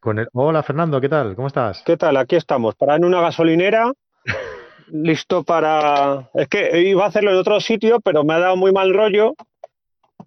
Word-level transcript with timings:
Con 0.00 0.18
el... 0.18 0.28
Hola 0.32 0.62
Fernando, 0.62 0.98
¿qué 0.98 1.10
tal? 1.10 1.36
¿Cómo 1.36 1.46
estás? 1.46 1.82
¿Qué 1.84 1.98
tal? 1.98 2.16
Aquí 2.16 2.34
estamos, 2.34 2.74
para 2.74 2.96
en 2.96 3.04
una 3.04 3.20
gasolinera, 3.20 3.92
listo 4.88 5.44
para... 5.44 6.30
Es 6.32 6.48
que 6.48 6.80
iba 6.80 7.04
a 7.04 7.08
hacerlo 7.08 7.32
en 7.32 7.36
otro 7.36 7.60
sitio, 7.60 8.00
pero 8.00 8.24
me 8.24 8.32
ha 8.32 8.38
dado 8.38 8.56
muy 8.56 8.72
mal 8.72 8.94
rollo 8.94 9.34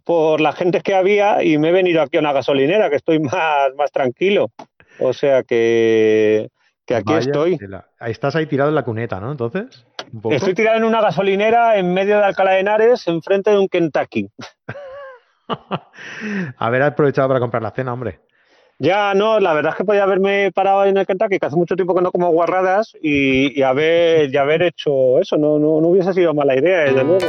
por 0.04 0.42
la 0.42 0.52
gente 0.52 0.82
que 0.82 0.94
había 0.94 1.44
y 1.44 1.58
me 1.58 1.70
he 1.70 1.72
venido 1.72 2.04
aquí 2.04 2.18
a 2.18 2.20
una 2.20 2.34
gasolinera, 2.34 2.92
que 2.92 2.98
estoy 2.98 3.20
más, 3.20 3.74
más 3.76 3.92
tranquilo. 3.92 4.52
O 5.00 5.12
sea 5.12 5.42
que, 5.42 6.50
que 6.86 6.96
aquí 6.96 7.12
Vaya 7.14 7.20
estoy. 7.20 7.58
tela. 7.58 7.88
Ahí 8.00 8.12
estás 8.12 8.36
ahí 8.36 8.46
tirado 8.46 8.70
en 8.70 8.76
la 8.76 8.84
cuneta, 8.84 9.20
¿no? 9.20 9.32
Entonces, 9.32 9.88
un 10.12 10.22
poco. 10.22 10.36
Estoy 10.36 10.54
tirado 10.54 10.78
en 10.78 10.84
una 10.84 11.02
gasolinera 11.02 11.78
en 11.78 11.92
medio 11.96 12.18
de 12.18 12.26
Alcalá 12.26 12.52
de 12.52 12.60
Henares, 12.60 13.08
enfrente 13.08 13.50
de 13.50 13.58
un 13.58 13.68
Kentucky. 13.68 14.30
Haber 16.58 16.84
aprovechado 16.84 17.28
para 17.28 17.40
comprar 17.40 17.64
la 17.64 17.72
cena, 17.72 17.92
hombre. 17.94 18.20
Ya 18.80 19.14
no, 19.14 19.40
la 19.40 19.54
verdad 19.54 19.72
es 19.74 19.78
que 19.78 19.86
podía 19.86 20.04
haberme 20.04 20.52
parado 20.52 20.86
en 20.86 20.98
el 20.98 21.06
Kentucky, 21.06 21.38
que 21.38 21.46
hace 21.46 21.56
mucho 21.56 21.76
tiempo 21.76 21.94
que 21.94 22.02
no 22.02 22.12
como 22.12 22.32
guarradas, 22.32 22.94
y, 23.02 23.58
y 23.58 23.62
haber, 23.62 24.34
y 24.34 24.38
haber 24.38 24.64
hecho 24.64 25.20
eso. 25.20 25.38
No, 25.38 25.60
no, 25.60 25.80
no 25.80 25.90
hubiese 25.90 26.14
sido 26.14 26.34
mala 26.34 26.58
idea, 26.58 26.80
desde 26.80 27.04
luego. 27.04 27.26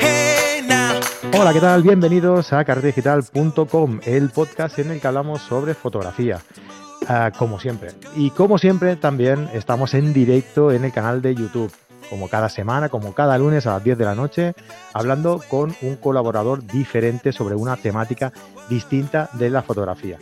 Hey 0.00 0.62
now. 0.68 1.00
Hola, 1.40 1.52
¿qué 1.52 1.60
tal? 1.60 1.82
Bienvenidos 1.82 2.52
a 2.52 2.64
carretedigital.com, 2.64 4.00
el 4.04 4.30
podcast 4.30 4.80
en 4.80 4.90
el 4.90 5.00
que 5.00 5.06
hablamos 5.06 5.40
sobre 5.42 5.74
fotografía. 5.74 6.40
Ah, 7.08 7.32
como 7.36 7.58
siempre. 7.58 7.90
Y 8.16 8.30
como 8.30 8.58
siempre, 8.58 8.96
también 8.96 9.48
estamos 9.52 9.94
en 9.94 10.12
directo 10.12 10.72
en 10.72 10.84
el 10.84 10.92
canal 10.92 11.22
de 11.22 11.34
YouTube. 11.34 11.72
Como 12.08 12.28
cada 12.28 12.48
semana, 12.48 12.88
como 12.90 13.14
cada 13.14 13.38
lunes 13.38 13.66
a 13.66 13.74
las 13.74 13.84
10 13.84 13.96
de 13.96 14.04
la 14.04 14.14
noche, 14.14 14.54
hablando 14.92 15.40
con 15.48 15.74
un 15.80 15.96
colaborador 15.96 16.66
diferente 16.66 17.32
sobre 17.32 17.54
una 17.54 17.76
temática 17.76 18.32
distinta 18.68 19.30
de 19.32 19.48
la 19.48 19.62
fotografía. 19.62 20.18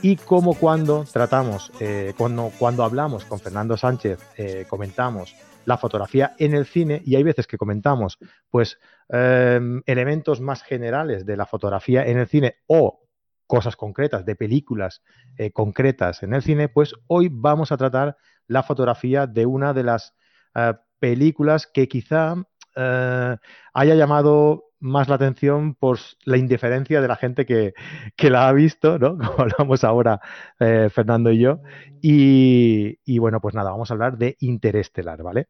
Y 0.00 0.16
como 0.16 0.54
cuando 0.54 1.04
tratamos, 1.12 1.72
eh, 1.80 2.14
cuando, 2.16 2.50
cuando 2.58 2.84
hablamos 2.84 3.24
con 3.24 3.40
Fernando 3.40 3.76
Sánchez, 3.76 4.18
eh, 4.36 4.64
comentamos 4.68 5.34
la 5.64 5.76
fotografía 5.76 6.34
en 6.38 6.54
el 6.54 6.66
cine 6.66 7.02
y 7.04 7.16
hay 7.16 7.22
veces 7.24 7.46
que 7.46 7.58
comentamos 7.58 8.18
pues 8.48 8.78
eh, 9.10 9.60
elementos 9.84 10.40
más 10.40 10.62
generales 10.62 11.26
de 11.26 11.36
la 11.36 11.46
fotografía 11.46 12.06
en 12.06 12.18
el 12.18 12.26
cine 12.26 12.56
o 12.68 13.00
cosas 13.48 13.74
concretas 13.74 14.24
de 14.24 14.36
películas 14.36 15.02
eh, 15.36 15.50
concretas 15.50 16.22
en 16.22 16.34
el 16.34 16.42
cine, 16.42 16.68
pues 16.68 16.94
hoy 17.08 17.28
vamos 17.32 17.72
a 17.72 17.76
tratar 17.76 18.16
la 18.46 18.62
fotografía 18.62 19.26
de 19.26 19.46
una 19.46 19.74
de 19.74 19.82
las 19.82 20.14
eh, 20.54 20.74
películas 21.00 21.66
que 21.66 21.88
quizá 21.88 22.36
eh, 22.76 23.36
haya 23.74 23.94
llamado 23.96 24.66
más 24.80 25.08
la 25.08 25.16
atención 25.16 25.74
por 25.74 25.98
la 26.24 26.36
indiferencia 26.36 27.00
de 27.00 27.08
la 27.08 27.16
gente 27.16 27.44
que, 27.44 27.74
que 28.16 28.30
la 28.30 28.48
ha 28.48 28.52
visto, 28.52 28.98
¿no? 28.98 29.18
Como 29.18 29.40
hablamos 29.40 29.82
ahora 29.82 30.20
eh, 30.60 30.88
Fernando 30.92 31.32
y 31.32 31.40
yo. 31.40 31.60
Y, 32.00 32.98
y 33.04 33.18
bueno, 33.18 33.40
pues 33.40 33.54
nada, 33.54 33.70
vamos 33.70 33.90
a 33.90 33.94
hablar 33.94 34.18
de 34.18 34.36
Interestelar, 34.40 35.22
¿vale? 35.22 35.48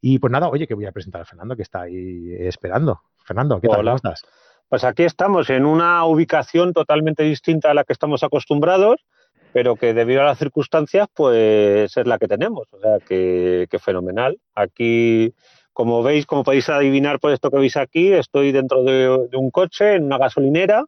Y 0.00 0.18
pues 0.18 0.30
nada, 0.30 0.48
oye, 0.48 0.66
que 0.66 0.74
voy 0.74 0.86
a 0.86 0.92
presentar 0.92 1.22
a 1.22 1.24
Fernando 1.24 1.56
que 1.56 1.62
está 1.62 1.82
ahí 1.82 2.34
esperando. 2.38 3.00
Fernando, 3.24 3.60
¿qué 3.60 3.68
tal? 3.68 3.80
Hola. 3.80 3.90
¿Cómo 3.92 4.12
estás? 4.12 4.45
Pues 4.68 4.84
aquí 4.84 5.04
estamos 5.04 5.48
en 5.50 5.64
una 5.64 6.04
ubicación 6.06 6.72
totalmente 6.72 7.22
distinta 7.22 7.70
a 7.70 7.74
la 7.74 7.84
que 7.84 7.92
estamos 7.92 8.22
acostumbrados, 8.22 9.04
pero 9.52 9.76
que 9.76 9.94
debido 9.94 10.22
a 10.22 10.24
las 10.24 10.38
circunstancias, 10.38 11.06
pues 11.14 11.96
es 11.96 12.06
la 12.06 12.18
que 12.18 12.28
tenemos. 12.28 12.66
O 12.72 12.80
sea, 12.80 12.98
que, 13.06 13.66
que 13.70 13.78
fenomenal. 13.78 14.38
Aquí, 14.54 15.34
como 15.72 16.02
veis, 16.02 16.26
como 16.26 16.42
podéis 16.44 16.68
adivinar 16.68 17.20
por 17.20 17.32
esto 17.32 17.50
que 17.50 17.58
veis 17.58 17.76
aquí, 17.76 18.12
estoy 18.12 18.52
dentro 18.52 18.82
de, 18.82 19.28
de 19.30 19.36
un 19.36 19.50
coche, 19.50 19.94
en 19.94 20.04
una 20.04 20.18
gasolinera, 20.18 20.84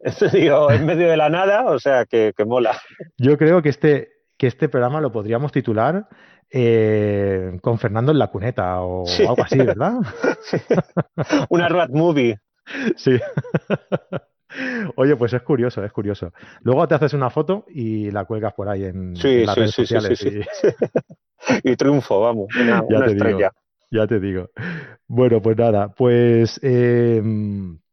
digo, 0.32 0.70
en 0.70 0.86
medio 0.86 1.08
de 1.08 1.16
la 1.16 1.28
nada, 1.30 1.66
o 1.66 1.78
sea, 1.78 2.04
que, 2.04 2.32
que 2.36 2.44
mola. 2.44 2.78
Yo 3.18 3.36
creo 3.38 3.60
que 3.62 3.70
este, 3.70 4.12
que 4.36 4.46
este 4.46 4.68
programa 4.68 5.00
lo 5.00 5.10
podríamos 5.10 5.50
titular 5.52 6.06
eh, 6.50 7.58
con 7.62 7.78
Fernando 7.78 8.12
en 8.12 8.18
la 8.18 8.28
cuneta 8.28 8.80
o 8.82 9.04
Sí. 9.06 9.22
algo 9.26 9.42
así, 9.42 9.58
¿verdad? 9.58 9.94
Una 11.48 11.68
road 11.68 11.90
movie. 11.90 12.38
Sí. 12.96 13.18
Oye, 14.96 15.16
pues 15.16 15.32
es 15.32 15.42
curioso, 15.42 15.84
es 15.84 15.92
curioso. 15.92 16.32
Luego 16.62 16.86
te 16.86 16.94
haces 16.94 17.12
una 17.14 17.30
foto 17.30 17.64
y 17.68 18.10
la 18.10 18.24
cuelgas 18.24 18.54
por 18.54 18.68
ahí 18.68 18.84
en, 18.84 19.14
Sí, 19.16 19.28
en 19.28 19.46
las 19.46 19.56
sí, 19.56 19.58
redes 19.58 19.74
sí, 19.74 19.86
sociales. 19.86 20.20
y- 20.22 20.40
Y 21.62 21.76
triunfo, 21.76 22.20
vamos, 22.20 22.48
una, 22.56 22.82
Ya 22.88 22.96
una 22.96 23.06
te 23.06 23.14
digo. 23.14 23.38
estrella. 23.38 23.52
Ya 23.90 24.06
te 24.06 24.20
digo. 24.20 24.50
Bueno, 25.06 25.40
pues 25.42 25.56
nada, 25.56 25.88
pues 25.94 26.58
eh, 26.62 27.22
ah, 27.22 27.83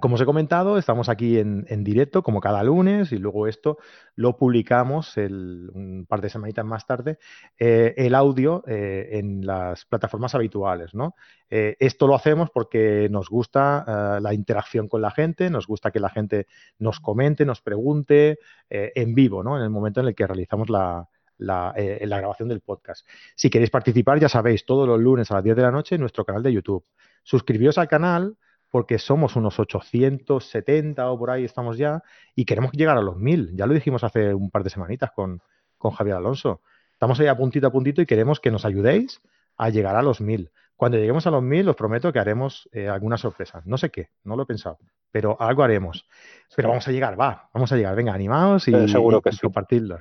como 0.00 0.14
os 0.14 0.20
he 0.20 0.24
comentado, 0.24 0.78
estamos 0.78 1.08
aquí 1.08 1.38
en, 1.38 1.66
en 1.68 1.82
directo 1.82 2.22
como 2.22 2.40
cada 2.40 2.62
lunes 2.62 3.10
y 3.10 3.18
luego 3.18 3.48
esto 3.48 3.78
lo 4.14 4.36
publicamos 4.36 5.16
un 5.16 6.06
par 6.08 6.20
de 6.20 6.28
semanitas 6.28 6.64
más 6.64 6.86
tarde, 6.86 7.18
eh, 7.58 7.94
el 7.96 8.14
audio 8.14 8.62
eh, 8.66 9.10
en 9.12 9.44
las 9.44 9.84
plataformas 9.86 10.34
habituales, 10.34 10.94
¿no? 10.94 11.14
Eh, 11.50 11.76
esto 11.80 12.06
lo 12.06 12.14
hacemos 12.14 12.50
porque 12.50 13.08
nos 13.10 13.28
gusta 13.28 13.84
ah, 13.86 14.20
la 14.20 14.34
interacción 14.34 14.88
con 14.88 15.02
la 15.02 15.10
gente, 15.10 15.50
nos 15.50 15.66
gusta 15.66 15.90
que 15.90 16.00
la 16.00 16.10
gente 16.10 16.46
nos 16.78 17.00
comente, 17.00 17.44
nos 17.44 17.60
pregunte 17.60 18.38
en 18.70 19.14
vivo, 19.14 19.42
¿no? 19.42 19.56
En 19.56 19.62
el 19.62 19.70
momento 19.70 20.00
en 20.00 20.06
el 20.06 20.14
que 20.14 20.26
realizamos 20.26 20.70
la, 20.70 21.08
la, 21.36 21.74
grabación 21.74 22.48
del 22.48 22.60
podcast. 22.60 23.06
Si 23.34 23.50
queréis 23.50 23.70
participar, 23.70 24.18
ya 24.18 24.28
sabéis, 24.28 24.64
todos 24.64 24.88
los 24.88 25.00
lunes 25.00 25.30
a 25.30 25.34
las 25.34 25.44
10 25.44 25.56
de 25.56 25.62
la 25.62 25.70
noche 25.70 25.96
en 25.96 26.00
nuestro 26.00 26.24
canal 26.24 26.42
de 26.42 26.52
YouTube. 26.52 26.86
Suscribíos 27.22 27.76
al 27.78 27.88
canal 27.88 28.36
porque 28.72 28.98
somos 28.98 29.36
unos 29.36 29.60
870 29.60 31.10
o 31.10 31.18
por 31.18 31.30
ahí 31.30 31.44
estamos 31.44 31.76
ya 31.76 32.02
y 32.34 32.46
queremos 32.46 32.72
llegar 32.72 32.96
a 32.96 33.02
los 33.02 33.18
1000. 33.18 33.54
Ya 33.54 33.66
lo 33.66 33.74
dijimos 33.74 34.02
hace 34.02 34.32
un 34.32 34.50
par 34.50 34.64
de 34.64 34.70
semanitas 34.70 35.10
con, 35.12 35.42
con 35.76 35.90
Javier 35.90 36.16
Alonso. 36.16 36.62
Estamos 36.94 37.20
ahí 37.20 37.26
a 37.26 37.36
puntito 37.36 37.66
a 37.66 37.70
puntito 37.70 38.00
y 38.00 38.06
queremos 38.06 38.40
que 38.40 38.50
nos 38.50 38.64
ayudéis 38.64 39.20
a 39.58 39.68
llegar 39.68 39.94
a 39.94 40.02
los 40.02 40.22
1000. 40.22 40.50
Cuando 40.74 40.96
lleguemos 40.96 41.26
a 41.26 41.30
los 41.30 41.42
1000 41.42 41.68
os 41.68 41.76
prometo 41.76 42.14
que 42.14 42.18
haremos 42.18 42.66
eh, 42.72 42.88
alguna 42.88 43.18
sorpresa. 43.18 43.60
No 43.66 43.76
sé 43.76 43.90
qué, 43.90 44.08
no 44.24 44.36
lo 44.36 44.44
he 44.44 44.46
pensado, 44.46 44.78
pero 45.10 45.36
algo 45.38 45.62
haremos. 45.62 46.08
Pero 46.56 46.70
vamos 46.70 46.88
a 46.88 46.92
llegar, 46.92 47.20
va, 47.20 47.50
vamos 47.52 47.70
a 47.72 47.76
llegar. 47.76 47.94
Venga, 47.94 48.14
animaos 48.14 48.68
y, 48.68 48.74
Eh, 48.74 48.88
seguro 48.88 49.20
que 49.20 49.28
y 49.28 49.32
sí. 49.34 49.38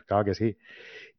claro 0.08 0.24
que 0.24 0.34
sí. 0.34 0.58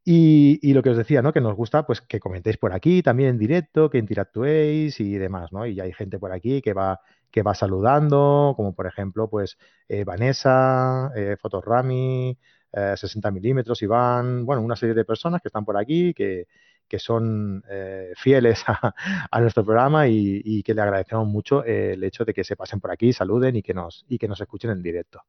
Y, 0.04 0.72
lo 0.72 0.82
que 0.82 0.90
os 0.90 0.96
decía, 0.96 1.22
¿no? 1.22 1.32
Que 1.32 1.40
nos 1.40 1.54
gusta, 1.54 1.86
pues, 1.86 2.00
que 2.00 2.18
comentéis 2.18 2.56
por 2.58 2.72
aquí, 2.72 3.02
también 3.02 3.30
en 3.30 3.38
directo, 3.38 3.88
que 3.88 3.98
interactuéis 3.98 4.98
y 5.00 5.14
demás, 5.16 5.52
¿no? 5.52 5.64
Y 5.66 5.78
hay 5.80 5.92
gente 5.92 6.18
por 6.18 6.32
aquí 6.32 6.60
que 6.60 6.72
va, 6.72 7.00
que 7.30 7.42
va 7.42 7.54
saludando, 7.54 8.54
como 8.56 8.74
por 8.74 8.86
ejemplo, 8.86 9.30
pues, 9.30 9.58
eh, 9.88 10.04
Vanessa, 10.04 11.12
eh, 11.14 11.36
Fotorami, 11.40 12.36
eh, 12.72 12.94
60 12.96 13.30
milímetros, 13.30 13.82
Iván, 13.82 14.44
bueno, 14.44 14.62
una 14.62 14.76
serie 14.76 14.94
de 14.94 15.04
personas 15.04 15.40
que 15.40 15.48
están 15.48 15.64
por 15.64 15.76
aquí, 15.76 16.14
que, 16.14 16.48
que 16.88 16.98
son 16.98 17.62
eh, 17.70 18.12
fieles 18.16 18.64
a, 19.30 19.40
nuestro 19.40 19.64
programa 19.64 20.08
y, 20.08 20.42
y 20.44 20.62
que 20.62 20.74
le 20.74 20.82
agradecemos 20.82 21.26
mucho 21.26 21.64
eh, 21.64 21.94
el 21.94 22.04
hecho 22.04 22.24
de 22.24 22.34
que 22.34 22.44
se 22.44 22.56
pasen 22.56 22.80
por 22.80 22.90
aquí, 22.90 23.12
saluden 23.12 23.56
y 23.56 23.62
que 23.62 23.74
nos, 23.74 24.04
y 24.08 24.18
que 24.18 24.28
nos 24.28 24.40
escuchen 24.40 24.70
en 24.70 24.82
directo. 24.82 25.22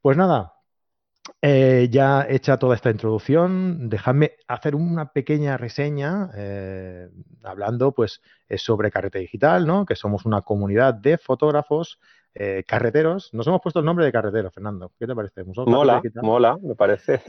Pues 0.00 0.16
nada, 0.16 0.54
eh, 1.42 1.88
ya 1.90 2.24
hecha 2.28 2.56
toda 2.56 2.76
esta 2.76 2.90
introducción, 2.90 3.88
dejadme 3.88 4.32
hacer 4.46 4.74
una 4.76 5.12
pequeña 5.12 5.56
reseña 5.56 6.30
eh, 6.36 7.08
hablando 7.42 7.92
pues 7.92 8.22
eh, 8.48 8.58
sobre 8.58 8.90
Carrete 8.92 9.18
Digital, 9.18 9.66
¿no? 9.66 9.84
Que 9.84 9.96
somos 9.96 10.24
una 10.24 10.42
comunidad 10.42 10.94
de 10.94 11.18
fotógrafos 11.18 11.98
eh, 12.34 12.62
carreteros. 12.66 13.34
Nos 13.34 13.46
hemos 13.46 13.60
puesto 13.60 13.80
el 13.80 13.84
nombre 13.84 14.04
de 14.06 14.12
carretero, 14.12 14.50
Fernando. 14.50 14.92
¿Qué 14.98 15.06
te 15.06 15.14
parece? 15.14 15.42
Mola, 15.44 16.00
mola, 16.22 16.56
me 16.62 16.74
parece. 16.74 17.20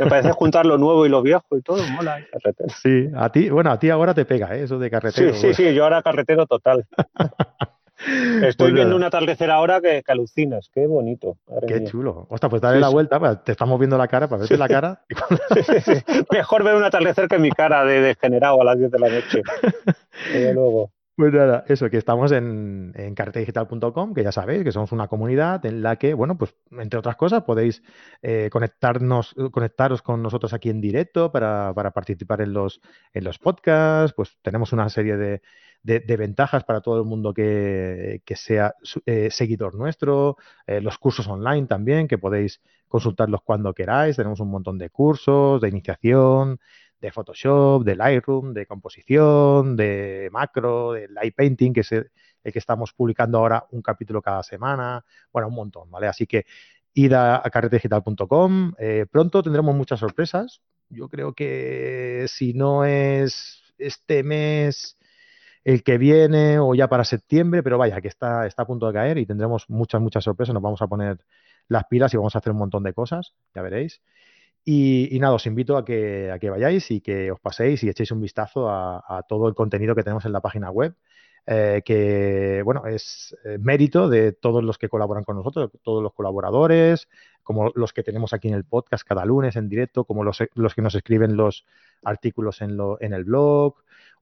Me 0.00 0.06
parece 0.06 0.32
juntar 0.32 0.66
lo 0.66 0.78
nuevo 0.78 1.06
y 1.06 1.10
lo 1.10 1.22
viejo 1.22 1.56
y 1.56 1.62
todo, 1.62 1.86
mola. 1.88 2.18
Carretero. 2.32 2.68
Sí, 2.70 3.08
a 3.14 3.30
ti, 3.30 3.50
bueno, 3.50 3.70
a 3.70 3.78
ti 3.78 3.90
ahora 3.90 4.14
te 4.14 4.24
pega, 4.24 4.56
¿eh? 4.56 4.62
Eso 4.64 4.78
de 4.78 4.86
Sí, 4.86 4.90
carretero. 4.90 5.34
sí, 5.34 5.54
sí, 5.54 5.74
yo 5.74 5.84
ahora 5.84 6.02
carretero 6.02 6.46
total. 6.46 6.86
Estoy 8.06 8.52
Pues 8.56 8.74
viendo 8.74 8.96
un 8.96 9.04
atardecer 9.04 9.50
ahora 9.50 9.80
que, 9.80 10.02
que 10.02 10.12
alucinas, 10.12 10.68
qué 10.72 10.86
bonito. 10.86 11.38
Qué 11.66 11.80
mía. 11.80 11.88
chulo. 11.90 12.26
Ostras, 12.30 12.50
pues 12.50 12.62
dale 12.62 12.76
Sí, 12.76 12.80
la 12.80 12.88
vuelta, 12.88 13.18
pues, 13.20 13.44
te 13.44 13.52
estamos 13.52 13.78
viendo 13.78 13.96
la 13.98 14.08
cara, 14.08 14.28
para 14.28 14.40
verte 14.40 14.56
la 14.56 14.68
cara. 14.68 15.04
Mejor 16.32 16.64
ver 16.64 16.74
un 16.74 16.84
atardecer 16.84 17.28
que 17.28 17.38
mi 17.38 17.50
cara 17.50 17.84
de 17.84 18.00
degenerado 18.00 18.60
a 18.60 18.64
las 18.64 18.78
10 18.78 18.90
de 18.90 18.98
la 18.98 19.08
noche. 19.08 19.42
Desde 20.32 20.52
luego. 20.54 20.90
Pues 21.14 21.30
nada, 21.34 21.64
eso, 21.68 21.90
que 21.90 21.98
estamos 21.98 22.32
en, 22.32 22.92
en 22.96 23.14
carretedigital.com, 23.14 24.14
que 24.14 24.24
ya 24.24 24.32
sabéis 24.32 24.64
que 24.64 24.72
somos 24.72 24.92
una 24.92 25.08
comunidad 25.08 25.64
en 25.66 25.82
la 25.82 25.96
que, 25.96 26.14
bueno, 26.14 26.38
pues 26.38 26.54
entre 26.70 26.98
otras 26.98 27.16
cosas 27.16 27.42
podéis 27.42 27.82
eh, 28.22 28.48
conectarnos, 28.50 29.34
conectaros 29.50 30.00
con 30.00 30.22
nosotros 30.22 30.54
aquí 30.54 30.70
en 30.70 30.80
directo 30.80 31.30
para, 31.30 31.74
para 31.74 31.90
participar 31.90 32.40
en 32.40 32.54
los, 32.54 32.80
en 33.12 33.24
los 33.24 33.38
podcasts, 33.38 34.14
pues 34.16 34.38
tenemos 34.40 34.72
una 34.72 34.88
serie 34.88 35.18
de, 35.18 35.42
de- 35.82 36.16
ventajas 36.16 36.64
para 36.64 36.80
todo 36.80 36.98
el 37.00 37.04
mundo 37.06 37.32
que, 37.34 38.22
que 38.24 38.36
sea 38.36 38.74
eh, 39.06 39.30
seguidor 39.30 39.74
nuestro, 39.74 40.36
eh, 40.66 40.80
los 40.80 40.98
cursos 40.98 41.26
online 41.28 41.66
también, 41.66 42.08
que 42.08 42.18
podéis 42.18 42.60
consultarlos 42.88 43.42
cuando 43.42 43.74
queráis, 43.74 44.16
tenemos 44.16 44.40
un 44.40 44.50
montón 44.50 44.78
de 44.78 44.90
cursos, 44.90 45.60
de 45.60 45.68
iniciación, 45.68 46.60
de 47.00 47.10
Photoshop, 47.10 47.84
de 47.84 47.96
Lightroom, 47.96 48.52
de 48.54 48.66
composición, 48.66 49.76
de 49.76 50.28
macro, 50.30 50.92
de 50.92 51.08
light 51.08 51.34
painting, 51.34 51.72
que 51.72 51.80
es 51.80 51.92
el, 51.92 52.10
que 52.44 52.58
estamos 52.58 52.92
publicando 52.92 53.38
ahora 53.38 53.66
un 53.70 53.82
capítulo 53.82 54.22
cada 54.22 54.42
semana. 54.42 55.04
Bueno, 55.32 55.48
un 55.48 55.54
montón, 55.54 55.90
¿vale? 55.90 56.06
Así 56.06 56.26
que 56.26 56.46
id 56.94 57.12
a, 57.12 57.42
carretedigital.com. 57.52 58.72
Eh, 58.78 59.06
pronto 59.10 59.42
tendremos 59.42 59.74
muchas 59.74 59.98
sorpresas. 60.00 60.60
Yo 60.88 61.08
creo 61.08 61.32
que 61.34 62.26
si 62.28 62.52
no 62.52 62.84
es 62.84 63.62
este 63.78 64.22
mes, 64.22 64.96
el 65.64 65.82
que 65.82 65.98
viene 65.98 66.58
o 66.58 66.74
ya 66.74 66.88
para 66.88 67.04
septiembre, 67.04 67.62
pero 67.62 67.78
vaya, 67.78 68.00
que 68.00 68.08
está, 68.08 68.46
está 68.46 68.62
a 68.62 68.66
punto 68.66 68.86
de 68.86 68.92
caer 68.92 69.18
y 69.18 69.26
tendremos 69.26 69.68
muchas, 69.70 70.00
muchas 70.00 70.24
sorpresas. 70.24 70.54
Nos 70.54 70.62
vamos 70.62 70.82
a 70.82 70.88
poner 70.88 71.18
las 71.68 71.84
pilas 71.84 72.12
y 72.14 72.16
vamos 72.16 72.34
a 72.34 72.38
hacer 72.38 72.52
un 72.52 72.58
montón 72.58 72.82
de 72.82 72.92
cosas, 72.92 73.34
ya 73.54 73.62
veréis. 73.62 74.02
Y, 74.64 75.18
nada, 75.20 75.34
os 75.34 75.46
invito 75.46 75.76
a 75.76 75.84
que, 75.84 76.30
a 76.30 76.38
que 76.38 76.50
vayáis 76.50 76.90
y 76.92 77.00
que 77.00 77.32
os 77.32 77.40
paséis 77.40 77.82
y 77.82 77.88
echéis 77.88 78.12
un 78.12 78.20
vistazo 78.20 78.70
a, 78.70 79.24
todo 79.28 79.48
el 79.48 79.54
contenido 79.54 79.94
que 79.94 80.04
tenemos 80.04 80.24
en 80.24 80.32
la 80.32 80.40
página 80.40 80.70
web. 80.70 80.94
Eh, 81.44 81.82
que 81.84 82.62
bueno, 82.64 82.86
es 82.86 83.36
eh, 83.44 83.58
mérito 83.58 84.08
de 84.08 84.30
todos 84.30 84.62
los 84.62 84.78
que 84.78 84.88
colaboran 84.88 85.24
con 85.24 85.36
nosotros, 85.36 85.72
todos 85.82 86.00
los 86.00 86.12
colaboradores, 86.12 87.08
como 87.42 87.72
los 87.74 87.92
que 87.92 88.04
tenemos 88.04 88.32
aquí 88.32 88.46
en 88.46 88.54
el 88.54 88.62
podcast 88.64 89.04
cada 89.04 89.24
lunes 89.24 89.56
en 89.56 89.68
directo, 89.68 90.04
como 90.04 90.22
los, 90.22 90.38
los 90.54 90.74
que 90.76 90.82
nos 90.82 90.94
escriben 90.94 91.36
los 91.36 91.66
artículos 92.04 92.62
en, 92.62 92.76
lo, 92.76 92.96
en 93.00 93.12
el 93.12 93.24
blog, 93.24 93.74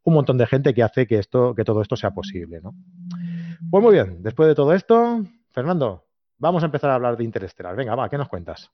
un 0.05 0.14
montón 0.14 0.38
de 0.38 0.47
gente 0.47 0.75
que 0.75 0.82
hace 0.82 1.06
que 1.06 1.19
esto, 1.19 1.55
que 1.55 1.64
todo 1.64 1.82
esto 1.82 1.97
sea 1.97 2.11
posible, 2.11 2.61
¿no? 2.61 2.75
Pues 3.70 3.82
muy 3.82 3.93
bien, 3.93 4.23
después 4.23 4.49
de 4.49 4.55
todo 4.55 4.73
esto, 4.73 5.23
Fernando, 5.52 6.05
vamos 6.38 6.62
a 6.62 6.67
empezar 6.67 6.91
a 6.91 6.94
hablar 6.94 7.17
de 7.17 7.25
Interestelar. 7.25 7.76
Venga, 7.76 7.94
va, 7.94 8.08
¿qué 8.08 8.19
nos 8.19 8.29
cuentas? 8.29 8.70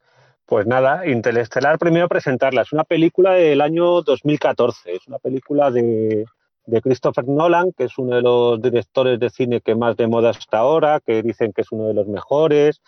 Pues 0.46 0.66
nada, 0.66 1.06
Interestelar, 1.06 1.78
primero 1.78 2.08
presentarla. 2.08 2.62
Es 2.62 2.72
una 2.72 2.84
película 2.84 3.32
del 3.32 3.60
año 3.60 4.02
2014. 4.02 4.94
Es 4.94 5.08
una 5.08 5.18
película 5.18 5.72
de, 5.72 6.24
de, 6.66 6.80
Christopher 6.80 7.26
Nolan, 7.26 7.72
que 7.72 7.84
es 7.84 7.98
uno 7.98 8.14
de 8.14 8.22
los 8.22 8.62
directores 8.62 9.18
de 9.18 9.28
cine 9.28 9.60
que 9.60 9.74
más 9.74 9.96
de 9.96 10.06
moda 10.06 10.30
hasta 10.30 10.58
ahora, 10.58 11.00
que 11.04 11.22
dicen 11.22 11.52
que 11.52 11.62
es 11.62 11.72
uno 11.72 11.88
de 11.88 11.94
los 11.94 12.06
mejores. 12.06 12.80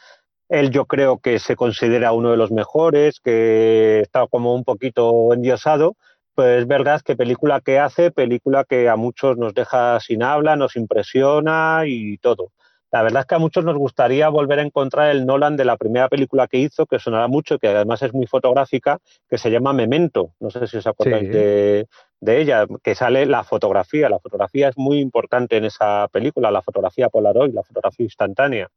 Él 0.49 0.71
yo 0.71 0.87
creo 0.87 1.19
que 1.19 1.41
se 1.41 1.57
considera 1.57 2.13
uno 2.13 2.31
de 2.31 2.37
los 2.37 2.53
mejores, 2.53 3.21
que 3.21 4.01
está 4.01 4.27
como 4.29 4.55
un 4.55 4.65
poquito 4.65 5.35
endiosado, 5.35 5.97
pues 6.39 6.61
es 6.61 6.69
verdad 6.69 7.01
que 7.01 7.17
película 7.17 7.61
que 7.61 7.81
hace, 7.81 8.13
película 8.13 8.63
que 8.63 8.89
a 8.89 8.95
muchos 8.95 9.37
nos 9.37 9.55
deja 9.55 9.99
sin 9.99 10.23
habla, 10.23 10.55
nos 10.55 10.77
impresiona 10.77 11.83
y 11.85 12.17
todo. 12.19 12.53
La 12.93 13.03
verdad 13.03 13.23
es 13.23 13.27
que 13.27 13.35
a 13.35 13.41
muchos 13.41 13.65
nos 13.65 13.77
gustaría 13.77 14.29
volver 14.29 14.61
a 14.61 14.63
encontrar 14.63 15.11
el 15.11 15.27
Nolan 15.27 15.57
de 15.57 15.65
la 15.65 15.77
primera 15.77 16.09
película 16.09 16.47
que 16.47 16.59
hizo, 16.59 16.87
que 16.87 17.01
sonará 17.01 17.27
mucho, 17.27 17.59
que 17.59 17.67
además 17.67 18.03
es 18.03 18.15
muy 18.15 18.29
fotográfica, 18.29 19.01
que 19.29 19.37
se 19.37 19.51
llama 19.51 19.73
Memento. 19.73 20.31
No 20.39 20.49
sé 20.51 20.69
si 20.69 20.77
os 20.77 20.87
acordáis 20.87 21.29
de, 21.29 21.89
de, 22.21 22.41
ella, 22.41 22.67
que 22.85 22.95
sale 22.95 23.27
la 23.27 23.43
fotografía. 23.43 24.09
La 24.09 24.21
fotografía 24.21 24.69
es 24.69 24.79
muy 24.79 25.01
importante 25.01 25.57
en 25.57 25.65
esa 25.65 26.07
película, 26.13 26.53
la 26.53 26.63
fotografía 26.63 27.09
Polaroid, 27.09 27.53
la 27.53 27.65
fotografía 27.65 28.05
instantánea. 28.05 28.69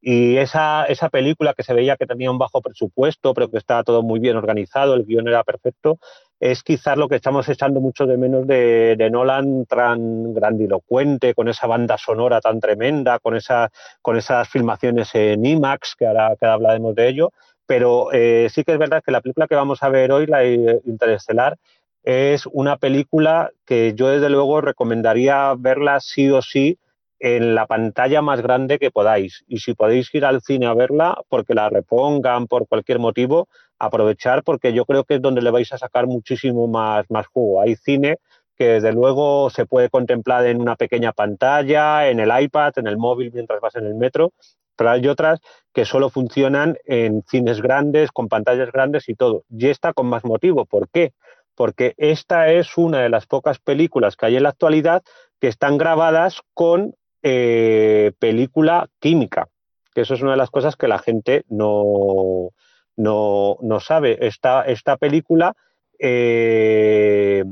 Y 0.00 0.36
esa, 0.36 0.84
esa 0.84 1.08
película 1.08 1.54
que 1.54 1.64
se 1.64 1.74
veía 1.74 1.96
que 1.96 2.06
tenía 2.06 2.30
un 2.30 2.38
bajo 2.38 2.62
presupuesto, 2.62 3.34
pero 3.34 3.50
que 3.50 3.58
estaba 3.58 3.82
todo 3.82 4.04
muy 4.04 4.20
bien 4.20 4.36
organizado, 4.36 4.94
el 4.94 5.04
guion 5.04 5.26
era 5.26 5.42
perfecto, 5.42 5.98
es 6.40 6.62
quizás 6.62 6.96
lo 6.96 7.08
que 7.08 7.16
estamos 7.16 7.48
echando 7.48 7.80
mucho 7.80 8.06
de 8.06 8.16
menos 8.16 8.46
de, 8.46 9.08
Nolan 9.10 9.66
tan 9.66 10.32
grandilocuente, 10.34 11.34
con 11.34 11.48
esa 11.48 11.66
banda 11.66 11.98
sonora 11.98 12.40
tan 12.40 12.60
tremenda, 12.60 13.18
con, 13.18 13.36
esa, 13.36 13.70
con 14.02 14.16
esas 14.16 14.48
filmaciones 14.48 15.14
en 15.14 15.44
IMAX, 15.44 15.96
que 15.96 16.06
ahora, 16.06 16.36
que 16.38 16.46
hablaremos 16.46 16.94
de 16.94 17.08
ello. 17.08 17.32
Pero 17.66 18.12
eh, 18.12 18.48
sí 18.50 18.64
que 18.64 18.72
es 18.72 18.78
verdad 18.78 19.02
que 19.04 19.12
la 19.12 19.20
película 19.20 19.46
que 19.46 19.54
vamos 19.54 19.82
a 19.82 19.88
ver 19.88 20.12
hoy, 20.12 20.26
la 20.26 20.44
Interestelar, 20.44 21.58
es 22.02 22.46
una 22.46 22.76
película 22.76 23.50
que 23.66 23.94
yo 23.94 24.08
desde 24.08 24.30
luego 24.30 24.60
recomendaría 24.60 25.54
verla 25.58 26.00
sí 26.00 26.30
o 26.30 26.40
sí 26.40 26.78
en 27.20 27.54
la 27.54 27.66
pantalla 27.66 28.22
más 28.22 28.40
grande 28.40 28.78
que 28.78 28.90
podáis. 28.90 29.44
Y 29.48 29.58
si 29.58 29.74
podéis 29.74 30.14
ir 30.14 30.24
al 30.24 30.40
cine 30.40 30.66
a 30.66 30.74
verla, 30.74 31.20
porque 31.28 31.54
la 31.54 31.68
repongan 31.68 32.46
por 32.46 32.68
cualquier 32.68 33.00
motivo, 33.00 33.48
aprovechar 33.78 34.42
porque 34.42 34.72
yo 34.72 34.84
creo 34.84 35.04
que 35.04 35.14
es 35.14 35.22
donde 35.22 35.42
le 35.42 35.50
vais 35.50 35.72
a 35.72 35.78
sacar 35.78 36.06
muchísimo 36.06 36.66
más, 36.66 37.06
más 37.10 37.26
jugo. 37.26 37.60
Hay 37.60 37.76
cine 37.76 38.18
que 38.56 38.66
desde 38.66 38.92
luego 38.92 39.50
se 39.50 39.66
puede 39.66 39.88
contemplar 39.88 40.44
en 40.46 40.60
una 40.60 40.74
pequeña 40.74 41.12
pantalla, 41.12 42.08
en 42.08 42.18
el 42.18 42.30
iPad, 42.42 42.72
en 42.76 42.88
el 42.88 42.98
móvil 42.98 43.30
mientras 43.32 43.60
vas 43.60 43.76
en 43.76 43.86
el 43.86 43.94
metro, 43.94 44.32
pero 44.74 44.90
hay 44.90 45.06
otras 45.06 45.40
que 45.72 45.84
solo 45.84 46.10
funcionan 46.10 46.76
en 46.84 47.22
cines 47.28 47.62
grandes, 47.62 48.10
con 48.10 48.28
pantallas 48.28 48.72
grandes 48.72 49.08
y 49.08 49.14
todo. 49.14 49.44
Y 49.48 49.68
esta 49.68 49.92
con 49.92 50.08
más 50.08 50.24
motivo. 50.24 50.66
¿Por 50.66 50.88
qué? 50.88 51.12
Porque 51.54 51.94
esta 51.98 52.50
es 52.50 52.76
una 52.76 53.00
de 53.00 53.08
las 53.08 53.26
pocas 53.26 53.60
películas 53.60 54.16
que 54.16 54.26
hay 54.26 54.36
en 54.36 54.42
la 54.42 54.50
actualidad 54.50 55.02
que 55.40 55.48
están 55.48 55.78
grabadas 55.78 56.42
con 56.54 56.96
eh, 57.22 58.12
película 58.18 58.88
química, 58.98 59.48
que 59.94 60.00
eso 60.00 60.14
es 60.14 60.22
una 60.22 60.32
de 60.32 60.36
las 60.36 60.50
cosas 60.50 60.76
que 60.76 60.88
la 60.88 60.98
gente 60.98 61.44
no, 61.48 62.50
no, 62.98 63.56
no 63.62 63.80
sabe. 63.80 64.18
Esta, 64.26 64.62
esta 64.62 64.96
película, 64.96 65.54
eh, 65.98 67.44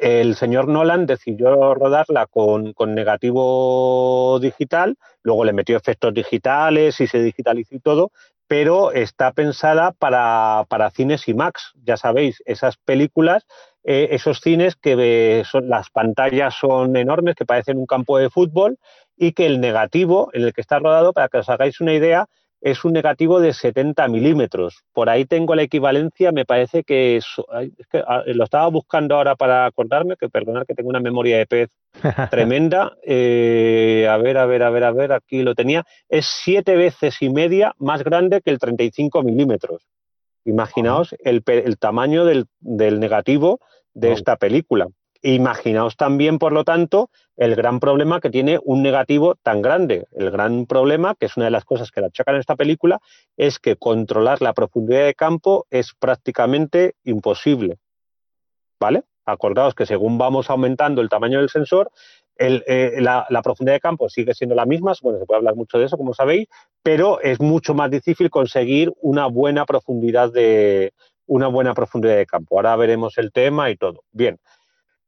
el 0.00 0.36
señor 0.36 0.68
Nolan 0.68 1.06
decidió 1.06 1.74
rodarla 1.74 2.26
con, 2.26 2.72
con, 2.72 2.94
negativo 2.94 4.38
digital, 4.40 4.96
luego 5.22 5.44
le 5.44 5.52
metió 5.52 5.76
efectos 5.76 6.14
digitales 6.14 7.00
y 7.00 7.06
se 7.06 7.22
digitalizó 7.22 7.74
y 7.74 7.80
todo, 7.80 8.12
pero 8.46 8.92
está 8.92 9.32
pensada 9.32 9.92
para, 9.92 10.64
para 10.68 10.90
cines 10.90 11.26
IMAX. 11.28 11.72
Ya 11.82 11.96
sabéis, 11.96 12.42
esas 12.46 12.76
películas 12.76 13.44
eh, 13.84 14.08
esos 14.12 14.40
cines 14.40 14.76
que 14.76 15.42
son, 15.44 15.68
las 15.68 15.90
pantallas 15.90 16.54
son 16.54 16.96
enormes, 16.96 17.34
que 17.34 17.44
parecen 17.44 17.78
un 17.78 17.86
campo 17.86 18.18
de 18.18 18.30
fútbol, 18.30 18.78
y 19.16 19.32
que 19.32 19.46
el 19.46 19.60
negativo 19.60 20.30
en 20.32 20.42
el 20.42 20.52
que 20.52 20.60
está 20.60 20.78
rodado, 20.78 21.12
para 21.12 21.28
que 21.28 21.38
os 21.38 21.48
hagáis 21.48 21.80
una 21.80 21.92
idea, 21.92 22.26
es 22.62 22.84
un 22.84 22.92
negativo 22.92 23.40
de 23.40 23.52
70 23.52 24.06
milímetros. 24.08 24.84
Por 24.92 25.10
ahí 25.10 25.24
tengo 25.24 25.54
la 25.56 25.62
equivalencia, 25.62 26.30
me 26.30 26.44
parece 26.44 26.84
que, 26.84 27.16
es, 27.16 27.26
que 27.90 28.02
ah, 28.06 28.22
lo 28.26 28.44
estaba 28.44 28.68
buscando 28.68 29.16
ahora 29.16 29.34
para 29.34 29.66
acordarme, 29.66 30.16
que 30.16 30.28
perdonad 30.28 30.64
que 30.64 30.74
tengo 30.74 30.88
una 30.88 31.00
memoria 31.00 31.38
de 31.38 31.46
pez 31.46 31.70
tremenda. 32.30 32.96
Eh, 33.04 34.06
a 34.08 34.16
ver, 34.16 34.38
a 34.38 34.46
ver, 34.46 34.62
a 34.62 34.70
ver, 34.70 34.84
a 34.84 34.92
ver, 34.92 35.12
aquí 35.12 35.42
lo 35.42 35.56
tenía. 35.56 35.84
Es 36.08 36.26
siete 36.26 36.76
veces 36.76 37.20
y 37.20 37.30
media 37.30 37.74
más 37.78 38.04
grande 38.04 38.40
que 38.40 38.50
el 38.50 38.60
35 38.60 39.22
milímetros. 39.24 39.82
Imaginaos 40.44 41.14
el, 41.24 41.42
tamaño 41.78 42.24
del, 42.24 42.46
negativo 42.60 43.58
de 43.92 44.12
esta 44.12 44.36
película. 44.36 44.86
Imaginaos 45.22 45.96
también, 45.96 46.38
por 46.38 46.52
lo 46.52 46.64
tanto, 46.64 47.08
el 47.36 47.54
gran 47.54 47.78
problema 47.78 48.20
que 48.20 48.28
tiene 48.28 48.58
un 48.64 48.82
negativo 48.82 49.36
tan 49.36 49.62
grande. 49.62 50.06
El 50.12 50.32
gran 50.32 50.66
problema, 50.66 51.14
que 51.14 51.26
es 51.26 51.36
una 51.36 51.46
de 51.46 51.52
las 51.52 51.64
cosas 51.64 51.92
que 51.92 52.00
la 52.00 52.08
achacan 52.08 52.34
en 52.34 52.40
esta 52.40 52.56
película, 52.56 53.00
es 53.36 53.60
que 53.60 53.76
controlar 53.76 54.42
la 54.42 54.52
profundidad 54.52 55.04
de 55.04 55.14
campo 55.14 55.66
es 55.70 55.92
prácticamente 55.98 56.96
imposible. 57.04 57.78
¿Vale? 58.80 59.04
Acordaos 59.24 59.76
que 59.76 59.86
según 59.86 60.18
vamos 60.18 60.50
aumentando 60.50 61.00
el 61.00 61.08
tamaño 61.08 61.38
del 61.38 61.50
sensor, 61.50 61.92
eh, 62.36 62.96
la, 63.00 63.42
profundidad 63.44 63.76
de 63.76 63.80
campo 63.80 64.08
sigue 64.08 64.34
siendo 64.34 64.56
la 64.56 64.66
misma, 64.66 64.92
bueno, 65.02 65.20
se 65.20 65.26
puede 65.26 65.38
hablar 65.38 65.54
mucho 65.54 65.78
de 65.78 65.84
eso, 65.84 65.96
como 65.96 66.14
sabéis, 66.14 66.48
pero 66.82 67.20
es 67.20 67.40
mucho 67.40 67.74
más 67.74 67.90
difícil 67.90 68.30
conseguir 68.30 68.92
una 69.00 69.26
buena 69.26 69.64
profundidad 69.66 70.32
de, 70.32 70.92
una 71.26 71.46
buena 71.46 71.74
profundidad 71.74 72.16
de 72.16 72.26
campo. 72.26 72.56
Ahora 72.56 72.74
veremos 72.74 73.16
el 73.18 73.30
tema 73.30 73.70
y 73.70 73.76
todo. 73.76 74.02
Bien. 74.10 74.40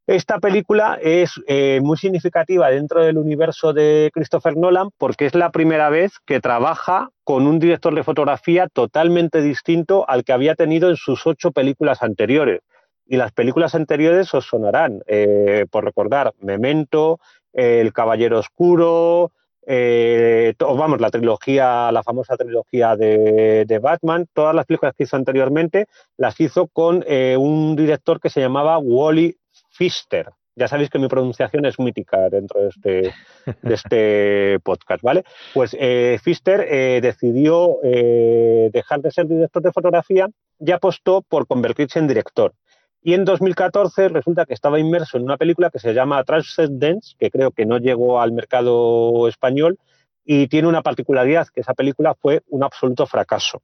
Esta 0.07 0.39
película 0.39 0.99
es 1.01 1.41
eh, 1.47 1.81
muy 1.83 1.97
significativa 1.97 2.69
dentro 2.69 3.03
del 3.03 3.17
universo 3.17 3.73
de 3.73 4.11
Christopher 4.13 4.55
Nolan 4.55 4.91
porque 4.99 5.25
es 5.25 5.35
la 5.35 5.51
primera 5.51 5.89
vez 5.89 6.19
que 6.27 6.41
trabaja 6.41 7.09
con 7.25 7.47
un 7.47 7.59
director 7.59 7.95
de 7.95 8.03
fotografía 8.03 8.69
totalmente 8.69 9.41
distinto 9.41 10.05
al 10.07 10.23
que 10.23 10.35
había 10.35 10.57
tenido 10.57 10.91
en 10.91 10.97
sus 10.97 11.27
ocho 11.27 11.53
películas 11.53 12.03
anteriores. 12.03 12.61
Y 13.07 13.17
las 13.17 13.33
películas 13.33 13.75
anteriores 13.75 14.35
os 14.35 14.47
sonarán, 14.47 15.03
eh, 15.07 15.65
por 15.71 15.85
recordar, 15.85 16.35
Memento, 16.39 17.19
El 17.55 17.95
Caballero 17.95 18.41
Oscuro, 18.41 19.33
eh, 19.67 20.53
vamos, 20.59 21.01
la 21.01 21.09
trilogía, 21.09 21.91
la 21.93 22.03
famosa 22.03 22.37
trilogía 22.37 22.95
de, 22.95 23.79
Batman, 23.81 24.27
todas 24.35 24.55
las 24.55 24.67
películas 24.67 24.95
que 24.97 25.05
hizo 25.05 25.17
anteriormente 25.17 25.87
las 26.19 26.39
hizo 26.41 26.67
con 26.67 27.03
un 27.07 27.75
director 27.75 28.21
que 28.21 28.29
se 28.29 28.41
llamaba 28.41 28.77
Wally 28.79 29.39
Pfister. 29.77 30.31
Ya 30.57 30.69
sabéis 30.69 30.89
que 30.89 31.01
mi 31.01 31.09
pronunciación 31.09 31.65
es 31.65 31.81
mítica 31.81 32.29
dentro 32.31 32.61
de 32.61 32.69
este, 32.69 33.15
de 33.63 33.75
este 33.75 34.61
podcast, 34.65 35.03
¿vale? 35.03 35.25
Pues 35.53 35.77
eh, 35.79 36.19
Pfister 36.23 36.61
decidió 37.03 37.79
dejar 37.83 39.01
de 39.01 39.11
ser 39.11 39.27
director 39.27 39.63
de 39.63 39.73
fotografía 39.73 40.29
y 40.61 40.71
apostó 40.71 41.23
por 41.23 41.49
convertirse 41.49 41.99
en 41.99 42.07
director. 42.07 42.55
Y 43.07 43.13
en 43.13 43.27
2014 43.27 44.09
resulta 44.09 44.47
que 44.47 44.55
estaba 44.55 44.81
inmerso 44.81 45.19
en 45.19 45.25
una 45.25 45.37
película 45.37 45.69
que 45.69 45.79
se 45.79 45.93
llama 45.93 46.25
Transcendence, 46.25 47.15
que 47.19 47.31
creo 47.31 47.51
que 47.51 47.67
no 47.67 47.77
llegó 47.77 48.19
al 48.19 48.33
mercado 48.33 49.29
español, 49.29 49.79
y 50.25 50.49
tiene 50.49 50.69
una 50.69 50.81
particularidad, 50.81 51.49
que 51.49 51.61
esa 51.61 51.75
película 51.75 52.15
fue 52.15 52.41
un 52.49 52.65
absoluto 52.65 53.07
fracaso. 53.07 53.61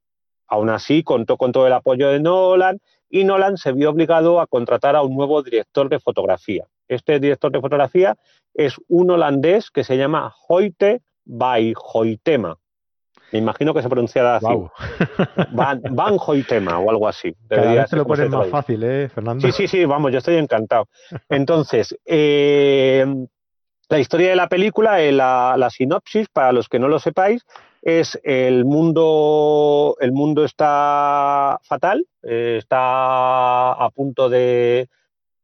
Aún 0.46 0.68
así, 0.68 1.02
contó 1.02 1.38
con 1.38 1.52
todo 1.52 1.66
el 1.66 1.72
apoyo 1.72 2.10
de 2.10 2.20
Nolan 2.20 2.80
y 3.10 3.24
Nolan 3.24 3.56
se 3.56 3.72
vio 3.72 3.90
obligado 3.90 4.40
a 4.40 4.46
contratar 4.46 4.96
a 4.96 5.02
un 5.02 5.14
nuevo 5.14 5.42
director 5.42 5.88
de 5.88 5.98
fotografía. 5.98 6.64
Este 6.88 7.20
director 7.20 7.52
de 7.52 7.60
fotografía 7.60 8.16
es 8.54 8.76
un 8.88 9.10
holandés 9.10 9.70
que 9.70 9.84
se 9.84 9.96
llama 9.96 10.32
Hoyte 10.48 11.02
Hoytema. 11.92 12.56
Me 13.32 13.38
imagino 13.38 13.72
que 13.74 13.82
se 13.82 13.88
pronunciará 13.88 14.36
así. 14.36 14.46
Van, 15.52 15.82
Van 15.90 16.16
Hoytema 16.18 16.78
o 16.78 16.90
algo 16.90 17.06
así. 17.06 17.34
Cada 17.48 17.74
vez 17.74 17.92
lo 17.92 18.06
pones 18.06 18.28
más 18.28 18.48
fácil, 18.48 18.82
¿eh, 18.82 19.08
Fernando? 19.08 19.46
Sí, 19.46 19.52
sí, 19.52 19.68
sí, 19.68 19.84
vamos, 19.84 20.10
yo 20.12 20.18
estoy 20.18 20.36
encantado. 20.36 20.88
Entonces, 21.28 21.96
eh, 22.04 23.06
la 23.90 23.98
historia 23.98 24.30
de 24.30 24.36
la 24.36 24.48
película, 24.48 25.02
eh, 25.02 25.10
la, 25.10 25.68
sinopsis, 25.70 26.28
para 26.28 26.52
los 26.52 26.68
que 26.68 26.78
no 26.78 26.86
lo 26.86 27.00
sepáis, 27.00 27.44
es 27.82 28.18
el 28.22 28.64
mundo, 28.64 29.96
el 30.00 30.12
mundo 30.12 30.44
está 30.44 31.58
fatal, 31.64 32.06
eh, 32.22 32.56
está 32.58 33.72
a 33.72 33.90
punto 33.90 34.28
de, 34.28 34.88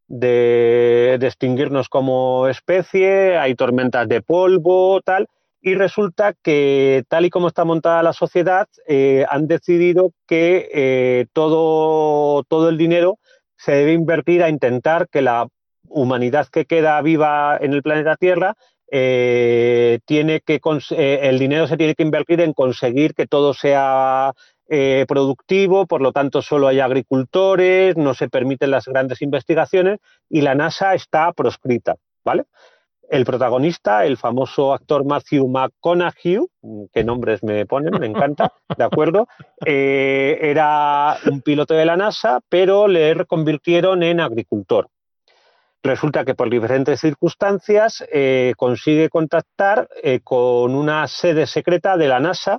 extinguirnos 0.09 1.89
como 1.89 2.47
especie, 2.47 3.37
hay 3.37 3.57
tormentas 3.57 4.07
de 4.07 4.23
polvo, 4.23 5.01
tal, 5.01 5.27
y 5.61 5.75
resulta 5.75 6.33
que 6.33 7.03
tal 7.09 7.25
y 7.25 7.31
como 7.31 7.49
está 7.49 7.65
montada 7.65 8.05
la 8.05 8.13
sociedad, 8.13 8.69
eh, 8.87 9.27
han 9.29 9.49
decidido 9.49 10.13
que 10.29 11.27
todo, 11.33 12.45
todo 12.45 12.69
el 12.69 12.79
dinero 12.79 13.19
se 13.57 13.73
debe 13.73 13.93
invertir 13.93 14.45
a 14.45 14.51
intentar 14.51 15.09
que 15.09 15.23
la 15.23 15.49
humanidad 15.89 16.49
que 16.49 16.65
queda 16.65 17.01
viva 17.03 17.57
en 17.61 17.73
el 17.73 17.83
planeta 17.83 18.17
Tierra 18.17 18.55
eh, 18.91 19.99
tiene 20.05 20.41
que 20.41 20.61
el 20.91 21.39
dinero 21.39 21.67
se 21.67 21.77
tiene 21.77 21.95
que 21.95 22.03
invertir 22.03 22.41
en 22.41 22.53
conseguir 22.53 23.15
que 23.15 23.27
todo 23.27 23.55
sea 23.55 24.33
productivo, 25.07 25.87
por 25.87 26.03
lo 26.03 26.11
tanto 26.11 26.43
solo 26.43 26.67
hay 26.67 26.81
agricultores, 26.81 27.97
no 27.97 28.15
se 28.15 28.29
permiten 28.29 28.73
las 28.73 28.87
grandes 28.87 29.23
investigaciones 29.23 30.01
y 30.29 30.41
la 30.41 30.57
NASA 30.57 30.95
está 30.95 31.33
proscrita, 31.33 31.95
¿vale? 32.25 32.47
El 33.09 33.25
protagonista, 33.25 34.05
el 34.05 34.17
famoso 34.17 34.75
actor 34.75 35.05
Matthew 35.05 35.47
McConaughey, 35.47 36.41
qué 36.93 37.05
nombres 37.05 37.43
me 37.43 37.65
ponen, 37.65 37.99
me 38.01 38.07
encanta, 38.07 38.53
¿de 38.77 38.85
acuerdo? 38.85 39.29
Eh, 39.65 40.39
era 40.43 41.17
un 41.31 41.41
piloto 41.41 41.75
de 41.75 41.87
la 41.87 41.97
NASA, 41.97 42.41
pero 42.49 42.87
le 42.87 43.15
reconvirtieron 43.15 44.03
en 44.03 44.21
agricultor. 44.21 44.89
Resulta 45.87 46.25
que 46.25 46.35
por 46.35 46.51
diferentes 46.51 46.99
circunstancias 46.99 48.05
eh, 48.13 48.55
consigue 48.57 49.09
contactar 49.09 49.89
eh, 50.03 50.19
con 50.19 50.75
una 50.75 51.07
sede 51.07 51.47
secreta 51.47 51.97
de 51.97 52.09
la 52.09 52.19
NASA, 52.19 52.59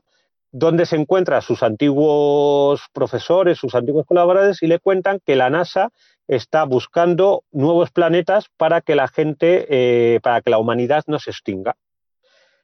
donde 0.49 0.85
se 0.85 0.95
encuentran 0.95 1.41
sus 1.41 1.61
antiguos 1.61 2.83
profesores, 2.93 3.57
sus 3.57 3.75
antiguos 3.75 4.05
colaboradores, 4.05 4.63
y 4.63 4.67
le 4.67 4.79
cuentan 4.79 5.19
que 5.25 5.35
la 5.35 5.49
NASA 5.49 5.89
está 6.29 6.63
buscando 6.63 7.43
nuevos 7.51 7.91
planetas 7.91 8.45
para 8.55 8.79
que 8.79 8.95
la 8.95 9.09
gente, 9.09 9.65
eh, 9.69 10.21
para 10.21 10.39
que 10.39 10.49
la 10.49 10.59
humanidad 10.59 11.03
no 11.07 11.19
se 11.19 11.31
extinga. 11.31 11.75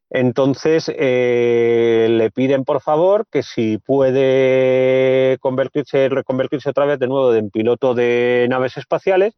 Entonces 0.09 0.89
le 0.89 2.31
piden 2.35 2.65
por 2.65 2.81
favor 2.81 3.25
que 3.31 3.41
si 3.41 3.79
puede 3.79 5.39
convertirse, 5.39 6.07
reconvertirse 6.07 6.69
otra 6.69 6.85
vez 6.85 6.99
de 6.99 7.07
nuevo 7.07 7.33
en 7.33 7.49
piloto 7.49 7.95
de 7.95 8.45
naves 8.47 8.77
espaciales, 8.77 9.33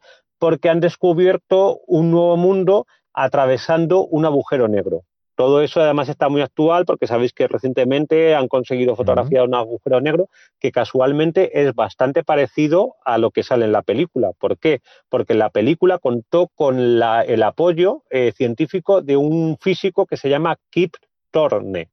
porque 0.45 0.69
han 0.69 0.79
descubierto 0.79 1.79
un 1.87 2.11
nuevo 2.11 2.37
mundo 2.37 2.85
atravesando 3.15 4.05
un 4.05 4.25
agujero 4.25 4.67
negro. 4.67 5.01
Todo 5.33 5.63
eso 5.63 5.81
además 5.81 6.07
está 6.07 6.29
muy 6.29 6.41
actual 6.41 6.85
porque 6.85 7.07
sabéis 7.07 7.33
que 7.33 7.47
recientemente 7.47 8.35
han 8.35 8.47
conseguido 8.47 8.95
fotografiar 8.95 9.47
un 9.47 9.55
agujero 9.55 10.01
negro 10.01 10.29
que 10.59 10.71
casualmente 10.71 11.63
es 11.63 11.73
bastante 11.73 12.23
parecido 12.23 12.93
a 13.03 13.17
lo 13.17 13.31
que 13.31 13.41
sale 13.41 13.65
en 13.65 13.71
la 13.71 13.81
película. 13.81 14.33
¿Por 14.37 14.59
qué? 14.59 14.81
Porque 15.09 15.33
la 15.33 15.49
película 15.49 15.97
contó 15.97 16.51
con 16.53 16.77
el 16.77 17.41
apoyo 17.41 18.03
eh, 18.11 18.31
científico 18.37 19.01
de 19.01 19.17
un 19.17 19.57
físico 19.59 20.05
que 20.05 20.15
se 20.15 20.29
llama 20.29 20.59
Kip 20.69 20.93
Thorne 21.31 21.89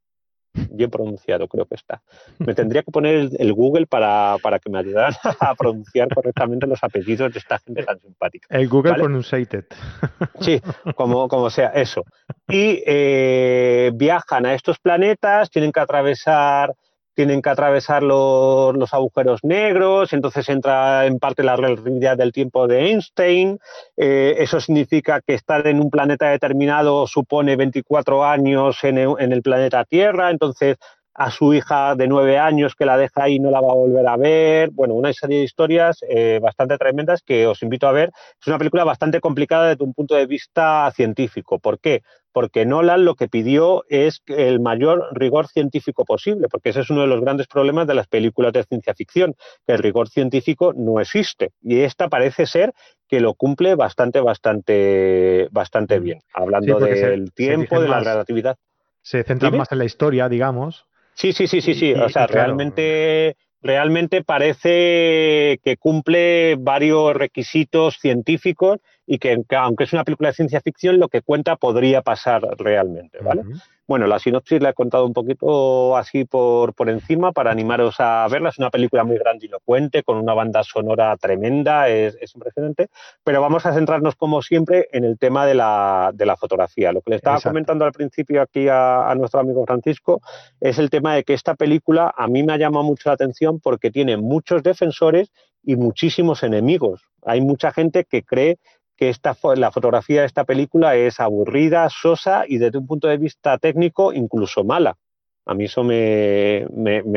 bien 0.71 0.91
pronunciado, 0.91 1.49
creo 1.49 1.67
que 1.67 1.75
está. 1.75 2.03
Me 2.39 2.55
tendría 2.55 2.83
que 2.83 2.91
poner 2.91 3.31
el, 3.39 3.53
Google 3.53 3.87
para, 3.87 4.39
que 4.63 4.71
me 4.71 4.79
ayudaran 4.79 5.15
a 5.41 5.55
pronunciar 5.55 6.09
correctamente 6.15 6.67
los 6.67 6.83
apellidos 6.83 7.33
de 7.33 7.39
esta 7.39 7.59
gente 7.59 7.85
tan 7.85 7.99
simpática. 8.01 8.47
El 8.51 8.69
Google 8.69 8.95
Pronunciated. 8.95 9.65
Sí, 10.41 10.61
como, 10.95 11.29
como 11.29 11.51
sea, 11.51 11.69
eso. 11.69 12.05
Y 12.49 12.83
eh, 12.87 13.91
viajan 13.95 14.47
a 14.47 14.55
estos 14.55 14.79
planetas, 14.79 15.51
tienen 15.51 15.73
que 15.73 15.81
atravesar 15.81 16.75
tienen 17.15 17.43
que 17.43 17.51
atravesar 17.51 18.03
los, 18.03 18.93
agujeros 18.93 19.41
negros, 19.43 20.13
entonces 20.13 20.49
entra 20.49 21.07
en 21.07 21.19
parte 21.19 21.43
la 21.43 21.57
relatividad 21.57 22.17
del 22.17 22.33
tiempo 22.33 22.67
de 22.67 22.91
Einstein. 22.91 23.59
Eh, 23.97 24.37
eso 24.39 24.61
significa 24.61 25.21
que 25.21 25.35
estar 25.35 25.67
en 25.67 25.81
un 25.81 25.91
planeta 25.91 26.31
determinado 26.31 27.07
supone 27.07 27.57
24 27.57 28.25
años 28.25 28.79
en 28.85 28.99
el 28.99 29.43
planeta 29.43 29.85
Tierra, 29.85 30.31
entonces 30.31 30.77
a 31.15 31.31
su 31.31 31.53
hija 31.53 31.95
de 31.95 32.09
nueve 32.09 32.39
años 32.39 32.75
que 32.75 32.87
la 32.87 32.97
deja 32.97 33.25
ahí 33.25 33.35
y 33.35 33.39
no 33.41 33.51
la 33.51 33.61
va 33.61 33.73
a 33.73 33.75
volver 33.75 34.07
a 34.07 34.17
ver. 34.17 34.71
Bueno, 34.71 34.95
una 34.95 35.13
serie 35.13 35.39
de 35.39 35.45
historias 35.45 35.99
eh, 36.09 36.39
bastante 36.43 36.79
tremendas 36.79 37.23
que 37.23 37.47
os 37.47 37.63
invito 37.63 37.87
a 37.87 37.93
ver. 37.93 38.11
Es 38.41 38.47
una 38.47 38.59
película 38.59 38.85
bastante 38.85 39.21
complicada 39.21 39.69
desde 39.69 39.85
un 39.85 39.95
punto 39.95 40.15
de 40.15 40.27
vista 40.27 40.91
científico. 40.95 41.59
¿Por 41.59 41.79
qué? 41.81 42.03
Porque 42.33 42.65
Nolan 42.65 43.05
lo 43.05 43.15
que 43.15 43.29
pidió 43.29 43.85
es 43.89 44.23
el 44.27 44.59
mayor 44.59 45.09
rigor 45.13 45.49
científico 45.49 46.07
posible, 46.07 46.49
porque 46.49 46.71
ese 46.71 46.81
es 46.81 46.89
uno 46.89 47.03
de 47.03 47.07
los 47.07 47.21
grandes 47.21 47.47
problemas 47.47 47.87
de 47.87 47.95
las 47.95 48.07
películas 48.07 48.55
de 48.55 48.65
ciencia 48.65 48.95
ficción, 48.95 49.35
que 49.67 49.75
el 49.75 49.79
rigor 49.81 50.09
científico 50.09 50.73
no 50.75 50.99
existe. 50.99 51.51
Y 51.61 51.81
esta 51.81 52.09
parece 52.09 52.47
ser 52.47 52.73
que 53.07 53.21
lo 53.21 53.35
cumple 53.35 53.75
bastante, 53.75 54.21
bastante, 54.21 55.49
bastante 55.51 55.99
bien, 55.99 56.21
hablando 56.33 56.79
del 56.79 57.35
tiempo, 57.35 57.79
de 57.79 57.89
la 57.89 58.01
relatividad. 58.01 58.57
Se 59.03 59.23
centra 59.25 59.51
más 59.51 59.71
en 59.71 59.79
la 59.79 59.85
historia, 59.85 60.31
digamos, 60.31 60.87
Sí, 61.15 61.33
sí, 61.33 61.47
sí, 61.47 61.61
sí, 61.61 61.75
sí. 61.75 61.93
O 61.95 62.09
sea, 62.09 62.27
realmente, 62.27 63.37
realmente 63.61 64.23
parece 64.23 65.61
que 65.63 65.77
cumple 65.79 66.57
varios 66.59 67.15
requisitos 67.15 67.99
científicos 68.01 68.79
y 69.07 69.19
que, 69.19 69.37
aunque 69.57 69.85
es 69.85 69.93
una 69.93 70.05
película 70.05 70.31
de 70.31 70.35
ciencia 70.35 70.61
ficción, 70.61 70.99
lo 70.99 71.09
que 71.09 71.23
cuenta 71.23 71.57
podría 71.57 72.03
pasar 72.03 72.43
realmente, 72.59 73.19
¿vale? 73.21 73.43
Bueno, 73.93 74.07
la 74.07 74.19
sinopsis 74.19 74.63
la 74.63 74.71
he 74.71 74.73
contado 74.73 75.05
un 75.05 75.13
poquito 75.13 75.99
así 75.99 76.25
por, 76.25 76.73
por 76.73 76.89
encima 76.89 77.31
para 77.31 77.51
animaros 77.51 77.97
a 77.99 78.27
verla. 78.27 78.49
Es 78.49 78.57
una 78.57 78.71
película 78.71 79.05
muy 79.05 79.19
grandilocuente, 79.19 80.03
con 80.03 80.17
una 80.17 80.33
banda 80.33 80.63
sonora 80.63 81.15
tremenda, 81.19 81.91
es, 81.91 82.17
impresionante, 82.35 82.89
pero 83.23 83.43
vamos 83.43 83.67
a 83.67 83.75
centrarnos 83.75 84.17
como 84.17 84.41
siempre 84.41 84.89
en 84.93 85.05
el 85.05 85.19
tema 85.19 85.45
de 85.45 85.57
la, 85.57 86.11
de 86.15 86.25
la 86.25 86.39
fotografía. 86.39 86.91
Lo 86.91 87.03
que 87.03 87.11
le 87.11 87.17
estaba 87.17 87.39
comentando 87.39 87.85
al 87.85 87.93
principio 87.93 88.41
aquí 88.41 88.67
a, 88.67 89.11
a, 89.11 89.15
nuestro 89.15 89.41
amigo 89.41 89.63
Francisco 89.67 90.23
es 90.59 90.79
el 90.79 90.89
tema 90.89 91.15
de 91.15 91.25
que 91.25 91.35
esta 91.35 91.55
película 91.55 92.15
a 92.17 92.27
mí 92.29 92.43
me 92.43 92.55
ha 92.55 92.57
llamado 92.57 92.85
mucho 92.85 93.11
la 93.11 93.15
atención 93.17 93.61
porque 93.61 93.91
tiene 93.91 94.17
muchos 94.17 94.63
defensores 94.63 95.31
y 95.63 95.77
muchísimos 95.77 96.43
enemigos. 96.43 97.03
Hay 97.27 97.43
mucha 97.43 97.73
gente 97.73 98.07
que 98.07 98.23
cree 98.23 98.59
que 98.97 99.09
esta, 99.09 99.37
la 99.57 99.71
fotografía 99.71 100.21
de 100.21 100.27
esta 100.27 100.45
película 100.45 100.97
es 100.97 101.21
aburrida, 101.21 101.89
sosa 101.91 102.45
y 102.47 102.59
desde 102.59 102.79
un 102.79 102.87
punto 102.87 103.09
de 103.09 103.19
vista 103.19 103.59
técnico 103.59 104.13
incluso 104.13 104.65
mala. 104.65 104.97
A 105.45 105.55
mí 105.55 105.65
eso 105.65 105.83
me, 105.83 106.67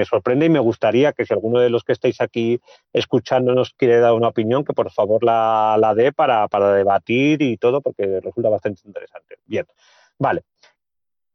sorprende 0.06 0.48
y 0.48 0.50
me 0.50 0.60
gustaría 0.60 1.14
que 1.14 1.26
si 1.26 1.34
alguno 1.34 1.60
de 1.60 1.70
los 1.70 1.84
que 1.84 1.92
estáis 1.92 2.22
aquí 2.22 2.60
escuchándonos 2.92 3.74
quiere 3.78 4.00
dar 4.00 4.14
una 4.14 4.30
opinión, 4.30 4.66
que 4.66 4.74
por 4.74 4.90
favor 4.92 5.24
la, 5.24 5.78
la 5.80 5.94
dé 5.94 6.12
para, 6.12 6.48
para 6.48 6.74
debatir 6.74 7.44
y 7.44 7.58
todo, 7.58 7.82
porque 7.82 8.20
resulta 8.22 8.50
bastante 8.50 8.82
interesante. 8.86 9.38
Bien, 9.46 9.68
vale. 10.18 10.44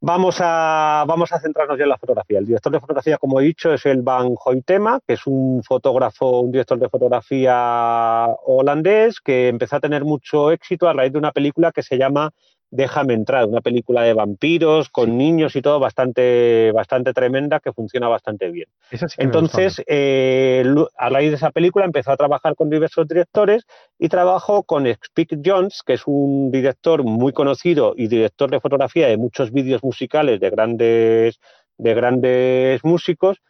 Vamos 0.03 0.37
a, 0.39 1.05
vamos 1.07 1.31
a 1.31 1.39
centrarnos 1.39 1.77
ya 1.77 1.83
en 1.83 1.89
la 1.89 1.97
fotografía. 1.97 2.39
El 2.39 2.47
director 2.47 2.71
de 2.71 2.79
fotografía, 2.79 3.19
como 3.19 3.39
he 3.39 3.43
dicho, 3.43 3.71
es 3.71 3.85
el 3.85 4.01
Van 4.01 4.33
Hoytema, 4.43 4.99
que 5.05 5.13
es 5.13 5.27
un 5.27 5.61
fotógrafo, 5.61 6.41
un 6.41 6.51
director 6.51 6.79
de 6.79 6.89
fotografía 6.89 8.25
holandés 8.47 9.19
que 9.21 9.47
empezó 9.47 9.75
a 9.75 9.79
tener 9.79 10.03
mucho 10.03 10.49
éxito 10.49 10.89
a 10.89 10.93
raíz 10.93 11.11
de 11.11 11.19
una 11.19 11.31
película 11.31 11.71
que 11.71 11.83
se 11.83 11.99
llama 11.99 12.31
Déjame 12.73 13.13
entrar, 13.13 13.47
una 13.47 13.59
película 13.59 14.03
de 14.03 14.13
vampiros 14.13 14.89
con 14.89 15.17
niños 15.17 15.57
y 15.57 15.61
todo 15.61 15.77
bastante, 15.79 16.71
bastante 16.71 17.13
tremenda 17.13 17.59
que 17.59 17.73
funciona 17.73 18.07
bastante 18.07 18.49
bien. 18.49 18.69
Entonces, 19.17 19.83
eh, 19.87 20.63
a 20.97 21.09
raíz 21.09 21.31
de 21.31 21.35
esa 21.35 21.51
película 21.51 21.83
empezó 21.83 22.11
a 22.11 22.17
trabajar 22.17 22.55
con 22.55 22.69
diversos 22.69 23.09
directores 23.09 23.65
y 23.99 24.07
trabajó 24.07 24.63
con 24.63 24.87
Spike 24.87 25.39
Jones, 25.43 25.83
que 25.85 25.93
es 25.93 26.03
un 26.05 26.49
director 26.49 27.03
muy 27.03 27.33
conocido 27.33 27.93
y 27.97 28.07
director 28.07 28.49
de 28.49 28.61
fotografía 28.61 29.07
de 29.07 29.17
muchos 29.17 29.51
vídeos 29.51 29.83
musicales 29.83 30.39
de 30.39 30.49
grandes, 30.49 31.41
de 31.77 31.93
grandes 31.93 32.85
músicos, 32.85 33.41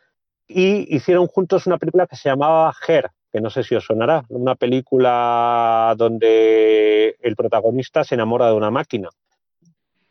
y 0.48 0.96
hicieron 0.96 1.28
juntos 1.28 1.68
una 1.68 1.78
película 1.78 2.08
que 2.08 2.16
se 2.16 2.28
llamaba 2.28 2.74
Her, 2.88 3.12
que 3.32 3.42
no 3.42 3.50
sé 3.50 3.64
si 3.64 3.76
os 3.76 3.86
sonará, 3.86 4.24
una 4.30 4.56
película 4.56 5.94
donde 5.98 7.16
el 7.22 7.36
protagonista 7.36 8.04
se 8.04 8.16
enamora 8.16 8.48
de 8.48 8.54
una 8.54 8.72
máquina. 8.72 9.10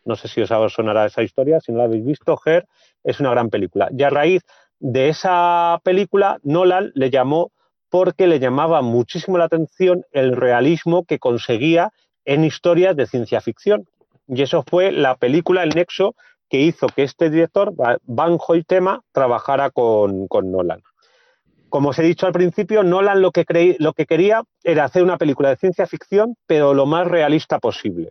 No 0.05 0.17
sé 0.17 0.29
si 0.29 0.41
os 0.41 0.73
sonará 0.73 1.07
esa 1.07 1.23
historia, 1.23 1.61
si 1.61 1.73
no 1.73 1.79
la 1.79 1.85
habéis 1.85 2.05
visto, 2.05 2.39
Her 2.45 2.67
es 3.05 3.21
una 3.21 3.31
gran 3.31 3.51
película. 3.51 3.89
Y 3.97 4.03
a 4.03 4.11
raíz 4.11 4.43
de 4.79 5.11
esa 5.11 5.81
película, 5.85 6.39
Nolan 6.43 6.91
le 6.95 7.11
llamó 7.11 7.53
porque 7.91 8.27
le 8.27 8.39
llamaba 8.39 8.83
muchísimo 8.83 9.37
la 9.37 9.45
atención 9.45 10.05
el 10.13 10.37
realismo 10.37 11.05
que 11.05 11.19
conseguía 11.19 11.93
en 12.25 12.45
historias 12.45 12.97
de 12.97 13.07
ciencia 13.07 13.41
ficción. 13.41 13.87
Y 14.27 14.43
eso 14.43 14.65
fue 14.67 14.93
la 14.93 15.17
película 15.17 15.63
El 15.63 15.71
Nexo 15.71 16.15
que 16.49 16.61
hizo 16.61 16.89
que 16.89 17.03
este 17.03 17.31
director, 17.31 17.73
Van 18.03 18.39
Hoytema, 18.45 19.03
trabajara 19.13 19.71
con, 19.71 20.27
Nolan. 20.29 20.83
Como 21.71 21.91
os 21.91 21.99
he 21.99 22.03
dicho 22.03 22.27
al 22.27 22.33
principio, 22.33 22.83
Nolan 22.83 23.23
lo 23.23 23.31
que, 23.31 23.45
quería 23.45 24.43
era 24.63 24.85
hacer 24.85 25.03
una 25.03 25.17
película 25.17 25.51
de 25.51 25.57
ciencia 25.57 25.87
ficción, 25.87 26.37
pero 26.47 26.75
lo 26.75 26.85
más 26.85 27.07
realista 27.07 27.59
posible. 27.61 28.11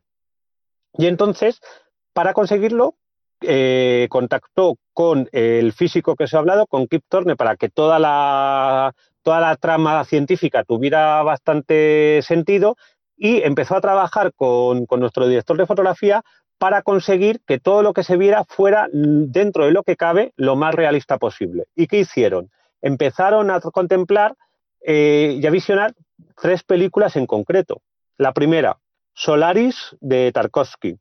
Y 0.97 1.05
entonces, 1.05 1.59
para 2.13 2.33
conseguirlo, 2.33 2.95
eh, 3.41 4.07
contactó 4.09 4.77
con 4.93 5.29
el 5.31 5.73
físico 5.73 6.15
que 6.15 6.23
os 6.23 6.33
he 6.33 6.37
hablado, 6.37 6.67
con 6.67 6.87
Kip 6.87 7.03
Thorne, 7.07 7.35
para 7.35 7.57
que 7.57 7.69
toda 7.69 7.99
la, 7.99 8.93
trama 9.59 10.03
científica 10.05 10.63
tuviera 10.63 11.21
bastante 11.21 12.21
sentido 12.23 12.77
y 13.15 13.43
empezó 13.43 13.75
a 13.75 13.81
trabajar 13.81 14.33
con, 14.33 14.87
nuestro 14.97 15.27
director 15.27 15.57
de 15.57 15.67
fotografía 15.67 16.23
para 16.57 16.81
conseguir 16.81 17.39
que 17.45 17.59
todo 17.59 17.83
lo 17.83 17.93
que 17.93 18.03
se 18.03 18.17
viera 18.17 18.43
fuera 18.45 18.87
dentro 18.91 19.65
de 19.65 19.71
lo 19.71 19.83
que 19.83 19.95
cabe 19.95 20.33
lo 20.35 20.55
más 20.55 20.73
realista 20.73 21.17
posible. 21.17 21.65
¿Y 21.75 21.87
qué 21.87 21.99
hicieron? 21.99 22.49
Empezaron 22.81 23.51
a 23.51 23.59
contemplar 23.59 24.36
eh, 24.81 25.38
y 25.41 25.45
a 25.45 25.50
visionar 25.50 25.93
tres 26.41 26.63
películas 26.63 27.15
en 27.15 27.25
concreto. 27.25 27.81
La 28.17 28.33
primera, 28.33 28.77
Solaris 29.13 29.95
de 30.00 30.31
Tarkovsky, 30.31 30.98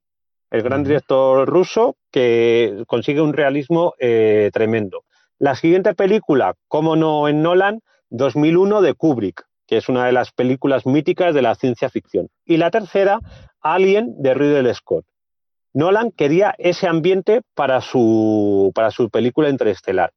el 0.51 0.63
gran 0.63 0.85
director 0.85 1.49
ruso 1.49 1.97
que 2.11 2.83
consigue 2.87 3.21
un 3.21 3.33
realismo 3.33 3.95
eh, 3.99 4.51
tremendo. 4.53 5.05
La 5.39 5.55
siguiente 5.55 5.95
película, 5.95 6.55
como 6.67 6.97
no 6.97 7.29
en 7.29 7.43
Nolan, 7.43 7.81
2001 8.11 8.81
de 8.83 8.95
Kubrick, 8.95 9.45
que 9.67 9.77
es 9.77 9.89
una 9.89 10.07
de 10.07 10.13
las 10.13 10.33
películas 10.33 10.87
míticas 10.87 11.35
de 11.35 11.43
la 11.43 11.55
ciencia 11.55 11.91
ficción. 11.91 12.29
Y 12.45 12.57
la 12.57 12.71
tercera, 12.71 13.21
Alien 13.61 14.15
de 14.21 14.35
Ridley 14.35 14.75
Scott. 14.75 15.05
Nolan 15.75 16.11
quería 16.11 16.55
ese 16.59 16.89
ambiente 16.89 17.43
para 17.55 17.81
su, 17.81 18.73
para 18.75 18.91
su 18.91 19.11
película 19.11 19.51
Interestelar. 19.51 20.13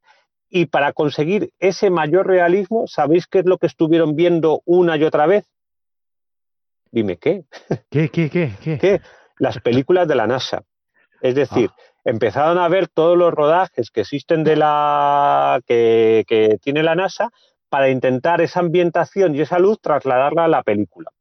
Y 0.53 0.65
para 0.65 0.91
conseguir 0.91 1.51
ese 1.59 1.89
mayor 1.89 2.27
realismo, 2.27 2.85
¿sabéis 2.85 3.25
qué 3.25 3.39
es 3.39 3.45
lo 3.45 3.57
que 3.57 3.67
estuvieron 3.67 4.15
viendo 4.15 4.61
una 4.65 4.97
y 4.97 5.03
otra 5.05 5.25
vez? 5.25 5.45
Dime, 6.91 7.17
¿qué? 7.17 7.45
¿Qué, 7.89 8.09
qué, 8.09 8.29
qué? 8.29 8.51
¿Qué? 8.61 9.01
Las 9.37 9.59
películas 9.59 10.07
de 10.07 10.15
la 10.15 10.27
NASA. 10.27 10.63
Es 11.21 11.35
decir, 11.35 11.69
ah. 11.71 11.81
empezaron 12.03 12.57
a 12.57 12.67
ver 12.67 12.89
todos 12.89 13.17
los 13.17 13.33
rodajes 13.33 13.89
que 13.91 14.01
existen 14.01 14.43
de 14.43 14.57
la 14.57 15.61
que, 15.65 16.25
que 16.27 16.57
tiene 16.61 16.83
la 16.83 16.95
NASA 16.95 17.29
para 17.69 17.89
intentar 17.89 18.41
esa 18.41 18.59
ambientación 18.59 19.33
y 19.33 19.41
esa 19.41 19.57
luz 19.57 19.79
trasladarla 19.79 20.43
a 20.45 20.49
la 20.49 20.63
película 20.63 21.11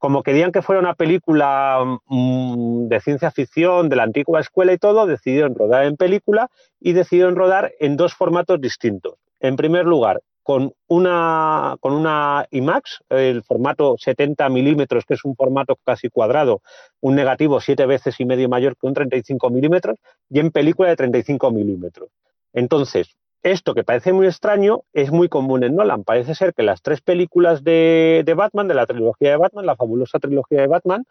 como 0.00 0.22
querían 0.22 0.50
que 0.50 0.62
fuera 0.62 0.80
una 0.80 0.94
película 0.94 2.00
mm, 2.06 2.88
de 2.88 3.00
ciencia 3.00 3.30
ficción 3.30 3.90
de 3.90 3.96
la 3.96 4.04
antigua 4.04 4.40
escuela 4.40 4.72
y 4.72 4.78
todo, 4.78 5.06
decidieron 5.06 5.54
rodar 5.54 5.84
en 5.84 5.98
película 5.98 6.48
y 6.80 6.94
decidieron 6.94 7.36
rodar 7.36 7.72
en 7.78 7.98
dos 7.98 8.14
formatos 8.14 8.58
distintos. 8.62 9.16
En 9.40 9.56
primer 9.56 9.84
lugar, 9.84 10.22
con 10.42 10.72
una, 10.88 11.76
con 11.80 11.92
una 11.92 12.46
IMAX, 12.50 13.04
el 13.10 13.42
formato 13.42 13.96
70 13.98 14.48
milímetros, 14.48 15.04
que 15.04 15.14
es 15.14 15.24
un 15.24 15.36
formato 15.36 15.76
casi 15.84 16.08
cuadrado, 16.08 16.62
un 17.00 17.14
negativo 17.14 17.60
siete 17.60 17.84
veces 17.84 18.18
y 18.20 18.24
medio 18.24 18.48
mayor 18.48 18.78
que 18.78 18.86
un 18.86 18.94
35 18.94 19.50
milímetros, 19.50 19.98
y 20.30 20.40
en 20.40 20.50
película 20.50 20.88
de 20.88 20.96
35 20.96 21.50
milímetros. 21.50 22.08
Entonces, 22.54 23.14
esto 23.42 23.74
que 23.74 23.84
parece 23.84 24.12
muy 24.12 24.26
extraño 24.26 24.82
es 24.92 25.10
muy 25.10 25.28
común 25.28 25.64
en 25.64 25.74
Nolan. 25.74 26.04
Parece 26.04 26.34
ser 26.34 26.54
que 26.54 26.62
las 26.62 26.82
tres 26.82 27.00
películas 27.00 27.64
de, 27.64 28.24
Batman, 28.36 28.68
de 28.68 28.74
la 28.74 28.86
trilogía 28.86 29.30
de 29.30 29.36
Batman, 29.36 29.66
la 29.66 29.76
fabulosa 29.76 30.18
trilogía 30.18 30.60
de 30.60 30.66
Batman, 30.66 31.04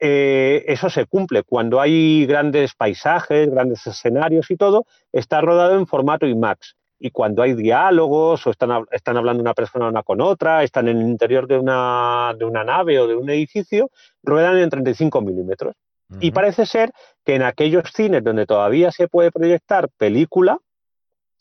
eh, 0.00 0.64
eso 0.66 0.90
se 0.90 1.06
cumple. 1.06 1.42
Cuando 1.44 1.80
hay 1.80 2.26
grandes 2.26 2.74
paisajes, 2.74 3.50
grandes 3.50 3.86
escenarios 3.86 4.50
y 4.50 4.56
todo, 4.56 4.84
está 5.12 5.40
rodado 5.40 5.78
en 5.78 5.86
formato 5.86 6.26
IMAX. 6.26 6.76
Y 6.98 7.10
cuando 7.10 7.42
hay 7.42 7.54
diálogos 7.54 8.46
o 8.46 8.50
están, 8.50 8.84
están 8.92 9.16
hablando 9.16 9.42
una 9.42 9.54
persona 9.54 9.88
una 9.88 10.02
con 10.02 10.20
otra, 10.20 10.62
están 10.62 10.88
en 10.88 10.98
el 10.98 11.08
interior 11.08 11.48
de 11.48 11.58
una, 11.58 12.32
de 12.38 12.44
una 12.44 12.62
nave 12.62 13.00
o 13.00 13.08
de 13.08 13.16
un 13.16 13.28
edificio, 13.30 13.90
ruedan 14.22 14.58
en 14.58 14.70
35 14.70 15.20
milímetros. 15.20 15.74
Y 16.20 16.30
parece 16.30 16.66
ser 16.66 16.92
que 17.24 17.34
en 17.34 17.42
aquellos 17.42 17.90
cines 17.90 18.22
donde 18.22 18.44
todavía 18.44 18.92
se 18.92 19.08
puede 19.08 19.32
proyectar 19.32 19.88
película, 19.96 20.58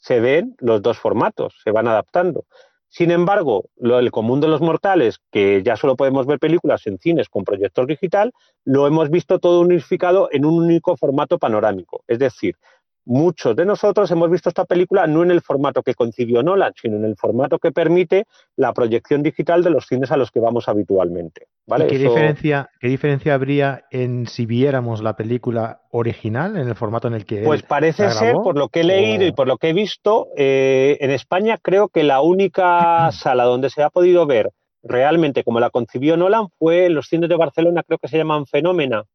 se 0.01 0.19
ven 0.19 0.55
los 0.59 0.81
dos 0.81 0.97
formatos, 0.97 1.55
se 1.63 1.71
van 1.71 1.87
adaptando. 1.87 2.45
Sin 2.89 3.09
embargo, 3.09 3.69
lo, 3.77 3.99
el 3.99 4.11
común 4.11 4.41
de 4.41 4.49
los 4.49 4.59
mortales, 4.59 5.21
que 5.31 5.63
ya 5.63 5.77
solo 5.77 5.95
podemos 5.95 6.25
ver 6.25 6.39
películas 6.39 6.85
en 6.87 6.99
cines 6.99 7.29
con 7.29 7.45
proyector 7.45 7.87
digital, 7.87 8.33
lo 8.65 8.85
hemos 8.85 9.09
visto 9.09 9.39
todo 9.39 9.61
unificado 9.61 10.27
en 10.33 10.43
un 10.45 10.61
único 10.65 10.97
formato 10.97 11.39
panorámico. 11.39 12.03
Es 12.07 12.19
decir, 12.19 12.57
muchos 13.05 13.55
de 13.55 13.65
nosotros 13.65 14.09
hemos 14.11 14.29
visto 14.29 14.49
esta 14.49 14.65
película 14.65 15.07
no 15.07 15.23
en 15.23 15.31
el 15.31 15.41
formato 15.41 15.83
que 15.83 15.93
concibió 15.93 16.43
Nolan, 16.43 16.73
sino 16.79 16.97
en 16.97 17.05
el 17.05 17.15
formato 17.15 17.59
que 17.59 17.71
permite 17.71 18.25
la 18.55 18.73
proyección 18.73 19.23
digital 19.23 19.63
de 19.63 19.69
los 19.69 19.87
cines 19.87 20.11
a 20.11 20.17
los 20.17 20.31
que 20.31 20.39
vamos 20.39 20.67
habitualmente. 20.67 21.47
¿vale? 21.65 21.87
¿Qué, 21.87 21.97
diferencia, 21.97 22.69
¿Qué 22.79 22.87
diferencia 22.87 23.33
habría 23.33 23.85
en 23.91 24.27
si 24.27 24.45
viéramos 24.45 25.01
la 25.01 25.15
película 25.15 25.81
original 25.91 26.57
en 26.57 26.67
el 26.67 26.75
formato 26.75 27.07
en 27.07 27.15
el 27.15 27.25
que... 27.25 27.43
Pues 27.43 27.63
parece 27.63 28.11
ser, 28.11 28.35
por 28.35 28.57
lo 28.57 28.69
que 28.69 28.81
he 28.81 28.83
leído 28.83 29.25
y 29.25 29.31
por 29.31 29.47
lo 29.47 29.57
que 29.57 29.69
he 29.69 29.73
visto, 29.73 30.27
eh, 30.37 30.97
en 31.01 31.11
España 31.11 31.57
creo 31.61 31.89
que 31.89 32.03
la 32.03 32.21
única 32.21 33.11
sala 33.11 33.45
donde 33.45 33.69
se 33.69 33.83
ha 33.83 33.89
podido 33.89 34.25
ver 34.25 34.51
realmente 34.83 35.43
como 35.43 35.59
la 35.59 35.69
concibió 35.69 36.17
Nolan 36.17 36.47
fue 36.57 36.87
en 36.87 36.95
los 36.95 37.07
cines 37.07 37.29
de 37.29 37.35
Barcelona, 37.35 37.83
creo 37.83 37.99
que 37.99 38.07
se 38.07 38.17
llaman 38.17 38.47
Fenómena, 38.47 39.05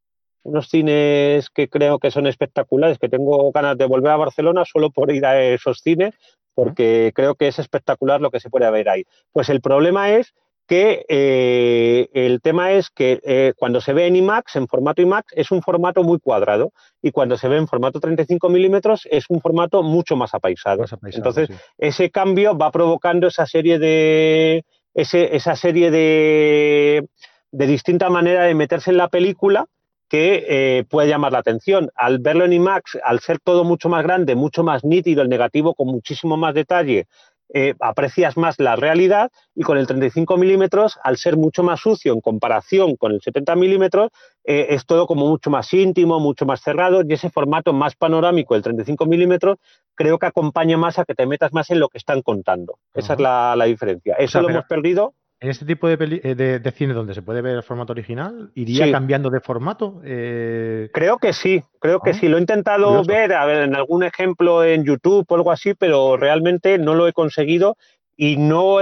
unos 0.47 0.69
cines 0.69 1.51
que 1.51 1.69
creo 1.69 1.99
que 1.99 2.11
son 2.11 2.27
espectaculares, 2.27 2.99
que 2.99 3.09
tengo 3.09 3.51
ganas 3.53 3.77
de 3.77 3.87
volver 3.87 4.13
a 4.13 4.17
Barcelona 4.17 4.65
solo 4.65 4.91
por 4.91 5.11
ir 5.11 5.27
a 5.27 5.43
esos 5.43 5.81
cines, 5.81 6.15
porque 6.55 7.13
creo 7.15 7.35
que 7.35 7.49
es 7.49 7.59
espectacular 7.59 8.21
lo 8.21 8.31
que 8.31 8.41
se 8.41 8.49
puede 8.49 8.71
ver 8.71 8.89
ahí. 8.89 9.05
Pues 9.33 9.49
el 9.49 9.61
problema 9.61 10.11
es 10.13 10.33
que 10.67 11.05
eh, 11.09 12.09
el 12.13 12.41
tema 12.41 12.73
es 12.73 12.91
que 12.91 13.21
eh, 13.25 13.53
cuando 13.57 13.81
se 13.81 13.93
ve 13.93 14.07
en 14.07 14.17
IMAX, 14.17 14.57
en 14.57 14.67
formato 14.67 15.03
IMAX, 15.03 15.33
es 15.33 15.51
un 15.51 15.63
formato 15.63 16.03
muy 16.03 16.19
cuadrado 16.19 16.73
y 17.03 17.13
cuando 17.13 17.37
se 17.37 17.49
ve 17.49 17.57
en 17.57 17.69
formato 17.69 18.01
35 18.01 18.49
milímetros 18.49 19.07
es 19.11 19.27
un 19.29 19.41
formato 19.41 19.83
mucho 19.83 20.17
más 20.17 20.35
apaisado. 20.35 20.85
Entonces, 21.03 21.51
ese 21.79 22.11
cambio 22.11 22.57
va 22.57 22.71
provocando 22.71 23.29
esa 23.29 23.47
serie 23.47 23.79
de, 23.79 24.65
esa 24.95 25.57
serie 25.57 25.91
de, 25.91 27.07
de 27.53 27.67
distinta 27.67 28.11
manera 28.11 28.45
de 28.45 28.55
meterse 28.55 28.91
en 28.91 28.97
la 28.97 29.09
película 29.09 29.67
que 30.09 30.45
eh, 30.49 30.85
puede 30.89 31.09
llamar 31.09 31.33
la 31.33 31.39
atención. 31.39 31.91
Al 31.95 32.19
verlo 32.19 32.45
en 32.45 32.53
IMAX, 32.53 32.99
al 33.03 33.21
ser 33.21 33.39
todo 33.41 33.65
mucho 33.65 33.89
más 33.89 34.03
grande, 34.03 34.35
mucho 34.35 34.63
más 34.63 34.85
nítido, 34.85 35.23
el 35.23 35.29
negativo 35.29 35.75
con 35.75 35.89
muchísimo 35.89 36.37
más 36.37 36.55
detalle, 36.55 37.07
eh, 37.55 37.75
aprecias 37.79 38.37
más 38.37 38.59
la 38.59 38.75
realidad 38.75 39.31
y 39.55 39.63
con 39.63 39.79
el 39.79 39.87
35 39.87 40.37
milímetros, 40.37 40.99
al 41.05 41.17
ser 41.17 41.37
mucho 41.37 41.63
más 41.63 41.81
sucio 41.81 42.13
en 42.13 42.21
comparación 42.21 42.97
con 42.97 43.13
el 43.13 43.21
70 43.21 43.55
milímetros, 43.55 44.11
eh, 44.45 44.67
es 44.71 44.85
todo 44.85 45.07
como 45.07 45.29
mucho 45.29 45.49
más 45.49 45.73
íntimo, 45.73 46.19
mucho 46.19 46.45
más 46.45 46.61
cerrado 46.61 47.03
y 47.07 47.13
ese 47.13 47.31
formato 47.31 47.73
más 47.73 47.95
panorámico 47.95 48.55
del 48.55 48.65
35 48.65 49.07
milímetros 49.07 49.59
creo 49.95 50.19
que 50.19 50.27
acompaña 50.27 50.77
más 50.77 50.99
a 50.99 51.05
que 51.05 51.15
te 51.15 51.25
metas 51.25 51.53
más 51.53 51.71
en 51.71 51.79
lo 51.79 51.89
que 51.89 51.99
están 51.99 52.21
contando. 52.23 52.79
Esa 52.95 53.13
es 53.13 53.21
la, 53.21 53.65
diferencia. 53.65 54.17
Eso 54.19 54.43
lo 54.43 54.51
hemos 54.51 54.65
perdido 54.65 55.15
en 55.39 55.51
este 55.51 55.67
tipo 55.67 55.87
de, 55.87 56.21
eh, 56.23 56.35
de, 56.35 56.71
cine 56.73 56.95
donde 56.95 57.13
se 57.13 57.21
puede 57.21 57.43
ver 57.43 57.57
el 57.57 57.63
formato 57.63 57.93
original, 57.93 58.51
¿iría 58.55 58.91
cambiando 58.91 59.29
de 59.29 59.41
formato? 59.41 60.01
Eh, 60.05 60.89
creo 60.95 61.19
que 61.19 61.35
sí, 61.35 61.63
creo 61.79 62.01
que 62.01 62.11
ah, 62.11 62.15
sí. 62.15 62.29
Lo 62.29 62.39
he 62.39 62.41
intentado 62.41 63.05
ver, 63.05 63.35
a 63.35 63.45
ver, 63.45 63.63
en 63.65 63.75
algún 63.75 64.03
ejemplo 64.03 64.65
en 64.65 64.85
YouTube 64.85 65.27
o 65.29 65.35
algo 65.35 65.53
así, 65.53 65.75
pero 65.75 66.17
realmente 66.17 66.79
no 66.79 66.95
lo 66.95 67.07
he 67.07 67.13
conseguido 67.13 67.77
y 68.17 68.37
no, 68.37 68.79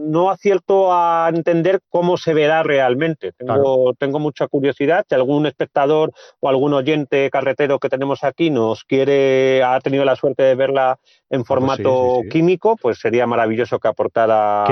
no 0.00 0.30
acierto 0.30 0.92
a 0.92 1.28
entender 1.34 1.80
cómo 1.88 2.16
se 2.16 2.34
verá 2.34 2.62
realmente. 2.62 3.32
Tengo, 3.32 3.94
tengo 3.94 4.20
mucha 4.20 4.46
curiosidad. 4.46 5.04
Si 5.08 5.14
algún 5.14 5.46
espectador 5.46 6.12
o 6.40 6.48
algún 6.48 6.72
oyente 6.72 7.28
carretero 7.30 7.78
que 7.78 7.88
tenemos 7.88 8.22
aquí 8.22 8.50
nos 8.50 8.84
quiere, 8.84 9.62
ha 9.64 9.80
tenido 9.80 10.04
la 10.04 10.14
suerte 10.14 10.44
de 10.44 10.54
verla 10.54 10.98
en 11.30 11.44
formato 11.44 12.20
químico, 12.30 12.76
pues 12.76 12.98
sería 12.98 13.26
maravilloso 13.26 13.78
que 13.80 13.88
aportara, 13.88 14.64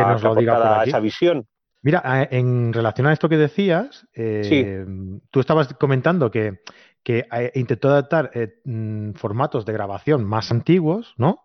esa 0.86 1.00
visión. 1.00 1.46
Mira, 1.82 2.28
en 2.30 2.72
relación 2.72 3.06
a 3.08 3.12
esto 3.12 3.28
que 3.28 3.36
decías, 3.36 4.06
eh, 4.14 4.86
tú 5.30 5.40
estabas 5.40 5.74
comentando 5.74 6.30
que, 6.30 6.60
que 7.02 7.26
eh, 7.30 7.52
intentó 7.56 7.90
adaptar 7.90 8.30
eh, 8.32 8.54
mm, 8.64 9.12
formatos 9.12 9.66
de 9.66 9.74
grabación 9.74 10.24
más 10.24 10.50
antiguos, 10.50 11.14
¿no? 11.18 11.42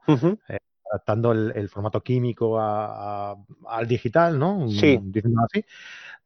Adaptando 0.91 1.31
el, 1.31 1.69
formato 1.69 2.01
químico 2.01 2.59
al 2.59 3.87
digital, 3.87 4.37
¿no? 4.37 4.67
Sí. 4.69 4.99
Diciendo 5.01 5.41
así. 5.45 5.63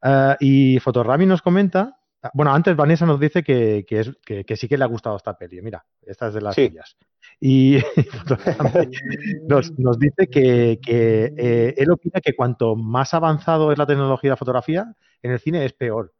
Eh, 0.02 0.36
y 0.40 0.80
Fotorami 0.80 1.26
nos 1.26 1.42
comenta, 1.42 1.98
bueno, 2.32 2.54
antes 2.54 2.74
Vanessa 2.74 3.04
nos 3.04 3.20
dice 3.20 3.42
que, 3.42 3.84
es, 3.88 4.12
que, 4.24 4.56
sí 4.56 4.68
que 4.68 4.78
le 4.78 4.84
ha 4.84 4.88
gustado 4.88 5.16
esta 5.16 5.36
peli. 5.36 5.60
Mira, 5.60 5.84
esta 6.02 6.28
es 6.28 6.34
de 6.34 6.40
las 6.40 6.54
suyas. 6.54 6.96
y 7.40 7.78
nos, 9.48 9.78
nos, 9.78 9.98
dice 9.98 10.28
que, 10.28 10.80
eh, 10.86 11.74
él 11.76 11.90
opina 11.90 12.20
que 12.20 12.34
cuanto 12.34 12.76
más 12.76 13.12
avanzado 13.12 13.72
es 13.72 13.78
la 13.78 13.86
tecnología 13.86 14.30
de 14.30 14.36
fotografía, 14.36 14.94
en 15.22 15.32
el 15.32 15.40
cine 15.40 15.64
es 15.64 15.72
peor. 15.74 16.12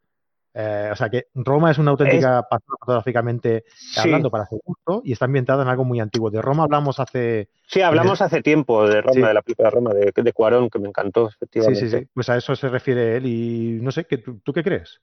Eh, 0.57 0.91
o 0.93 0.95
sea 0.95 1.09
que 1.11 1.27
Roma 1.35 1.73
es 1.73 1.79
una 1.79 1.91
auténtica 1.91 2.47
fotográficamente 2.79 3.65
hablando 3.97 4.31
para 4.31 4.47
su 4.47 4.61
gusto 4.65 5.03
y 5.05 5.13
está 5.13 5.25
ambientada 5.25 5.65
en 5.65 5.69
algo 5.69 5.85
muy 5.85 5.99
antiguo. 5.99 6.31
De 6.31 6.41
Roma 6.41 6.63
hablamos 6.63 7.01
hace. 7.01 7.49
Sí, 7.67 7.81
hablamos 7.81 8.23
hace 8.23 8.41
tiempo 8.41 8.87
de 8.89 9.03
Roma, 9.03 9.29
de 9.29 9.35
la 9.35 9.43
película 9.43 9.69
de 9.69 9.75
Roma, 9.75 9.93
de, 9.93 10.13
de, 10.15 10.33
Cuarón, 10.33 10.71
que 10.71 10.79
me 10.79 10.89
encantó, 10.89 11.29
efectivamente. 11.29 11.81
Sí, 11.81 11.91
sí, 11.91 11.99
sí. 11.99 12.09
Pues 12.15 12.29
a 12.29 12.37
eso 12.37 12.55
se 12.55 12.69
refiere 12.69 13.17
él 13.17 13.27
y 13.27 13.79
no 13.83 13.91
sé, 13.91 14.05
¿tú, 14.05 14.39
¿tú 14.45 14.53
qué 14.53 14.63
crees? 14.63 15.01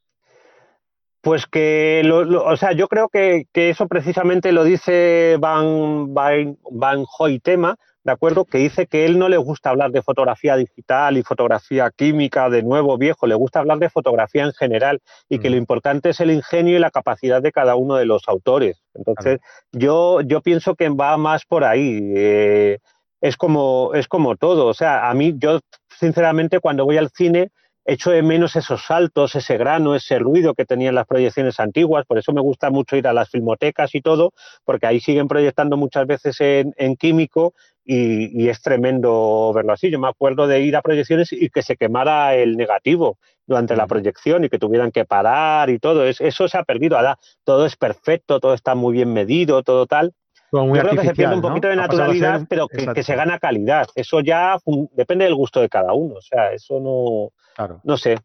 Pues 1.21 1.45
que, 1.45 2.01
o 2.11 2.57
sea, 2.57 2.71
yo 2.71 2.87
creo 2.87 3.07
que, 3.07 3.45
eso 3.53 3.87
precisamente 3.87 4.51
lo 4.51 4.63
dice 4.63 5.37
Van, 5.39 6.13
Van, 6.13 6.57
Van 6.71 7.05
Hoytema, 7.19 7.77
¿de 8.03 8.11
acuerdo? 8.11 8.45
Que 8.45 8.57
dice 8.57 8.87
que 8.87 9.05
él 9.05 9.19
no 9.19 9.29
le 9.29 9.37
gusta 9.37 9.69
hablar 9.69 9.91
de 9.91 10.01
fotografía 10.01 10.55
digital 10.55 11.17
y 11.17 11.23
fotografía 11.23 11.91
química 11.95 12.49
de 12.49 12.63
nuevo, 12.63 12.97
viejo, 12.97 13.27
le 13.27 13.35
gusta 13.35 13.59
hablar 13.59 13.79
de 13.79 13.89
fotografía 13.89 14.43
en 14.43 14.53
general 14.53 15.01
y 15.29 15.39
que 15.39 15.49
lo 15.49 15.55
mm. 15.55 15.59
importante 15.59 16.09
es 16.09 16.19
el 16.19 16.31
ingenio 16.31 16.75
y 16.75 16.79
la 16.79 16.91
capacidad 16.91 17.41
de 17.41 17.51
cada 17.51 17.75
uno 17.75 17.95
de 17.95 18.05
los 18.05 18.27
autores. 18.27 18.81
Entonces, 18.93 19.39
yo, 19.71 20.21
yo 20.21 20.41
pienso 20.41 20.75
que 20.75 20.89
va 20.89 21.17
más 21.17 21.45
por 21.45 21.63
ahí. 21.63 22.13
Eh, 22.15 22.79
es, 23.21 23.37
como, 23.37 23.91
es 23.93 24.07
como 24.07 24.35
todo. 24.35 24.67
O 24.67 24.73
sea, 24.73 25.09
a 25.09 25.13
mí, 25.13 25.35
yo 25.37 25.59
sinceramente, 25.99 26.59
cuando 26.59 26.85
voy 26.85 26.97
al 26.97 27.09
cine, 27.09 27.51
echo 27.85 28.11
de 28.11 28.21
menos 28.21 28.55
esos 28.55 28.85
saltos, 28.85 29.35
ese 29.35 29.57
grano, 29.57 29.95
ese 29.95 30.19
ruido 30.19 30.53
que 30.53 30.65
tenían 30.65 30.95
las 30.95 31.07
proyecciones 31.07 31.59
antiguas. 31.59 32.05
Por 32.05 32.17
eso 32.17 32.31
me 32.33 32.41
gusta 32.41 32.69
mucho 32.69 32.95
ir 32.95 33.07
a 33.07 33.13
las 33.13 33.29
filmotecas 33.29 33.95
y 33.95 34.01
todo, 34.01 34.33
porque 34.63 34.87
ahí 34.87 34.99
siguen 34.99 35.27
proyectando 35.27 35.77
muchas 35.77 36.05
veces 36.07 36.37
en, 36.39 36.95
químico 36.95 37.53
y, 37.83 38.47
es 38.47 38.61
tremendo 38.61 39.51
verlo 39.53 39.73
así. 39.73 39.89
Yo 39.89 39.99
me 39.99 40.07
acuerdo 40.07 40.47
de 40.47 40.61
ir 40.61 40.75
a 40.75 40.81
proyecciones 40.81 41.31
y 41.33 41.49
que 41.49 41.61
se 41.61 41.77
quemara 41.77 42.35
el 42.35 42.57
negativo 42.57 43.17
durante 43.45 43.75
la 43.75 43.87
proyección 43.87 44.43
y 44.43 44.49
que 44.49 44.59
tuvieran 44.59 44.91
que 44.91 45.05
parar 45.05 45.69
y 45.69 45.79
todo. 45.79 46.05
eso 46.05 46.47
se 46.47 46.57
ha 46.57 46.63
perdido. 46.63 46.97
Ahora 46.97 47.17
todo 47.43 47.65
es 47.65 47.75
perfecto, 47.75 48.39
todo 48.39 48.53
está 48.53 48.75
muy 48.75 48.93
bien 48.93 49.11
medido, 49.13 49.63
todo 49.63 49.85
tal. 49.85 50.13
Yo 50.51 50.69
creo 50.69 50.91
que 50.91 51.07
se 51.07 51.15
pierde 51.15 51.35
un 51.35 51.41
poquito 51.41 51.69
de 51.69 51.77
naturalidad, 51.77 52.41
pero 52.49 52.67
que, 52.67 53.03
se 53.03 53.15
gana 53.15 53.39
calidad. 53.39 53.87
Eso 53.95 54.19
ya 54.19 54.57
depende 54.91 55.23
del 55.23 55.35
gusto 55.35 55.61
de 55.61 55.69
cada 55.69 55.93
uno. 55.93 56.15
O 56.15 56.21
sea, 56.21 56.51
eso 56.51 56.79
no. 56.79 57.77
No 57.83 57.97
sé. 57.97 58.17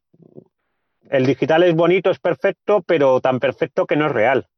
El 1.09 1.25
digital 1.25 1.63
es 1.63 1.75
bonito, 1.75 2.11
es 2.11 2.19
perfecto, 2.19 2.83
pero 2.83 3.21
tan 3.21 3.39
perfecto 3.39 3.87
que 3.87 3.95
no 3.95 4.07
es 4.07 4.13
real. 4.13 4.49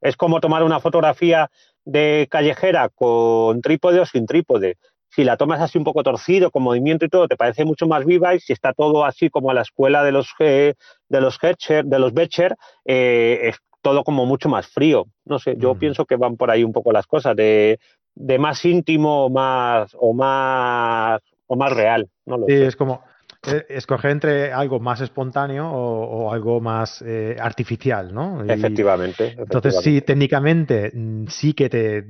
Es 0.00 0.16
como 0.16 0.40
tomar 0.40 0.62
una 0.62 0.80
fotografía 0.80 1.50
de 1.84 2.26
callejera 2.30 2.88
con 2.88 3.60
trípode 3.62 4.00
o 4.00 4.06
sin 4.06 4.26
trípode. 4.26 4.76
Si 5.08 5.24
la 5.24 5.36
tomas 5.36 5.60
así 5.60 5.78
un 5.78 5.84
poco 5.84 6.02
torcido, 6.02 6.50
con 6.50 6.62
movimiento 6.62 7.04
y 7.04 7.08
todo, 7.08 7.28
te 7.28 7.36
parece 7.36 7.64
mucho 7.64 7.86
más 7.86 8.04
viva 8.04 8.34
y 8.34 8.40
si 8.40 8.52
está 8.52 8.72
todo 8.72 9.04
así 9.04 9.30
como 9.30 9.50
a 9.50 9.54
la 9.54 9.62
escuela 9.62 10.04
de 10.04 10.12
los, 10.12 10.28
de 10.38 10.74
los 11.08 11.38
Hetcher, 11.42 11.84
de 11.84 11.98
los 11.98 12.12
Becher, 12.12 12.56
eh, 12.84 13.52
todo 13.80 14.04
como 14.04 14.26
mucho 14.26 14.48
más 14.48 14.66
frío. 14.66 15.06
No 15.24 15.38
sé, 15.38 15.54
yo 15.58 15.74
mm. 15.74 15.78
pienso 15.78 16.04
que 16.06 16.16
van 16.16 16.36
por 16.36 16.50
ahí 16.50 16.64
un 16.64 16.72
poco 16.72 16.92
las 16.92 17.06
cosas, 17.06 17.36
de, 17.36 17.78
más 18.38 18.64
íntimo 18.64 19.30
más, 19.30 19.96
o 19.98 20.12
más 20.12 21.20
o 21.46 21.56
más 21.56 21.72
real. 21.72 22.08
No 22.24 22.38
sí, 22.46 22.54
es 22.54 22.74
como 22.74 22.94
eh, 22.94 22.98
escoger 23.68 24.10
entre 24.10 24.52
algo 24.52 24.80
más 24.80 25.00
espontáneo 25.00 25.70
o, 25.70 26.32
algo 26.32 26.60
más 26.60 27.02
eh, 27.02 27.36
artificial, 27.40 28.12
¿no? 28.12 28.44
efectivamente, 28.44 29.34
Entonces, 29.38 29.80
sí, 29.82 30.00
técnicamente 30.00 30.90
mm, 30.92 31.26
sí 31.28 31.54
que 31.54 31.68
te, 31.68 32.04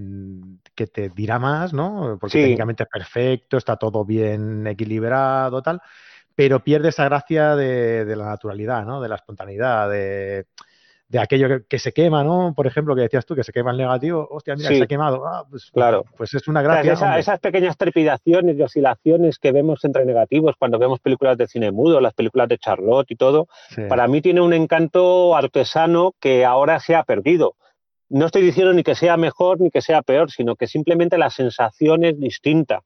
que 0.74 0.86
te 0.86 1.10
dirá 1.10 1.38
más, 1.38 1.72
¿no? 1.72 2.18
Porque 2.20 2.42
técnicamente 2.42 2.84
es 2.84 2.88
perfecto, 2.88 3.56
está 3.56 3.76
todo 3.76 4.04
bien 4.04 4.66
equilibrado, 4.66 5.62
tal, 5.62 5.80
pero 6.34 6.62
pierde 6.62 6.90
esa 6.90 7.04
gracia 7.04 7.56
de, 7.56 8.04
de 8.04 8.16
la 8.16 8.26
naturalidad, 8.26 8.84
¿no? 8.84 9.00
De 9.00 9.08
la 9.08 9.16
espontaneidad, 9.16 9.90
de 9.90 10.46
de 11.08 11.20
aquello 11.20 11.64
que, 11.68 11.78
se 11.78 11.92
quema, 11.92 12.24
¿no? 12.24 12.52
Por 12.54 12.66
ejemplo, 12.66 12.96
que 12.96 13.02
decías 13.02 13.24
tú, 13.24 13.36
que 13.36 13.44
se 13.44 13.52
quema 13.52 13.70
el 13.70 13.76
negativo, 13.76 14.26
hostia, 14.28 14.56
mira, 14.56 14.70
se 14.70 14.82
ha 14.82 14.86
quemado. 14.86 15.24
Ah, 15.26 15.46
pues, 15.48 15.70
claro. 15.70 16.04
Pues 16.16 16.34
es 16.34 16.48
una 16.48 16.62
gracia. 16.62 17.18
esas 17.18 17.38
pequeñas 17.38 17.76
trepidaciones 17.76 18.58
y 18.58 18.62
oscilaciones 18.62 19.38
que 19.38 19.52
vemos 19.52 19.84
entre 19.84 20.04
negativos 20.04 20.56
cuando 20.58 20.78
vemos 20.78 20.98
películas 21.00 21.38
de 21.38 21.46
cine 21.46 21.70
mudo, 21.70 22.00
las 22.00 22.14
películas 22.14 22.48
de 22.48 22.58
Charlotte 22.58 23.10
y 23.10 23.16
todo, 23.16 23.48
para 23.88 24.08
mí 24.08 24.20
tiene 24.20 24.40
un 24.40 24.52
encanto 24.52 25.36
artesano 25.36 26.14
que 26.20 26.44
ahora 26.44 26.80
se 26.80 26.96
ha 26.96 27.04
perdido. 27.04 27.54
No 28.08 28.26
estoy 28.26 28.42
diciendo 28.42 28.72
ni 28.72 28.82
que 28.82 28.94
sea 28.94 29.16
mejor 29.16 29.60
ni 29.60 29.70
que 29.70 29.82
sea 29.82 30.02
peor, 30.02 30.30
sino 30.30 30.56
que 30.56 30.66
simplemente 30.66 31.18
la 31.18 31.30
sensación 31.30 32.04
es 32.04 32.18
distinta. 32.18 32.82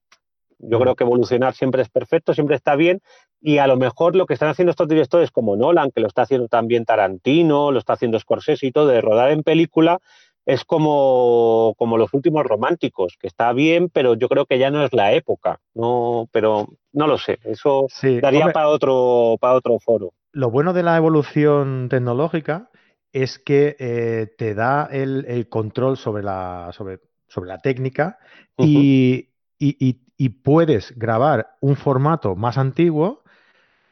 Yo 0.63 0.79
creo 0.79 0.95
que 0.95 1.03
evolucionar 1.03 1.53
siempre 1.53 1.81
es 1.81 1.89
perfecto, 1.89 2.33
siempre 2.33 2.55
está 2.55 2.75
bien. 2.75 3.01
Y 3.41 3.57
a 3.57 3.67
lo 3.67 3.77
mejor 3.77 4.15
lo 4.15 4.25
que 4.25 4.33
están 4.33 4.49
haciendo 4.49 4.71
estos 4.71 4.87
directores 4.87 5.31
como 5.31 5.55
Nolan, 5.55 5.91
que 5.91 6.01
lo 6.01 6.07
está 6.07 6.23
haciendo 6.23 6.47
también 6.47 6.85
Tarantino, 6.85 7.71
lo 7.71 7.79
está 7.79 7.93
haciendo 7.93 8.19
Scorsese 8.19 8.67
y 8.67 8.71
todo, 8.71 8.87
de 8.87 9.01
rodar 9.01 9.31
en 9.31 9.43
película, 9.43 9.99
es 10.45 10.63
como, 10.63 11.75
como 11.77 11.97
los 11.97 12.13
últimos 12.13 12.45
románticos, 12.45 13.15
que 13.19 13.27
está 13.27 13.53
bien, 13.53 13.89
pero 13.89 14.15
yo 14.15 14.27
creo 14.27 14.45
que 14.45 14.59
ya 14.59 14.71
no 14.71 14.83
es 14.83 14.93
la 14.93 15.13
época. 15.13 15.59
No, 15.73 16.27
pero 16.31 16.67
no 16.93 17.07
lo 17.07 17.17
sé. 17.17 17.39
Eso 17.43 17.87
daría 18.21 18.51
para 18.51 18.69
otro, 18.69 19.37
para 19.39 19.53
otro 19.53 19.79
foro. 19.79 20.13
Lo 20.31 20.49
bueno 20.49 20.73
de 20.73 20.83
la 20.83 20.97
evolución 20.97 21.89
tecnológica 21.89 22.69
es 23.11 23.39
que 23.39 23.75
eh, 23.79 24.27
te 24.37 24.53
da 24.53 24.87
el, 24.91 25.47
control 25.49 25.97
sobre 25.97 26.23
la, 26.23 26.69
sobre, 26.71 26.99
sobre 27.27 27.49
la 27.49 27.59
técnica 27.59 28.17
y, 28.57 29.29
y, 29.59 29.99
puedes 30.29 30.97
grabar 30.97 31.55
un 31.59 31.75
formato 31.75 32.35
más 32.35 32.57
antiguo, 32.57 33.23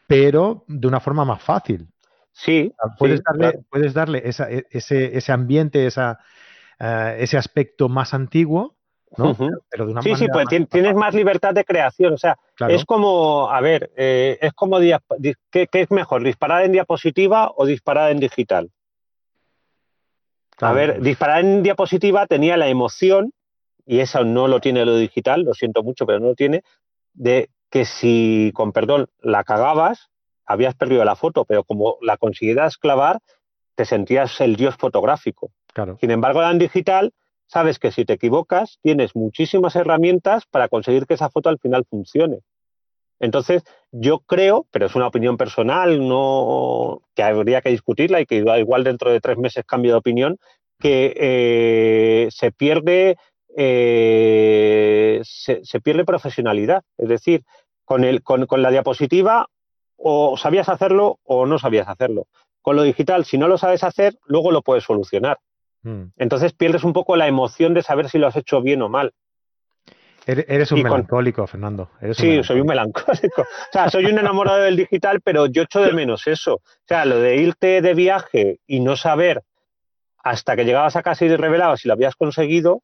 pero 0.07 0.63
de 0.67 0.87
una 0.87 0.99
forma 0.99 1.25
más 1.25 1.41
fácil. 1.41 1.87
Sí. 2.31 2.71
puedes, 2.97 3.21
darle, 3.23 3.59
puedes 3.69 3.93
darle 3.93 4.21
ese, 4.25 4.65
ese, 4.71 5.31
ambiente, 5.31 5.85
esa, 5.85 6.19
eh, 6.79 7.17
ese 7.19 7.37
aspecto 7.37 7.89
más 7.89 8.13
antiguo, 8.13 8.77
¿no? 9.17 9.35
Pero 9.69 9.85
de 9.85 9.91
una 9.91 10.01
sí, 10.01 10.15
sí, 10.15 10.27
pues 10.31 10.47
tienes 10.47 10.95
más 10.95 11.13
libertad 11.13 11.53
de 11.53 11.65
creación. 11.65 12.13
O 12.13 12.17
sea, 12.17 12.37
es 12.67 12.85
como, 12.85 13.49
a 13.49 13.59
ver, 13.61 13.91
eh, 13.97 14.37
es 14.41 14.53
como, 14.53 14.79
¿qué, 14.79 15.67
es 15.71 15.91
mejor, 15.91 16.23
disparar 16.23 16.63
en 16.63 16.71
diapositiva 16.71 17.51
o 17.55 17.65
disparar 17.65 18.11
en 18.11 18.19
digital? 18.19 18.69
A 20.61 20.73
ver, 20.73 21.01
disparar 21.01 21.39
en 21.43 21.63
diapositiva 21.63 22.27
tenía 22.27 22.57
la 22.57 22.67
emoción 22.67 23.33
y 23.89 24.01
eso 24.01 24.23
no 24.23 24.47
lo 24.47 24.61
tiene 24.61 24.85
lo 24.85 24.95
digital, 24.95 25.41
lo 25.41 25.55
siento 25.55 25.81
mucho, 25.81 26.05
pero 26.05 26.19
no 26.19 26.27
lo 26.27 26.35
tiene, 26.35 26.61
de 27.13 27.49
que 27.71 27.85
si, 27.85 28.51
con 28.53 28.71
perdón, 28.71 29.07
la 29.19 29.43
cagabas, 29.43 30.09
habías 30.45 30.75
perdido 30.75 31.03
la 31.05 31.15
foto, 31.15 31.43
pero 31.43 31.63
como 31.63 31.97
la 32.01 32.17
consiguieras 32.17 32.77
clavar, 32.77 33.17
te 33.73 33.85
sentías 33.85 34.41
el 34.41 34.57
dios 34.57 34.75
fotográfico. 34.75 35.49
Claro. 35.73 35.97
Sin 35.99 36.11
embargo, 36.11 36.43
en 36.43 36.59
digital, 36.59 37.13
sabes 37.47 37.79
que 37.79 37.91
si 37.91 38.05
te 38.05 38.13
equivocas, 38.13 38.77
tienes 38.83 39.15
muchísimas 39.15 39.75
herramientas 39.75 40.45
para 40.45 40.67
conseguir 40.67 41.07
que 41.07 41.15
esa 41.15 41.31
foto 41.31 41.49
al 41.49 41.57
final 41.57 41.83
funcione. 41.89 42.41
Entonces, 43.19 43.63
yo 43.91 44.19
creo, 44.19 44.67
pero 44.69 44.85
es 44.85 44.93
una 44.93 45.07
opinión 45.07 45.35
personal, 45.35 46.07
no 46.07 47.01
que 47.15 47.23
habría 47.23 47.61
que 47.61 47.71
discutirla 47.71 48.21
y 48.21 48.27
que 48.27 48.35
igual 48.35 48.83
dentro 48.83 49.11
de 49.11 49.19
tres 49.19 49.39
meses 49.39 49.65
cambio 49.65 49.93
de 49.93 49.97
opinión, 49.97 50.37
que 50.77 51.13
eh, 51.17 52.27
se 52.29 52.51
pierde 52.51 53.17
eh, 53.55 55.21
se, 55.23 55.81
pierde 55.81 56.05
profesionalidad. 56.05 56.83
Es 56.97 57.09
decir, 57.09 57.43
con, 57.85 58.03
el, 58.03 58.23
con, 58.23 58.45
la 58.61 58.71
diapositiva 58.71 59.47
o 59.97 60.37
sabías 60.37 60.69
hacerlo 60.69 61.19
o 61.23 61.45
no 61.45 61.59
sabías 61.59 61.87
hacerlo. 61.87 62.27
Con 62.61 62.75
lo 62.75 62.83
digital, 62.83 63.25
si 63.25 63.37
no 63.37 63.47
lo 63.47 63.57
sabes 63.57 63.83
hacer, 63.83 64.15
luego 64.25 64.51
lo 64.51 64.61
puedes 64.61 64.83
solucionar. 64.83 65.39
Hmm. 65.81 66.05
Entonces 66.17 66.53
pierdes 66.53 66.83
un 66.83 66.93
poco 66.93 67.15
la 67.15 67.27
emoción 67.27 67.73
de 67.73 67.83
saber 67.83 68.09
si 68.09 68.17
lo 68.17 68.27
has 68.27 68.35
hecho 68.35 68.61
bien 68.61 68.81
o 68.81 68.89
mal. 68.89 69.13
Eres 70.25 70.71
un 70.71 70.83
melancólico, 70.83 71.47
Fernando. 71.47 71.89
sí, 72.11 72.43
soy 72.43 72.61
un 72.61 72.67
melancólico. 72.67 73.41
O 73.41 73.71
sea, 73.71 73.89
soy 73.89 74.05
un 74.05 74.19
enamorado 74.19 74.59
del 74.59 74.75
digital, 74.75 75.21
pero 75.21 75.47
yo 75.47 75.63
echo 75.63 75.81
de 75.81 75.91
menos 75.91 76.27
eso. 76.27 76.55
O 76.55 76.87
sea, 76.87 77.05
lo 77.05 77.19
de 77.19 77.37
irte 77.37 77.81
de 77.81 77.93
viaje 77.95 78.59
y 78.67 78.79
no 78.79 78.95
saber 78.95 79.41
hasta 80.23 80.55
que 80.55 80.65
llegabas 80.65 80.95
a 80.95 81.01
casa 81.01 81.25
y 81.25 81.35
revelabas 81.35 81.79
si 81.79 81.87
lo 81.87 81.95
habías 81.95 82.15
conseguido, 82.15 82.83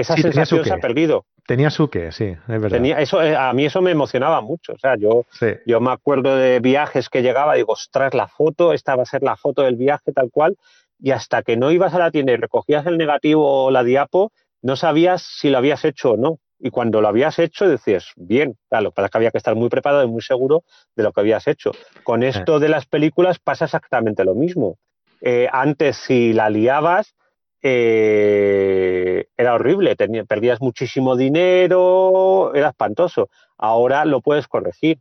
esa 0.00 0.16
sensación 0.16 0.64
se 0.64 0.72
ha 0.72 0.78
perdido. 0.78 1.26
Tenía 1.46 1.70
su 1.70 1.88
qué, 1.88 2.12
sí, 2.12 2.24
es 2.26 2.46
verdad. 2.46 2.70
Tenía, 2.70 3.00
eso, 3.00 3.22
eh, 3.22 3.36
a 3.36 3.52
mí 3.52 3.64
eso 3.64 3.82
me 3.82 3.90
emocionaba 3.90 4.40
mucho. 4.40 4.74
O 4.74 4.78
sea, 4.78 4.96
yo, 4.96 5.24
yo 5.66 5.80
me 5.80 5.90
acuerdo 5.90 6.36
de 6.36 6.60
viajes 6.60 7.08
que 7.08 7.22
llegaba, 7.22 7.54
digo, 7.54 7.72
ostras, 7.72 8.14
la 8.14 8.28
foto, 8.28 8.72
esta 8.72 8.96
va 8.96 9.02
a 9.02 9.06
ser 9.06 9.22
la 9.22 9.36
foto 9.36 9.62
del 9.62 9.76
viaje 9.76 10.12
tal 10.12 10.30
cual, 10.30 10.56
y 10.98 11.10
hasta 11.10 11.42
que 11.42 11.56
no 11.56 11.70
ibas 11.70 11.94
a 11.94 11.98
la 11.98 12.10
tienda 12.10 12.32
y 12.32 12.36
recogías 12.36 12.86
el 12.86 12.98
negativo 12.98 13.64
o 13.64 13.70
la 13.70 13.82
diapo, 13.82 14.32
no 14.62 14.76
sabías 14.76 15.22
si 15.22 15.50
lo 15.50 15.58
habías 15.58 15.84
hecho 15.84 16.12
o 16.12 16.16
no. 16.16 16.38
Y 16.62 16.70
cuando 16.70 17.00
lo 17.00 17.08
habías 17.08 17.38
hecho, 17.38 17.66
decías, 17.66 18.12
bien, 18.16 18.58
claro, 18.68 18.92
para 18.92 19.08
que 19.08 19.16
había 19.16 19.30
que 19.30 19.38
estar 19.38 19.54
muy 19.54 19.70
preparado 19.70 20.04
y 20.04 20.08
muy 20.08 20.20
seguro 20.20 20.62
de 20.94 21.02
lo 21.02 21.12
que 21.12 21.20
habías 21.20 21.48
hecho. 21.48 21.72
Con 22.04 22.22
esto 22.22 22.60
de 22.60 22.68
las 22.68 22.84
películas 22.84 23.38
pasa 23.38 23.64
exactamente 23.64 24.24
lo 24.24 24.34
mismo. 24.34 24.76
Eh, 25.22 25.48
antes, 25.50 25.96
si 25.96 26.34
la 26.34 26.50
liabas, 26.50 27.14
eh, 27.62 29.26
era 29.36 29.54
horrible, 29.54 29.96
perdías 29.96 30.60
muchísimo 30.60 31.16
dinero, 31.16 32.54
era 32.54 32.68
espantoso. 32.68 33.28
Ahora 33.58 34.04
lo 34.04 34.20
puedes 34.20 34.48
corregir. 34.48 34.98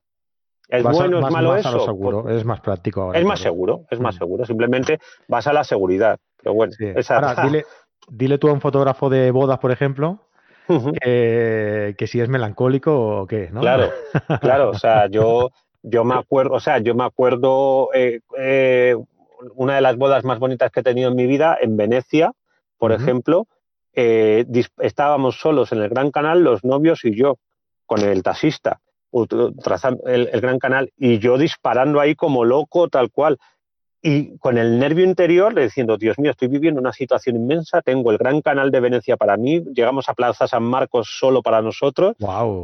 ¿Es 0.68 0.84
bueno, 0.84 1.20
es 1.26 1.32
malo 1.32 1.56
eso? 1.56 1.80
Seguro, 1.84 2.24
pues 2.24 2.36
es 2.36 2.46
más 2.46 2.62
práctico 2.62 3.02
ahora. 3.02 3.20
Es 3.20 3.26
más 3.26 3.40
seguro, 3.40 3.86
es 3.90 4.00
más 4.00 4.16
mm. 4.16 4.20
seguro. 4.20 4.46
Simplemente 4.46 5.00
vas 5.28 5.48
a 5.48 5.54
la 5.54 5.64
seguridad. 5.64 6.20
Pero 6.38 6.54
bueno, 6.54 6.74
dile, 8.10 8.38
tú 8.38 8.50
a 8.50 8.54
un 8.54 8.62
fotógrafo 8.62 9.10
de 9.10 9.32
bodas, 9.32 9.58
por 9.60 9.72
ejemplo, 9.72 10.20
que, 11.02 11.96
si 12.08 12.22
es 12.22 12.30
melancólico 12.30 13.22
o 13.22 13.26
qué, 13.26 13.50
¿no? 13.52 13.62
Claro, 13.62 13.90
claro. 14.42 14.70
O 14.70 14.76
sea, 14.76 15.08
yo, 15.08 15.50
yo 15.82 16.04
me 16.04 16.16
acuerdo, 16.16 16.54
o 16.54 16.60
sea, 16.60 16.78
yo 16.78 16.94
me 16.94 17.04
acuerdo 17.04 17.90
eh, 17.94 18.20
eh, 18.38 18.96
una 19.56 19.76
de 19.76 19.82
las 19.82 19.98
bodas 19.98 20.24
más 20.24 20.38
bonitas 20.38 20.72
que 20.72 20.82
he 20.82 20.84
tenido 20.84 21.10
en 21.10 21.16
mi 21.16 21.26
vida 21.26 21.58
en 21.60 21.78
Venecia, 21.78 22.34
por 22.80 22.94
ejemplo, 22.94 23.46
eh, 23.94 24.46
estábamos 24.80 25.40
solos 25.40 25.72
en 25.72 25.80
el 25.80 25.90
Gran 25.90 26.10
Canal, 26.10 26.42
los 26.44 26.64
novios 26.64 27.04
y 27.04 27.16
yo, 27.16 27.38
con 27.86 28.02
el 28.02 28.24
taxista, 28.24 28.80
trazando 29.62 30.08
el, 30.08 30.28
Gran 30.42 30.58
Canal, 30.58 30.92
y 30.98 31.20
yo 31.20 31.38
disparando 31.38 32.00
ahí 32.00 32.16
como 32.16 32.46
loco, 32.46 32.88
tal 32.88 33.12
cual. 33.12 33.38
Y 34.02 34.38
con 34.38 34.58
el 34.58 34.80
nervio 34.80 35.04
interior 35.04 35.54
diciendo, 35.54 35.98
Dios 35.98 36.18
mío, 36.20 36.32
estoy 36.32 36.48
viviendo 36.48 36.80
una 36.80 36.94
situación 36.94 37.36
inmensa, 37.36 37.82
tengo 37.82 38.12
el 38.12 38.18
Gran 38.18 38.40
Canal 38.42 38.72
de 38.72 38.80
Venecia 38.80 39.18
para 39.18 39.36
mí, 39.36 39.62
llegamos 39.76 40.08
a 40.08 40.14
Plaza 40.14 40.48
San 40.48 40.64
Marcos 40.64 41.10
solo 41.20 41.42
para 41.42 41.62
nosotros, 41.62 42.16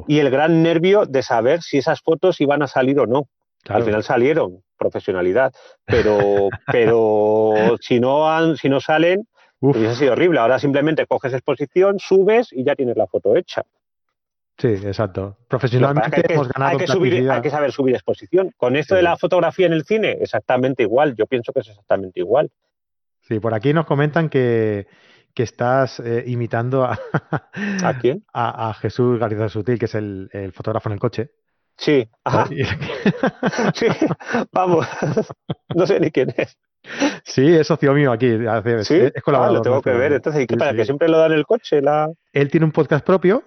y 0.08 0.20
el 0.20 0.30
gran 0.30 0.64
nervio 0.64 1.06
de 1.06 1.22
saber 1.24 1.62
si 1.62 1.80
esas 1.80 2.00
fotos 2.00 2.40
iban 2.40 2.62
a 2.62 2.68
salir 2.68 3.00
o 3.02 3.06
no. 3.06 3.28
Al 3.68 3.84
final 3.84 4.04
salieron, 4.04 4.62
profesionalidad, 4.78 5.52
pero, 5.86 6.50
pero 6.72 7.76
si, 7.82 8.00
no 8.00 8.32
han, 8.32 8.56
si 8.56 8.70
no 8.70 8.80
salen, 8.80 9.28
Hubiese 9.60 9.96
sido 9.96 10.14
horrible. 10.14 10.40
Ahora 10.40 10.60
simplemente 10.60 11.06
coges 11.08 11.34
exposición, 11.34 12.00
subes 12.00 12.52
y 12.52 12.64
ya 12.64 12.76
tienes 12.76 12.98
la 12.98 13.08
foto 13.08 13.36
hecha. 13.36 13.64
Sí, 14.58 14.68
exacto. 14.68 15.38
Profesionalmente 15.50 16.34
hemos 16.34 16.48
ganado 16.48 16.72
hay 16.72 16.78
que, 16.78 16.88
subir, 16.88 17.30
hay 17.30 17.42
que 17.42 17.50
saber 17.50 17.72
subir 17.72 17.96
exposición. 17.96 18.52
Con 18.56 18.76
esto 18.76 18.96
de 18.96 19.02
la 19.02 19.18
fotografía 19.18 19.66
en 19.66 19.74
el 19.74 19.84
cine, 19.84 20.18
exactamente 20.22 20.84
igual. 20.84 21.16
Yo 21.16 21.26
pienso 21.26 21.52
que 21.52 21.60
es 21.60 21.70
exactamente 21.70 22.22
igual. 22.22 22.50
Sí, 23.22 23.40
por 23.40 23.54
aquí 23.54 23.74
nos 23.74 23.86
comentan 23.86 24.30
que, 24.30 24.88
estás 25.36 26.00
eh, 26.00 26.24
imitando 26.28 26.86
a, 26.86 26.98
¿A 27.84 28.00
quién? 28.00 28.24
A, 28.34 28.74
Jesús 28.76 29.20
García 29.20 29.50
Sutil, 29.50 29.78
que 29.78 29.86
es 29.86 29.96
el, 29.96 30.30
fotógrafo 30.54 30.88
en 30.88 30.94
el 30.94 31.00
coche. 31.00 31.32
Sí, 31.78 32.08
sí, 33.74 33.88
vamos, 34.52 34.88
no 35.74 35.86
sé 35.86 36.00
ni 36.00 36.12
quién 36.12 36.34
es. 36.38 36.58
Sí, 37.24 37.54
es 37.54 37.68
socio 37.68 37.94
mío 37.94 38.12
aquí. 38.12 38.30
¿Sí? 38.84 38.96
Es 39.14 39.24
colaborador. 39.24 39.56
Ah, 39.56 39.58
lo 39.58 39.62
tengo 39.62 39.82
que 39.82 39.90
ver. 39.92 40.14
Entonces, 40.14 40.46
¿qué 40.48 40.56
para? 40.56 40.74
¿Que 40.74 40.86
siempre 40.86 41.10
lo 41.10 41.18
da 41.18 41.26
en 41.26 41.34
el 41.34 41.46
coche? 41.46 41.82
La... 41.82 42.12
Él 42.32 42.52
tiene 42.52 42.66
un 42.66 42.72
podcast 42.72 43.04
propio 43.04 43.44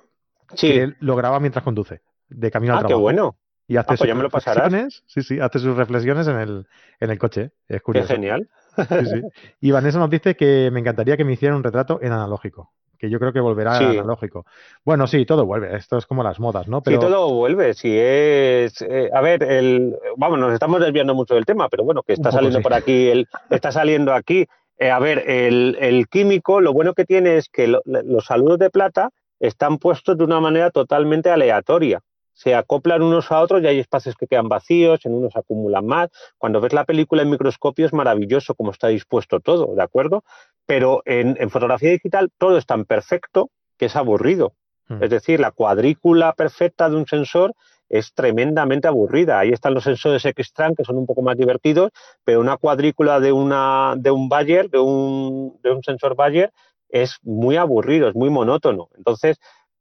sí. 0.55 0.73
que 0.73 0.83
él 0.83 0.97
lo 1.01 1.15
graba 1.15 1.39
mientras 1.41 1.65
conduce, 1.65 2.03
de 2.29 2.51
camino 2.51 2.73
al 2.73 2.79
ah, 2.79 2.81
trabajo. 2.81 2.99
qué 2.99 3.03
bueno. 3.03 3.37
Y 3.69 3.77
hace 3.77 3.93
ah, 3.93 3.97
pues 3.99 4.09
ya 4.09 4.15
me 4.15 4.23
lo 4.23 4.31
pasarás. 4.31 5.03
Sí, 5.07 5.23
sí, 5.23 5.41
hace 5.41 5.59
sus 5.59 5.77
reflexiones 5.77 6.27
en 6.27 6.39
el, 6.39 6.67
en 7.01 7.11
el 7.11 7.19
coche. 7.19 7.53
Es 7.69 7.83
curioso. 7.83 8.09
Qué 8.09 8.15
genial. 8.15 8.49
Sí, 8.77 9.07
sí. 9.07 9.23
Y 9.61 9.71
Vanessa 9.71 9.99
nos 9.99 10.11
dice 10.11 10.37
que 10.37 10.71
me 10.73 10.81
encantaría 10.81 11.17
que 11.17 11.25
me 11.25 11.33
hicieran 11.33 11.59
un 11.59 11.65
retrato 11.65 12.01
en 12.03 12.13
analógico 12.13 12.73
que 12.99 13.09
yo 13.09 13.19
creo 13.19 13.33
que 13.33 13.41
volverá 13.41 13.73
a 13.73 13.91
analógico. 13.91 14.45
Bueno, 14.85 15.07
sí, 15.07 15.25
todo 15.25 15.47
vuelve. 15.47 15.77
Esto 15.77 15.97
es 15.97 16.07
como 16.07 16.23
las 16.23 16.41
modas, 16.41 16.69
¿no? 16.69 16.83
Pero... 16.83 17.01
Sí, 17.01 17.07
todo 17.07 17.33
vuelve. 17.33 17.75
Si 17.75 17.97
es, 17.97 18.83
eh, 18.83 19.11
a 19.13 19.21
ver, 19.21 19.43
el, 19.45 19.97
vamos, 20.17 20.39
nos 20.39 20.53
estamos 20.53 20.81
desviando 20.81 21.15
mucho 21.15 21.35
del 21.35 21.47
tema, 21.47 21.69
pero 21.69 21.85
bueno, 21.85 22.03
que 22.03 22.13
está 22.13 22.33
saliendo 22.33 22.61
por 22.61 22.75
aquí, 22.75 23.09
el, 23.09 23.29
está 23.51 23.73
saliendo 23.73 24.13
aquí. 24.13 24.47
Eh, 24.79 24.91
a 24.91 24.99
ver, 24.99 25.25
el, 25.29 26.07
químico, 26.11 26.61
lo 26.61 26.73
bueno 26.73 26.95
que 26.95 27.05
tiene 27.05 27.37
es 27.37 27.49
que 27.49 27.67
los 27.67 28.25
saludos 28.25 28.59
de 28.59 28.71
plata 28.71 29.11
están 29.41 29.79
puestos 29.79 30.19
de 30.19 30.25
una 30.25 30.41
manera 30.41 30.71
totalmente 30.71 31.31
aleatoria 31.31 32.01
se 32.39 32.55
acoplan 32.55 33.03
unos 33.03 33.33
a 33.33 33.41
otros 33.41 33.61
y 33.63 33.67
hay 33.67 33.81
espacios 33.81 34.15
que 34.15 34.29
quedan 34.29 34.49
vacíos, 34.49 35.05
en 35.05 35.13
unos 35.13 35.35
acumulan 35.35 35.85
más. 35.85 36.09
Cuando 36.39 36.61
ves 36.61 36.73
la 36.73 36.85
película 36.85 37.23
en 37.23 37.31
microscopio 37.31 37.85
es 37.85 37.93
maravilloso 37.93 38.55
cómo 38.55 38.71
está 38.71 38.87
dispuesto 38.87 39.41
todo, 39.41 39.75
¿de 39.75 39.83
acuerdo? 39.83 40.23
Pero 40.65 41.03
en, 41.05 41.37
fotografía 41.51 41.91
digital 41.91 42.31
todo 42.39 42.57
es 42.57 42.65
tan 42.65 42.85
perfecto 42.85 43.51
que 43.77 43.87
es 43.87 43.97
aburrido. 43.97 44.53
Hmm. 44.87 45.03
Es 45.03 45.11
decir, 45.11 45.41
la 45.41 45.51
cuadrícula 45.51 46.33
perfecta 46.33 46.89
de 46.89 46.95
un 46.95 47.09
sensor 47.09 47.55
es 47.89 48.15
tremendamente 48.15 48.87
aburrida. 48.87 49.41
Ahí 49.41 49.51
están 49.51 49.75
los 49.75 49.83
sensores 49.83 50.25
X-Tran 50.25 50.77
que 50.77 50.85
son 50.85 50.97
un 50.97 51.07
poco 51.07 51.23
más 51.23 51.37
divertidos, 51.37 51.91
pero 52.23 52.39
una 52.39 52.57
cuadrícula 52.57 53.19
de, 53.19 53.33
una, 53.33 53.95
de 53.97 54.13
un 54.13 54.29
Bayer, 54.29 54.71
de 54.71 54.79
un, 54.79 55.59
de 55.61 55.73
un 55.73 55.83
sensor 55.83 56.15
Bayer, 56.15 56.53
es 56.89 57.17
muy 57.23 57.57
aburrido, 57.57 58.09
es 58.09 58.15
muy 58.15 58.31
monótono. 58.31 58.91
Entonces, 58.97 59.41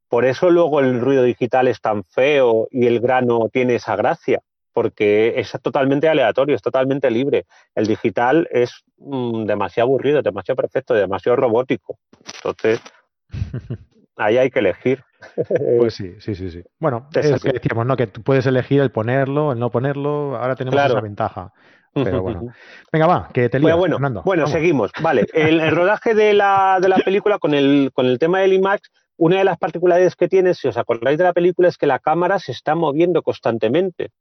por 0.10 0.26
eso 0.26 0.50
luego 0.50 0.80
el 0.80 1.02
ruido 1.02 1.24
digital 1.24 1.68
es 1.68 1.82
tan 1.82 2.04
feo 2.04 2.68
y 2.72 2.88
el 2.88 3.00
grano 3.00 3.50
tiene 3.52 3.76
esa 3.76 3.96
gracia, 3.96 4.42
porque 4.74 5.34
es 5.38 5.52
totalmente 5.62 6.08
aleatorio, 6.08 6.56
es 6.56 6.62
totalmente 6.62 7.12
libre. 7.12 7.46
El 7.76 7.88
digital 7.88 8.48
es 8.52 8.84
mm, 8.98 9.46
demasiado 9.46 9.90
aburrido, 9.90 10.22
demasiado 10.22 10.56
perfecto, 10.56 10.94
demasiado 10.94 11.36
robótico. 11.36 12.00
Entonces, 12.36 12.82
ahí 14.16 14.38
hay 14.38 14.50
que 14.50 14.60
elegir. 14.60 15.04
Pues 15.80 15.96
sí, 15.96 16.14
sí, 16.20 16.36
sí, 16.36 16.52
sí. 16.52 16.64
Bueno, 16.80 17.10
es, 17.14 17.32
lo 17.32 17.40
que 17.40 17.54
decíamos, 17.54 17.86
¿no? 17.86 17.98
Que 17.98 18.08
tú 18.08 18.22
puedes 18.22 18.46
elegir 18.46 18.82
el 18.82 18.92
ponerlo, 18.92 19.52
el 19.52 19.60
no 19.60 19.72
ponerlo. 19.72 20.38
Ahora 20.38 20.56
tenemos 20.56 20.80
esa 20.80 21.02
ventaja. 21.02 21.52
Pero 21.94 22.22
bueno. 22.22 22.54
Venga, 22.92 23.08
va, 23.08 23.30
que 23.34 23.50
te 23.50 23.60
lío, 23.60 23.76
bueno, 23.76 23.98
bueno, 24.24 24.48
seguimos. 24.48 24.92
Vale, 25.02 25.26
el, 25.34 25.72
rodaje 25.72 26.14
de 26.14 26.34
la, 26.34 26.78
de 26.80 26.90
la, 26.90 26.98
película 26.98 27.40
con 27.40 27.56
el, 27.56 27.90
con 27.94 28.06
el 28.06 28.20
tema 28.20 28.40
del 28.40 28.54
IMAX 28.54 28.92
una 29.18 29.40
de 29.40 29.44
las 29.44 29.58
particularidades 29.58 30.16
que 30.16 30.28
tiene, 30.28 30.54
si 30.54 30.68
os 30.68 30.78
acordáis 30.78 31.18
de 31.18 31.24
la 31.24 31.34
película, 31.34 31.68
es 31.68 31.78
que 31.78 31.88
la 31.88 32.00
cámara 32.00 32.40
se 32.40 32.52
está 32.52 32.76
moviendo 32.76 33.24
constantemente. 33.24 34.12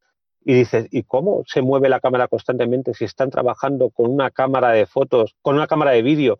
Y 0.45 0.55
dices, 0.55 0.87
¿y 0.91 1.03
cómo 1.03 1.43
se 1.47 1.61
mueve 1.61 1.89
la 1.89 2.01
cámara 2.01 2.29
constantemente 2.29 2.95
si 2.95 3.05
están 3.05 3.31
trabajando 3.31 3.91
con 3.91 4.11
una 4.11 4.31
cámara 4.31 4.71
de 4.71 4.87
fotos, 4.87 5.35
con 5.43 5.57
una 5.57 5.67
cámara 5.67 5.91
de 5.91 6.03
vídeo 6.03 6.39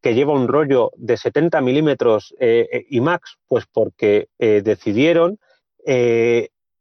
que 0.00 0.14
lleva 0.14 0.32
un 0.32 0.48
rollo 0.48 0.92
de 0.96 1.16
70 1.16 1.60
milímetros 1.60 2.34
eh, 2.38 2.68
eh, 2.72 2.86
IMAX? 2.90 3.38
Pues 3.48 3.66
porque 3.70 4.28
eh, 4.38 4.62
decidieron 4.62 5.38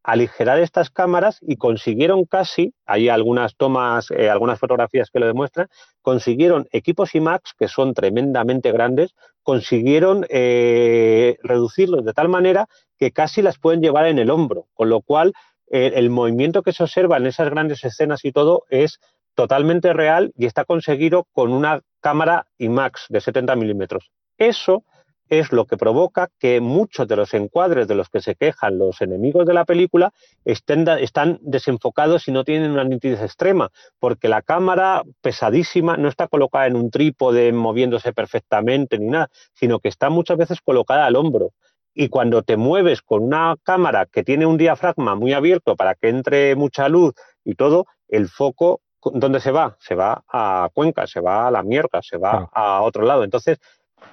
aligerar 0.04 0.60
estas 0.60 0.90
cámaras 0.90 1.40
y 1.42 1.58
consiguieron 1.58 2.26
casi, 2.26 2.74
hay 2.86 3.10
algunas 3.10 3.56
tomas, 3.56 4.12
eh, 4.12 4.30
algunas 4.30 4.60
fotografías 4.60 5.10
que 5.12 5.20
lo 5.20 5.28
demuestran, 5.28 5.68
consiguieron 6.02 6.68
equipos 6.72 7.16
IMAX 7.16 7.54
que 7.58 7.68
son 7.68 7.94
tremendamente 7.94 8.72
grandes, 8.72 9.14
consiguieron 9.44 10.26
eh, 10.30 11.38
reducirlos 11.44 12.06
de 12.06 12.14
tal 12.14 12.30
manera 12.30 12.68
que 12.98 13.12
casi 13.12 13.42
las 13.42 13.58
pueden 13.58 13.82
llevar 13.82 14.08
en 14.08 14.20
el 14.20 14.30
hombro, 14.30 14.68
con 14.74 14.90
lo 14.90 15.02
cual 15.02 15.34
eh, 15.72 15.92
el 15.96 16.10
movimiento 16.10 16.64
que 16.64 16.74
se 16.74 16.84
observa 16.84 17.18
en 17.18 17.28
esas 17.28 17.50
grandes 17.50 17.84
escenas 17.84 18.26
y 18.26 18.32
todo 18.32 18.64
es 18.70 19.00
totalmente 19.36 19.94
real 19.94 20.34
y 20.38 20.46
está 20.46 20.66
conseguido 20.66 21.28
con 21.34 21.54
una 21.54 21.82
cámara 22.02 22.48
IMAX 22.58 23.06
de 23.10 23.22
70 23.22 23.56
milímetros. 23.56 24.12
Eso 24.38 24.84
es 25.30 25.52
lo 25.52 25.66
que 25.66 25.78
provoca 25.78 26.30
que 26.40 26.60
muchos 26.60 27.08
de 27.08 27.16
los 27.16 27.34
encuadres 27.34 27.88
de 27.88 27.96
los 27.96 28.10
que 28.10 28.22
se 28.22 28.36
quejan 28.36 28.78
los 28.78 29.02
enemigos 29.02 29.46
de 29.46 29.54
la 29.54 29.66
película 29.66 30.12
estén, 30.44 30.88
están 30.88 31.40
desenfocados 31.42 32.28
y 32.28 32.32
no 32.32 32.44
tienen 32.44 32.72
una 32.72 32.84
nitidez 32.84 33.22
extrema, 33.22 33.72
porque 34.00 34.28
la 34.28 34.42
cámara 34.42 35.04
pesadísima 35.22 35.98
no 35.98 36.10
está 36.10 36.28
colocada 36.28 36.68
en 36.68 36.76
un 36.76 36.90
trípode 36.90 37.54
moviéndose 37.54 38.12
perfectamente 38.12 38.98
ni 38.98 39.08
nada, 39.08 39.30
sino 39.54 39.80
que 39.80 39.90
está 39.90 40.10
muchas 40.10 40.38
veces 40.38 40.60
colocada 40.62 41.06
al 41.06 41.16
hombro. 41.16 41.52
Y 41.94 42.10
cuando 42.10 42.44
te 42.44 42.58
mueves 42.58 43.02
con 43.02 43.24
una 43.24 43.56
cámara 43.64 44.06
que 44.06 44.24
tiene 44.24 44.46
un 44.46 44.58
diafragma 44.58 45.16
muy 45.16 45.34
abierto 45.34 45.76
para 45.76 45.96
que 45.96 46.10
entre 46.10 46.56
mucha 46.56 46.88
luz 46.88 47.14
y 47.44 47.56
todo, 47.56 47.86
el 48.08 48.30
foco 48.30 48.82
¿dónde 49.02 49.40
se 49.40 49.52
va? 49.52 49.76
Se 49.80 49.96
va 49.96 50.24
a 50.28 50.70
Cuenca, 50.74 51.08
se 51.08 51.22
va 51.22 51.48
a 51.48 51.52
la 51.52 51.64
mierda, 51.64 52.02
se 52.02 52.18
va 52.18 52.50
a 52.52 52.82
otro 52.82 53.04
lado. 53.04 53.24
Entonces, 53.24 53.60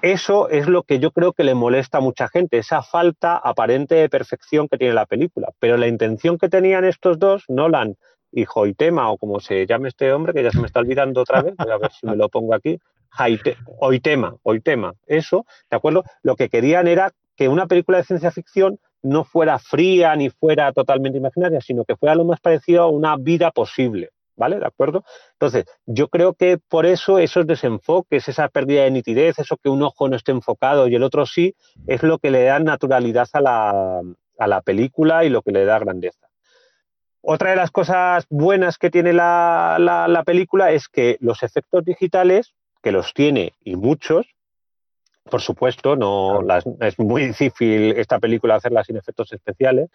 eso 0.03 0.49
es 0.49 0.69
lo 0.69 0.83
que 0.83 0.99
yo 0.99 1.11
creo 1.11 1.33
que 1.33 1.45
le 1.45 1.55
molesta 1.55 1.99
a 1.99 2.01
mucha 2.01 2.29
gente, 2.29 2.59
esa 2.59 2.83
falta 2.83 3.37
aparente 3.37 3.95
de 3.95 4.09
perfección 4.09 4.69
que 4.69 4.79
tiene 4.79 4.95
la 4.95 5.07
película. 5.07 5.49
Pero 5.59 5.77
la 5.77 5.89
intención 5.89 6.39
que 6.39 6.49
tenían 6.49 6.85
estos 6.85 7.19
dos, 7.19 7.45
Nolan 7.49 7.97
y 8.31 8.45
Hoitema, 8.53 9.11
o 9.11 9.19
como 9.19 9.41
se 9.41 9.67
llame 9.67 9.89
este 9.89 10.13
hombre, 10.13 10.33
que 10.33 10.43
ya 10.43 10.51
se 10.51 10.61
me 10.61 10.67
está 10.67 10.81
olvidando 10.81 11.23
otra 11.23 11.43
vez, 11.43 11.55
voy 11.57 11.73
a 11.73 11.79
ver 11.79 11.91
si 11.93 12.07
me 12.07 12.17
lo 12.17 12.29
pongo 12.29 12.55
aquí, 12.55 12.79
Hoitema, 13.79 14.37
Hoitema, 14.43 14.95
eso, 15.07 15.47
¿de 15.71 15.77
acuerdo? 15.77 16.05
Lo 16.23 16.37
que 16.37 16.49
querían 16.49 16.87
era 16.87 17.13
que 17.35 17.49
una 17.49 17.67
película 17.67 17.99
de 17.99 18.05
ciencia 18.05 18.31
ficción 18.31 18.79
no 19.03 19.25
fuera 19.25 19.59
fría 19.59 20.15
ni 20.17 20.31
fuera 20.31 20.73
totalmente 20.73 21.19
imaginaria, 21.19 21.61
sino 21.61 21.85
que 21.85 21.97
fuera 21.97 22.15
lo 22.15 22.25
más 22.25 22.41
parecido 22.41 22.83
a 22.83 22.91
una 22.91 23.17
vida 23.17 23.51
posible. 23.51 24.11
¿Vale? 24.37 24.59
¿De 24.59 24.67
acuerdo? 24.67 25.05
Entonces, 25.33 25.65
yo 25.87 26.09
creo 26.09 26.35
que 26.35 26.59
por 26.59 26.87
eso 26.87 27.19
esos 27.19 27.47
desenfoques, 27.47 28.29
esa 28.29 28.49
pérdida 28.49 28.85
de 28.85 28.91
nitidez, 28.91 29.39
eso 29.39 29.57
que 29.57 29.69
un 29.69 29.83
ojo 29.83 30.09
no 30.09 30.17
esté 30.17 30.33
enfocado 30.33 30.89
y 30.89 30.95
el 30.95 31.03
otro 31.03 31.27
sí, 31.27 31.55
es 31.87 32.03
lo 32.03 32.19
que 32.19 32.31
le 32.31 32.45
da 32.45 32.59
naturalidad 32.59 33.29
a 33.33 33.41
la, 33.41 34.01
a 34.39 34.47
la 34.47 34.61
película 34.63 35.25
y 35.25 35.31
lo 35.31 35.43
que 35.43 35.53
le 35.53 35.65
da 35.65 35.79
grandeza. 35.79 36.27
Otra 37.29 37.51
de 37.51 37.57
las 37.57 37.73
cosas 37.73 38.25
buenas 38.31 38.79
que 38.79 38.91
tiene 38.91 39.13
la, 39.13 39.79
la, 39.81 40.23
película 40.23 40.71
es 40.71 40.87
que 40.87 41.17
los 41.21 41.43
efectos 41.43 41.85
digitales, 41.85 42.55
que 42.83 42.93
los 42.93 43.15
tiene 43.15 43.53
y 43.65 43.75
muchos, 43.75 44.27
por 45.29 45.41
supuesto, 45.41 45.97
no 45.97 46.41
es 46.81 46.99
muy 47.01 47.27
difícil 47.27 47.99
esta 47.99 48.21
película 48.21 48.55
hacerla 48.55 48.85
sin 48.85 48.97
efectos 48.97 49.33
especiales, 49.33 49.91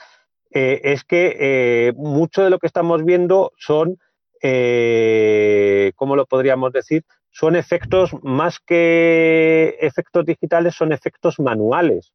eh, 0.53 0.81
es 0.83 1.05
que 1.05 1.37
eh, 1.39 1.93
mucho 1.95 2.43
de 2.43 2.49
lo 2.49 2.59
que 2.59 2.67
estamos 2.67 3.05
viendo 3.05 3.53
son, 3.57 3.97
eh, 4.41 5.91
¿cómo 5.95 6.15
lo 6.15 6.25
podríamos 6.25 6.73
decir? 6.73 7.03
Son 7.29 7.55
efectos 7.55 8.11
más 8.23 8.59
que 8.59 9.77
efectos 9.79 10.25
digitales, 10.25 10.75
son 10.75 10.91
efectos 10.91 11.39
manuales. 11.39 12.13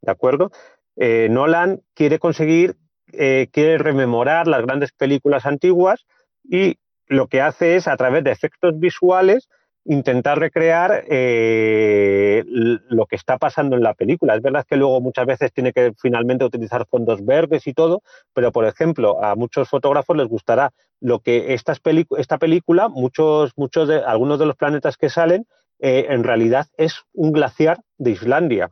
¿De 0.00 0.10
acuerdo? 0.10 0.50
Nolan 0.96 1.80
quiere 1.94 2.18
conseguir, 2.18 2.76
quiere 3.06 3.78
rememorar 3.78 4.46
las 4.46 4.62
grandes 4.62 4.92
películas 4.92 5.46
antiguas 5.46 6.04
y 6.44 6.78
lo 7.06 7.28
que 7.28 7.40
hace 7.40 7.76
es, 7.76 7.88
a 7.88 7.96
través 7.96 8.24
de 8.24 8.30
efectos 8.30 8.78
visuales, 8.78 9.48
intentar 9.86 10.38
recrear 10.38 11.04
eh, 11.08 12.42
lo 12.46 13.06
que 13.06 13.16
está 13.16 13.36
pasando 13.36 13.76
en 13.76 13.82
la 13.82 13.94
película. 13.94 14.34
Es 14.34 14.42
verdad 14.42 14.64
que 14.68 14.76
luego 14.76 15.00
muchas 15.00 15.26
veces 15.26 15.52
tiene 15.52 15.72
que 15.72 15.92
finalmente 16.00 16.44
utilizar 16.44 16.86
fondos 16.86 17.24
verdes 17.24 17.66
y 17.66 17.74
todo, 17.74 18.02
pero 18.32 18.50
por 18.50 18.64
ejemplo, 18.64 19.22
a 19.22 19.34
muchos 19.34 19.68
fotógrafos 19.68 20.16
les 20.16 20.26
gustará 20.26 20.70
lo 21.04 21.20
que 21.20 21.52
esta 21.52 22.38
película, 22.38 22.88
muchos, 22.88 23.52
muchos 23.56 23.88
de, 23.88 24.02
algunos 24.02 24.38
de 24.38 24.46
los 24.46 24.56
planetas 24.56 24.96
que 24.96 25.10
salen, 25.10 25.46
eh, 25.78 26.06
en 26.08 26.24
realidad 26.24 26.68
es 26.78 27.02
un 27.12 27.30
glaciar 27.30 27.80
de 27.98 28.12
Islandia. 28.12 28.70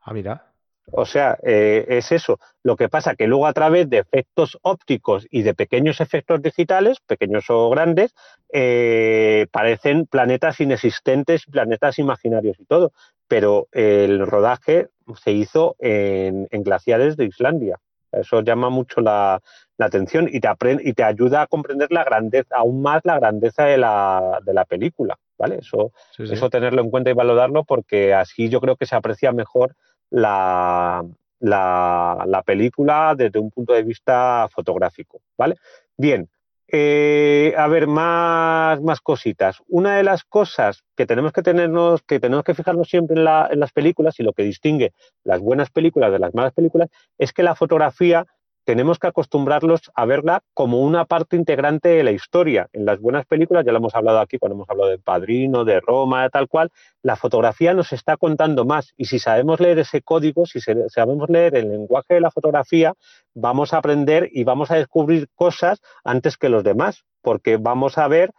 Ah, 0.00 0.12
mira. 0.12 0.52
O 0.90 1.06
sea, 1.06 1.38
eh, 1.44 1.84
es 1.88 2.10
eso. 2.10 2.40
Lo 2.64 2.74
que 2.74 2.88
pasa 2.88 3.14
que 3.14 3.28
luego 3.28 3.46
a 3.46 3.52
través 3.52 3.88
de 3.88 3.98
efectos 3.98 4.58
ópticos 4.62 5.28
y 5.30 5.42
de 5.42 5.54
pequeños 5.54 6.00
efectos 6.00 6.42
digitales, 6.42 6.98
pequeños 7.06 7.44
o 7.48 7.70
grandes, 7.70 8.12
eh, 8.52 9.46
parecen 9.52 10.06
planetas 10.06 10.58
inexistentes, 10.58 11.44
planetas 11.46 12.00
imaginarios 12.00 12.58
y 12.58 12.64
todo. 12.64 12.90
Pero 13.28 13.68
el 13.70 14.26
rodaje 14.26 14.88
se 15.22 15.30
hizo 15.30 15.76
en, 15.78 16.48
glaciares 16.50 17.16
de 17.16 17.26
Islandia. 17.26 17.78
Eso 18.10 18.40
llama 18.40 18.68
mucho 18.68 19.00
la, 19.00 19.40
atención 19.84 20.28
y 20.32 20.40
te, 20.40 20.48
y 20.82 20.92
te 20.94 21.04
ayuda 21.04 21.42
a 21.42 21.46
comprender 21.46 21.92
la 21.92 22.04
grandeza, 22.04 22.56
aún 22.56 22.80
más 22.80 23.02
la 23.04 23.18
grandeza 23.18 23.64
de 23.64 23.76
la, 23.76 24.40
de 24.44 24.54
la 24.54 24.64
película. 24.64 25.18
¿vale? 25.38 25.58
Eso, 25.58 25.92
eso 26.18 26.50
tenerlo 26.50 26.82
en 26.82 26.90
cuenta 26.90 27.10
y 27.10 27.14
valorarlo 27.14 27.64
porque 27.64 28.14
así 28.14 28.48
yo 28.48 28.60
creo 28.60 28.76
que 28.76 28.86
se 28.86 28.96
aprecia 28.96 29.32
mejor 29.32 29.76
la, 30.10 31.04
la, 31.40 32.42
película 32.44 33.14
desde 33.16 33.38
un 33.38 33.50
punto 33.50 33.72
de 33.72 33.82
vista 33.82 34.48
fotográfico, 34.50 35.20
¿vale? 35.36 35.56
Bien, 35.96 36.28
eh, 36.68 37.54
a 37.56 37.68
ver, 37.68 37.86
más, 37.86 38.80
más 38.80 39.00
cositas. 39.00 39.62
Una 39.68 39.96
de 39.96 40.02
las 40.02 40.24
cosas 40.24 40.82
que 40.96 41.06
tenemos 41.06 41.32
que 41.32 41.42
tenernos, 41.42 42.02
que 42.02 42.18
tenemos 42.18 42.44
que 42.44 42.54
fijarnos 42.54 42.88
siempre 42.88 43.20
en, 43.20 43.26
en 43.26 43.60
las 43.60 43.72
películas 43.72 44.18
y 44.18 44.22
lo 44.22 44.32
que 44.32 44.42
distingue 44.42 44.92
las 45.24 45.40
buenas 45.40 45.70
películas 45.70 46.12
de 46.12 46.18
las 46.18 46.34
malas 46.34 46.52
películas 46.52 46.88
es 47.18 47.32
que 47.32 47.42
la 47.42 47.54
fotografía 47.54 48.26
tenemos 48.66 48.98
que 48.98 49.06
acostumbrarlos 49.06 49.92
a 49.94 50.04
verla 50.06 50.42
como 50.52 50.80
una 50.80 51.04
parte 51.04 51.36
integrante 51.36 51.88
de 51.88 52.02
la 52.02 52.10
historia. 52.10 52.68
En 52.72 52.84
las 52.84 53.00
buenas 53.00 53.24
películas, 53.24 53.64
ya 53.64 53.70
lo 53.70 53.78
hemos 53.78 53.94
hablado 53.94 54.18
aquí 54.18 54.38
cuando 54.38 54.56
hemos 54.56 54.68
hablado 54.68 54.90
de 54.90 54.98
Padrino, 54.98 55.64
de 55.64 55.78
Roma, 55.78 56.28
tal 56.30 56.48
cual, 56.48 56.72
la 57.00 57.14
fotografía 57.14 57.74
nos 57.74 57.92
está 57.92 58.16
contando 58.16 58.64
más. 58.64 58.92
Y 58.96 59.04
si 59.04 59.20
sabemos 59.20 59.60
leer 59.60 59.78
ese 59.78 60.02
código, 60.02 60.46
si 60.46 60.58
sabemos 60.60 61.30
leer 61.30 61.54
el 61.54 61.70
lenguaje 61.70 62.14
de 62.14 62.20
la 62.20 62.32
fotografía, 62.32 62.94
vamos 63.34 63.72
a 63.72 63.78
aprender 63.78 64.28
y 64.32 64.42
vamos 64.42 64.72
a 64.72 64.74
descubrir 64.74 65.28
cosas 65.36 65.80
antes 66.02 66.36
que 66.36 66.48
los 66.48 66.64
demás, 66.64 67.04
porque 67.22 67.58
vamos 67.58 67.98
a 67.98 68.08
ver, 68.08 68.32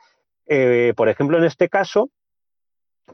eh, 0.45 0.93
por 0.97 1.07
ejemplo, 1.07 1.37
en 1.37 1.45
este 1.45 1.69
caso, 1.69 2.09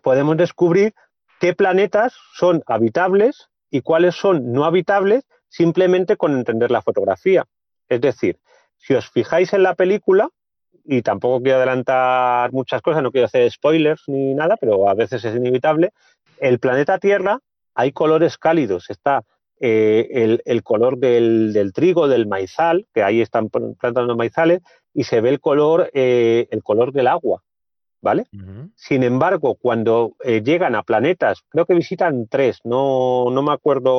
podemos 0.01 0.35
descubrir 0.35 0.95
qué 1.39 1.53
planetas 1.53 2.15
son 2.33 2.63
habitables 2.65 3.49
y 3.69 3.81
cuáles 3.81 4.15
son 4.15 4.51
no 4.51 4.65
habitables 4.65 5.27
simplemente 5.53 6.17
con 6.17 6.33
entender 6.33 6.71
la 6.71 6.81
fotografía. 6.81 7.45
Es 7.87 8.01
decir, 8.01 8.39
si 8.77 8.95
os 8.95 9.07
fijáis 9.11 9.53
en 9.53 9.61
la 9.61 9.75
película, 9.75 10.29
y 10.83 11.03
tampoco 11.03 11.43
quiero 11.43 11.59
adelantar 11.59 12.51
muchas 12.51 12.81
cosas, 12.81 13.03
no 13.03 13.11
quiero 13.11 13.27
hacer 13.27 13.49
spoilers 13.51 14.03
ni 14.07 14.33
nada, 14.33 14.57
pero 14.57 14.89
a 14.89 14.95
veces 14.95 15.23
es 15.23 15.35
inevitable, 15.35 15.91
el 16.39 16.57
planeta 16.57 16.97
Tierra 16.97 17.39
hay 17.75 17.91
colores 17.91 18.39
cálidos. 18.39 18.89
Está 18.89 19.23
eh, 19.59 20.39
el, 20.43 20.63
color 20.63 20.97
del, 20.97 21.71
trigo, 21.73 22.07
del 22.07 22.25
maizal, 22.25 22.87
que 22.91 23.03
ahí 23.03 23.21
están 23.21 23.49
plantando 23.49 24.15
maizales, 24.15 24.61
y 24.91 25.03
se 25.03 25.21
ve 25.21 25.29
el 25.29 25.39
color, 25.39 25.91
eh, 25.93 26.47
el 26.49 26.63
color 26.63 26.93
del 26.93 27.07
agua. 27.07 27.43
¿Vale? 28.03 28.25
Sin 28.75 29.01
embargo, 29.01 29.55
cuando 29.55 30.15
eh, 30.23 30.43
llegan 30.43 30.75
a 30.75 30.83
planetas, 30.83 31.41
creo 31.49 31.65
que 31.65 31.73
visitan 31.73 32.27
tres, 32.27 32.59
no, 32.65 33.31
no 33.31 33.41
me 33.41 33.53
acuerdo 33.53 33.89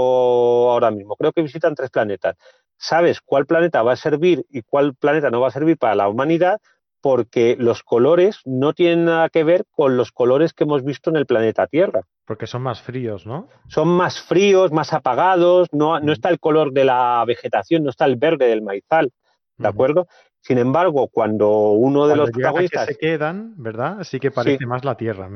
ahora 0.71 0.91
mismo, 0.91 1.17
creo 1.17 1.33
que 1.33 1.43
visitan 1.43 1.75
tres 1.75 1.91
planetas. 1.91 2.37
Sabes 2.77 3.21
cuál 3.23 3.47
planeta 3.47 3.83
va 3.83 3.93
a 3.93 3.97
servir 3.97 4.45
y 4.51 4.61
cuál 4.61 4.95
planeta 4.95 5.31
no 5.31 5.41
va 5.41 5.49
a 5.49 5.53
servir 5.53 5.79
para 5.79 5.95
la 5.95 6.09
humanidad 6.09 6.61
porque 7.01 7.57
los 7.59 7.83
colores 7.83 8.41
no 8.45 8.75
tienen 8.75 9.07
nada 9.07 9.31
que 9.31 9.43
ver 9.43 9.65
con 9.71 9.97
los 9.97 10.13
colores 10.13 10.53
que 10.53 10.65
hemos 10.65 10.85
visto 10.85 11.09
en 11.11 11.17
el 11.17 11.27
planeta 11.27 11.67
Tierra. 11.67 12.03
Porque 12.27 12.47
son 12.47 12.63
más 12.63 12.83
fríos, 12.83 13.27
¿no? 13.27 13.49
Son 13.69 13.89
más 13.89 14.21
fríos, 14.21 14.71
más 14.71 14.93
apagados, 14.93 15.69
no, 15.73 15.99
no 16.01 16.13
está 16.13 16.29
el 16.29 16.39
color 16.39 16.73
de 16.73 16.85
la 16.85 17.25
vegetación, 17.27 17.85
no 17.85 17.91
está 17.91 18.05
el 18.05 18.17
verde 18.17 18.47
del 18.47 18.63
maizal, 18.63 19.13
¿de 19.57 19.69
acuerdo? 19.69 20.09
Sin 20.45 20.59
embargo, 20.59 21.09
cuando 21.09 21.71
uno 21.71 22.07
de 22.07 22.17
los 22.17 22.31
protagonistas... 22.31 22.87
Que 22.87 22.93
se 22.93 22.99
quedan, 22.99 23.55
¿verdad? 23.57 24.05
Sí 24.05 24.21
que 24.21 24.31
parece 24.31 24.67
más 24.67 24.85
la 24.85 24.95
Tierra. 24.95 25.27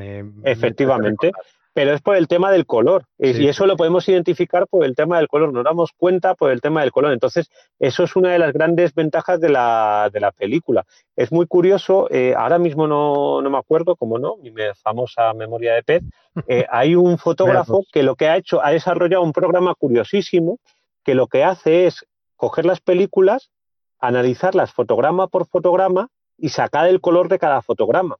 efectivamente. 0.44 1.32
pero 1.72 1.94
es 1.94 2.02
por 2.02 2.14
el 2.14 2.28
tema 2.28 2.52
del 2.52 2.66
color. 2.66 3.04
Y 3.18 3.48
eso 3.48 3.66
lo 3.66 3.78
podemos 3.78 4.06
identificar 4.06 4.66
por 4.66 4.84
el 4.84 4.94
tema 4.94 5.16
del 5.16 5.28
color. 5.28 5.50
Nos 5.50 5.64
damos 5.64 5.92
cuenta 5.96 6.34
por 6.34 6.50
el 6.50 6.60
tema 6.60 6.82
del 6.82 6.92
color. 6.92 7.14
Entonces, 7.14 7.48
eso 7.78 8.04
es 8.04 8.16
una 8.16 8.32
de 8.32 8.38
las 8.38 8.52
grandes 8.52 8.94
ventajas 8.94 9.40
de 9.40 9.48
la, 9.48 10.10
película. 10.36 10.84
Es 11.16 11.32
muy 11.32 11.46
curioso, 11.46 12.06
eh, 12.10 12.34
ahora 12.36 12.58
mismo 12.58 12.86
no, 12.86 13.40
me 13.40 13.56
acuerdo, 13.56 13.96
como 13.96 14.18
no, 14.18 14.36
mi 14.36 14.52
famosa 14.82 15.32
memoria 15.32 15.72
de 15.72 15.82
pez, 15.84 16.02
eh, 16.48 16.66
hay 16.70 16.96
un 16.96 17.16
fotógrafo 17.16 17.82
que 17.90 18.02
lo 18.02 18.14
que 18.14 18.28
ha 18.28 18.36
hecho, 18.36 18.62
ha 18.62 18.72
desarrollado 18.72 19.22
un 19.22 19.32
programa 19.32 19.74
curiosísimo 19.74 20.58
que 21.02 21.14
lo 21.14 21.28
que 21.28 21.44
hace 21.44 21.86
es 21.86 22.04
coger 22.36 22.66
las 22.66 22.80
películas 22.82 23.50
analizarlas 23.98 24.72
fotograma 24.72 25.26
por 25.26 25.46
fotograma 25.46 26.08
y 26.36 26.50
sacar 26.50 26.86
el 26.88 27.00
color 27.00 27.28
de 27.28 27.38
cada 27.38 27.62
fotograma. 27.62 28.16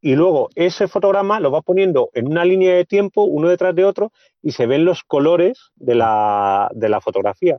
Y 0.00 0.16
luego 0.16 0.48
ese 0.56 0.88
fotograma 0.88 1.38
lo 1.38 1.52
va 1.52 1.62
poniendo 1.62 2.10
en 2.12 2.26
una 2.26 2.44
línea 2.44 2.74
de 2.74 2.84
tiempo, 2.84 3.22
uno 3.22 3.48
detrás 3.48 3.74
de 3.74 3.84
otro, 3.84 4.10
y 4.42 4.50
se 4.50 4.66
ven 4.66 4.84
los 4.84 5.04
colores 5.04 5.70
de 5.76 5.94
la, 5.94 7.00
fotografía. 7.00 7.58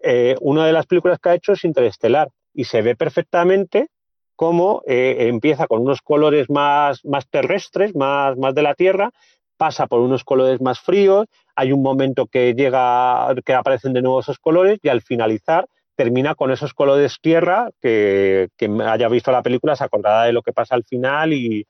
Eh, 0.00 0.36
una 0.40 0.66
de 0.66 0.72
las 0.72 0.86
películas 0.86 1.18
que 1.18 1.28
ha 1.28 1.34
hecho 1.34 1.52
es 1.52 1.64
Interestelar 1.64 2.30
y 2.54 2.64
se 2.64 2.80
ve 2.80 2.96
perfectamente 2.96 3.88
cómo 4.36 4.82
eh, 4.86 5.28
empieza 5.28 5.66
con 5.66 5.82
unos 5.82 6.00
colores 6.00 6.48
más, 6.48 7.04
más 7.04 7.28
terrestres, 7.28 7.94
más, 7.94 8.38
más 8.38 8.54
de 8.54 8.62
la 8.62 8.74
Tierra, 8.74 9.10
pasa 9.58 9.86
por 9.86 10.00
unos 10.00 10.24
colores 10.24 10.60
más 10.60 10.80
fríos, 10.80 11.26
hay 11.54 11.72
un 11.72 11.82
momento 11.82 12.26
que 12.26 12.54
llega, 12.54 13.34
que 13.44 13.54
aparecen 13.54 13.92
de 13.92 14.02
nuevo 14.02 14.20
esos 14.20 14.38
colores 14.38 14.80
y 14.82 14.88
al 14.88 15.02
finalizar 15.02 15.68
termina 15.96 16.34
con 16.34 16.50
esos 16.50 16.74
colores 16.74 17.18
tierra 17.20 17.70
que, 17.80 18.48
que 18.56 18.70
haya 18.84 19.08
visto 19.08 19.32
la 19.32 19.42
película 19.42 19.76
se 19.76 19.84
acordará 19.84 20.24
de 20.24 20.32
lo 20.32 20.42
que 20.42 20.52
pasa 20.52 20.74
al 20.74 20.84
final 20.84 21.32
y, 21.32 21.66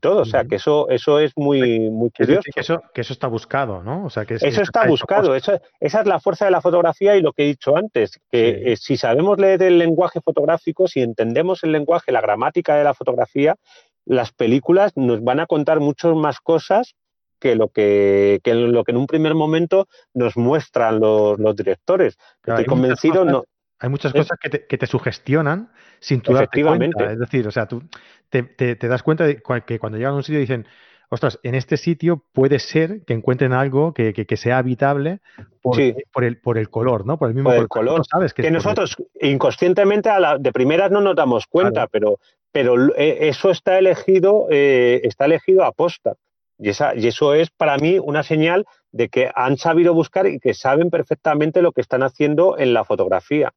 todo. 0.00 0.20
O 0.20 0.24
sea, 0.24 0.44
que 0.44 0.56
eso, 0.56 0.88
eso 0.90 1.18
es 1.18 1.32
muy, 1.34 1.90
muy 1.90 2.10
curioso. 2.10 2.42
Que 2.54 2.60
eso, 2.60 2.82
que 2.94 3.00
eso 3.00 3.12
está 3.12 3.26
buscado, 3.26 3.82
¿no? 3.82 4.04
O 4.04 4.10
sea, 4.10 4.24
que 4.24 4.34
eso 4.34 4.62
está 4.62 4.86
buscado. 4.86 5.34
esa 5.34 5.60
es 5.80 6.06
la 6.06 6.20
fuerza 6.20 6.44
de 6.44 6.52
la 6.52 6.60
fotografía 6.60 7.16
y 7.16 7.20
lo 7.20 7.32
que 7.32 7.42
he 7.42 7.46
dicho 7.46 7.76
antes, 7.76 8.20
que 8.30 8.72
eh, 8.72 8.76
si 8.76 8.96
sabemos 8.96 9.38
leer 9.38 9.60
el 9.64 9.78
lenguaje 9.78 10.20
fotográfico, 10.20 10.86
si 10.86 11.00
entendemos 11.00 11.64
el 11.64 11.72
lenguaje, 11.72 12.12
la 12.12 12.20
gramática 12.20 12.76
de 12.76 12.84
la 12.84 12.94
fotografía, 12.94 13.56
las 14.04 14.32
películas 14.32 14.92
nos 14.96 15.22
van 15.22 15.40
a 15.40 15.46
contar 15.46 15.80
muchas 15.80 16.14
más 16.14 16.38
cosas 16.40 16.94
que 17.42 17.56
lo 17.56 17.68
que, 17.68 18.40
lo 18.44 18.84
que 18.84 18.92
en 18.92 18.98
un 18.98 19.08
primer 19.08 19.34
momento 19.34 19.88
nos 20.14 20.36
muestran 20.36 21.00
los, 21.00 21.56
directores. 21.56 22.16
Estoy 22.46 22.66
convencido, 22.66 23.24
no, 23.24 23.44
hay 23.82 23.88
muchas 23.88 24.12
cosas 24.12 24.38
que 24.40 24.48
te, 24.48 24.66
que 24.66 24.78
te, 24.78 24.86
sugestionan 24.86 25.70
sin 25.98 26.20
tu 26.20 26.32
darte 26.32 26.62
cuenta. 26.62 27.10
Es 27.10 27.18
decir, 27.18 27.46
o 27.48 27.50
sea, 27.50 27.66
tú 27.66 27.82
te, 28.30 28.44
te, 28.44 28.76
das 28.76 29.02
cuenta 29.02 29.24
de 29.24 29.42
que 29.66 29.78
cuando 29.80 29.98
llegan 29.98 30.12
a 30.12 30.16
un 30.16 30.22
sitio 30.22 30.38
dicen, 30.38 30.68
ostras, 31.08 31.40
en 31.42 31.56
este 31.56 31.76
sitio 31.76 32.24
puede 32.32 32.60
ser 32.60 33.04
que 33.04 33.12
encuentren 33.12 33.52
algo 33.52 33.92
que, 33.92 34.12
que, 34.12 34.36
sea 34.36 34.58
habitable 34.58 35.18
por, 35.60 35.76
por, 36.12 36.22
el, 36.22 36.38
por 36.38 36.58
el 36.58 36.70
color, 36.70 37.04
¿no? 37.04 37.18
Por 37.18 37.30
el 37.30 37.34
mismo 37.34 37.50
color. 37.66 38.02
sabes 38.08 38.32
que, 38.32 38.48
nosotros 38.52 38.96
inconscientemente 39.20 40.08
a 40.10 40.20
la, 40.20 40.38
de 40.38 40.52
primeras 40.52 40.92
no 40.92 41.00
nos 41.00 41.16
damos 41.16 41.48
cuenta, 41.48 41.88
pero, 41.88 42.20
pero 42.52 42.94
eh, 42.96 43.28
eso 43.28 43.50
está 43.50 43.78
elegido, 43.78 44.46
eh, 44.48 45.00
está 45.02 45.24
elegido 45.24 45.64
a 45.64 45.72
posta. 45.72 46.14
Y, 46.56 46.68
esa, 46.68 46.94
y 46.94 47.08
eso 47.08 47.34
es 47.34 47.50
para 47.50 47.76
mí 47.78 47.98
una 47.98 48.22
señal 48.22 48.64
de 48.92 49.08
que 49.08 49.28
han 49.34 49.56
sabido 49.56 49.92
buscar 49.92 50.28
y 50.28 50.38
que 50.38 50.54
saben 50.54 50.88
perfectamente 50.88 51.62
lo 51.62 51.72
que 51.72 51.80
están 51.80 52.04
haciendo 52.04 52.56
en 52.56 52.72
la 52.72 52.84
fotografía. 52.84 53.52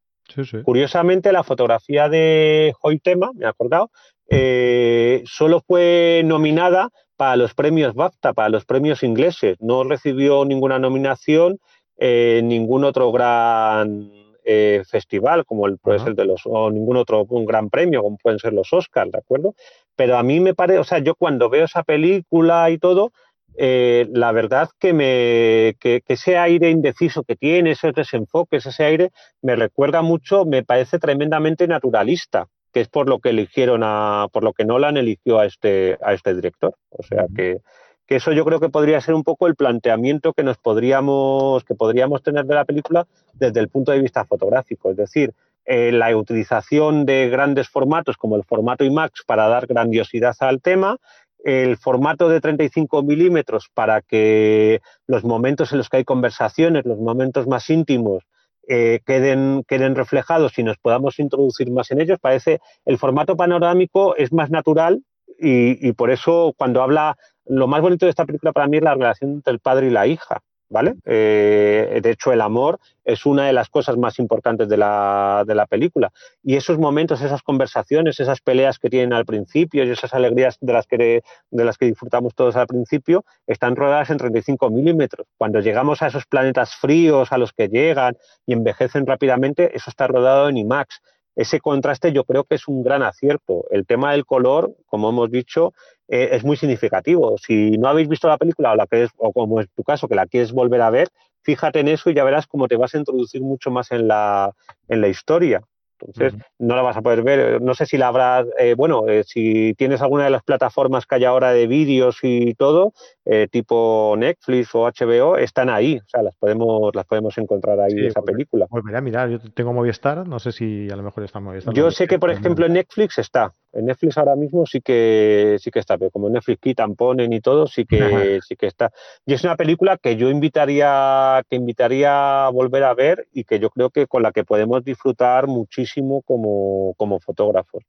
Curiosamente, 0.63 1.31
la 1.31 1.43
fotografía 1.43 2.09
de 2.09 2.73
Hoytema, 2.81 3.31
me 3.33 3.45
he 3.45 3.47
acordado, 3.47 3.91
eh, 4.29 5.23
solo 5.25 5.61
fue 5.65 6.23
nominada 6.25 6.89
para 7.15 7.35
los 7.35 7.53
premios 7.53 7.93
BAFTA, 7.93 8.33
para 8.33 8.49
los 8.49 8.65
premios 8.65 9.03
ingleses. 9.03 9.57
No 9.59 9.83
recibió 9.83 10.45
ninguna 10.45 10.79
nominación 10.79 11.59
en 11.97 12.47
ningún 12.47 12.83
otro 12.83 13.11
gran 13.11 14.11
eh, 14.43 14.83
festival, 14.87 15.45
como 15.45 15.65
el, 15.65 15.77
puede 15.77 15.99
ser 15.99 16.15
de 16.15 16.25
los, 16.25 16.41
o 16.45 16.69
ningún 16.69 16.97
otro 16.97 17.25
un 17.29 17.45
gran 17.45 17.69
premio, 17.69 18.03
como 18.03 18.17
pueden 18.17 18.39
ser 18.39 18.53
los 18.53 18.71
Oscars, 18.73 19.11
¿de 19.11 19.19
acuerdo? 19.19 19.55
Pero 19.95 20.17
a 20.17 20.23
mí 20.23 20.39
me 20.39 20.53
parece, 20.53 20.79
o 20.79 20.83
sea, 20.83 20.99
yo 20.99 21.15
cuando 21.15 21.49
veo 21.49 21.65
esa 21.65 21.83
película 21.83 22.69
y 22.69 22.77
todo, 22.77 23.11
eh, 23.57 24.07
la 24.11 24.31
verdad 24.31 24.69
que, 24.79 24.93
me, 24.93 25.75
que, 25.79 26.03
ese 26.07 26.37
aire 26.37 26.69
indeciso 26.69 27.23
que 27.23 27.35
tiene, 27.35 27.71
esos 27.71 27.93
desenfoques, 27.93 28.65
ese 28.65 28.83
aire, 28.83 29.11
me 29.41 29.55
recuerda 29.55 30.01
mucho, 30.01 30.45
me 30.45 30.63
parece 30.63 30.99
tremendamente 30.99 31.67
naturalista, 31.67 32.47
que 32.73 32.81
es 32.81 32.89
por 32.89 33.07
lo 33.07 33.19
que 33.19 33.29
eligieron 33.29 33.81
a, 33.83 34.27
por 34.31 34.43
lo 34.43 34.53
que 34.53 34.65
Nolan 34.65 34.97
eligió 34.97 35.39
a 35.39 35.45
este, 35.45 35.97
a 36.03 36.13
este 36.13 36.35
director. 36.35 36.75
O 36.89 37.03
sea 37.03 37.25
que, 37.33 37.59
que 38.05 38.17
eso 38.17 38.31
yo 38.33 38.45
creo 38.45 38.59
que 38.59 38.69
podría 38.69 38.99
ser 39.01 39.15
un 39.15 39.23
poco 39.23 39.47
el 39.47 39.55
planteamiento 39.55 40.33
que 40.33 40.43
nos 40.43 40.57
podríamos, 40.57 41.63
que 41.63 41.75
podríamos 41.75 42.21
tener 42.21 42.45
de 42.45 42.55
la 42.55 42.65
película 42.65 43.07
desde 43.33 43.59
el 43.59 43.69
punto 43.69 43.91
de 43.91 44.01
vista 44.01 44.25
fotográfico. 44.25 44.91
Es 44.91 44.97
decir, 44.97 45.33
eh, 45.67 45.91
la 45.91 46.15
utilización 46.15 47.07
de 47.07 47.27
grandes 47.29 47.69
formatos 47.69 48.17
como 48.17 48.35
el 48.35 48.43
formato 48.43 48.83
IMAX 48.83 49.23
para 49.25 49.47
dar 49.47 49.65
grandiosidad 49.65 50.35
al 50.39 50.61
tema, 50.61 50.97
el 51.45 51.77
formato 51.77 52.27
de 52.27 52.41
35 52.41 53.03
milímetros 53.03 53.69
para 53.71 54.01
que 54.01 54.81
los 55.05 55.23
momentos 55.23 55.71
en 55.71 55.77
los 55.77 55.89
que 55.89 55.97
hay 55.97 56.03
conversaciones, 56.03 56.85
los 56.85 56.97
momentos 56.97 57.45
más 57.47 57.69
íntimos, 57.69 58.23
eh, 58.67 59.01
queden, 59.05 59.63
queden 59.67 59.93
reflejados 59.93 60.57
y 60.57 60.63
nos 60.63 60.77
podamos 60.77 61.19
introducir 61.19 61.69
más 61.69 61.91
en 61.91 62.01
ellos. 62.01 62.17
Parece 62.19 62.61
el 62.83 62.97
formato 62.97 63.37
panorámico 63.37 64.15
es 64.15 64.33
más 64.33 64.49
natural 64.49 65.03
y, 65.39 65.87
y 65.87 65.93
por 65.93 66.09
eso 66.09 66.51
cuando 66.57 66.81
habla, 66.81 67.15
lo 67.45 67.67
más 67.67 67.81
bonito 67.81 68.07
de 68.07 68.09
esta 68.09 68.25
película 68.25 68.51
para 68.51 68.67
mí 68.67 68.77
es 68.77 68.83
la 68.83 68.95
relación 68.95 69.33
entre 69.33 69.53
el 69.53 69.59
padre 69.59 69.87
y 69.87 69.91
la 69.91 70.07
hija. 70.07 70.41
¿Vale? 70.69 70.95
Eh, 71.05 71.99
de 72.01 72.11
hecho, 72.11 72.33
el 72.33 72.41
amor 72.41 72.79
es 73.03 73.25
una 73.25 73.45
de 73.45 73.53
las 73.53 73.69
cosas 73.69 73.97
más 73.97 74.19
importantes 74.19 74.67
de 74.67 74.77
la, 74.77 75.43
de 75.45 75.55
la, 75.55 75.65
película. 75.67 76.11
Y 76.43 76.55
esos 76.55 76.79
momentos, 76.79 77.21
esas 77.21 77.41
conversaciones, 77.43 78.19
esas 78.19 78.41
peleas 78.41 78.79
que 78.79 78.89
tienen 78.89 79.13
al 79.13 79.25
principio 79.25 79.83
y 79.83 79.91
esas 79.91 80.13
alegrías 80.13 80.57
de 80.61 80.73
las 80.73 80.87
que, 80.87 81.23
de 81.51 81.65
las 81.65 81.77
que 81.77 81.85
disfrutamos 81.85 82.33
todos 82.33 82.55
al 82.55 82.67
principio, 82.67 83.25
están 83.47 83.75
rodadas 83.75 84.09
en 84.09 84.17
35 84.17 84.69
milímetros. 84.69 85.27
Cuando 85.37 85.59
llegamos 85.59 86.01
a 86.01 86.07
esos 86.07 86.25
planetas 86.25 86.75
fríos 86.75 87.31
a 87.31 87.37
los 87.37 87.53
que 87.53 87.67
llegan 87.67 88.17
y 88.45 88.53
envejecen 88.53 89.05
rápidamente, 89.05 89.75
eso 89.75 89.89
está 89.89 90.07
rodado 90.07 90.49
en 90.49 90.57
IMAX 90.57 91.01
ese 91.35 91.59
contraste 91.59 92.11
yo 92.13 92.23
creo 92.23 92.43
que 92.43 92.55
es 92.55 92.67
un 92.67 92.83
gran 92.83 93.03
acierto. 93.03 93.65
El 93.69 93.85
tema 93.85 94.13
del 94.13 94.25
color, 94.25 94.75
como 94.87 95.09
hemos 95.09 95.29
dicho, 95.31 95.73
eh, 96.07 96.29
es 96.31 96.43
muy 96.43 96.57
significativo. 96.57 97.37
Si 97.37 97.77
no 97.77 97.87
habéis 97.87 98.07
visto 98.07 98.27
la 98.27 98.37
película 98.37 98.71
o, 98.71 98.75
la 98.75 98.87
que 98.87 99.03
es, 99.03 99.11
o 99.17 99.31
como 99.31 99.59
es 99.59 99.67
tu 99.75 99.83
caso, 99.83 100.07
que 100.07 100.15
la 100.15 100.27
quieres 100.27 100.51
volver 100.51 100.81
a 100.81 100.89
ver, 100.89 101.09
fíjate 101.41 101.79
en 101.79 101.89
eso 101.89 102.09
y 102.09 102.15
ya 102.15 102.23
verás 102.23 102.47
cómo 102.47 102.67
te 102.67 102.77
vas 102.77 102.95
a 102.95 102.97
introducir 102.97 103.41
mucho 103.41 103.69
más 103.71 103.91
en 103.91 104.07
la, 104.07 104.51
en 104.87 105.01
la 105.01 105.07
historia. 105.07 105.61
Entonces, 106.01 106.39
no 106.59 106.75
la 106.75 106.81
vas 106.81 106.97
a 106.97 107.01
poder 107.01 107.23
ver. 107.23 107.61
No 107.61 107.73
sé 107.73 107.85
si 107.85 107.97
la 107.97 108.07
habrás, 108.07 108.45
eh, 108.59 108.75
bueno, 108.75 109.07
eh, 109.07 109.23
si 109.23 109.73
tienes 109.75 110.01
alguna 110.01 110.25
de 110.25 110.29
las 110.29 110.43
plataformas 110.43 111.05
que 111.05 111.15
hay 111.15 111.25
ahora 111.25 111.51
de 111.51 111.67
vídeos 111.67 112.17
y 112.21 112.53
todo, 112.53 112.93
eh, 113.25 113.47
tipo 113.49 114.15
Netflix 114.17 114.73
o 114.75 114.85
HBO, 114.85 115.37
están 115.37 115.69
ahí. 115.69 115.97
O 115.97 116.07
sea, 116.07 116.21
las 116.21 116.35
podemos, 116.35 116.93
las 116.93 117.05
podemos 117.05 117.37
encontrar 117.37 117.79
ahí, 117.79 118.05
esa 118.05 118.21
pues, 118.21 118.33
película. 118.33 118.67
Pues 118.69 118.83
mira, 118.83 119.01
mira, 119.01 119.27
yo 119.27 119.39
tengo 119.39 119.73
Movistar, 119.73 120.27
no 120.27 120.39
sé 120.39 120.51
si 120.51 120.89
a 120.89 120.95
lo 120.95 121.03
mejor 121.03 121.23
está 121.23 121.39
Movistar. 121.39 121.73
Yo 121.73 121.91
sé 121.91 122.07
que, 122.07 122.19
por 122.19 122.31
ejemplo, 122.31 122.65
en 122.65 122.73
Netflix 122.73 123.17
está. 123.17 123.53
En 123.75 123.85
Netflix 123.85 124.17
ahora 124.17 124.35
mismo 124.35 124.65
sí 124.65 124.79
que 124.79 125.57
sí 125.59 125.69
que 125.69 125.79
está, 125.79 125.97
pero 125.97 126.09
como 126.09 126.29
Netflix 126.29 126.61
quitan, 126.61 126.95
ponen 126.95 127.33
y 127.33 127.41
todo, 127.41 127.67
sí 127.67 127.85
que 127.85 128.39
sí 128.47 128.55
que 128.55 128.67
está. 128.67 128.91
Y 129.25 129.33
es 129.33 129.43
una 129.43 129.57
película 129.57 129.97
que 129.97 130.15
yo 130.15 130.29
invitaría 130.29 131.43
que 131.49 131.57
invitaría 131.57 132.45
a 132.45 132.49
volver 132.49 132.83
a 132.85 132.93
ver 132.93 133.27
y 133.33 133.43
que 133.43 133.59
yo 133.59 133.69
creo 133.69 133.89
que 133.89 134.07
con 134.07 134.23
la 134.23 134.31
que 134.31 134.45
podemos 134.45 134.83
disfrutar 134.83 135.47
muchísimo 135.47 136.21
como, 136.21 136.93
como 136.95 137.19
fotógrafos. 137.19 137.83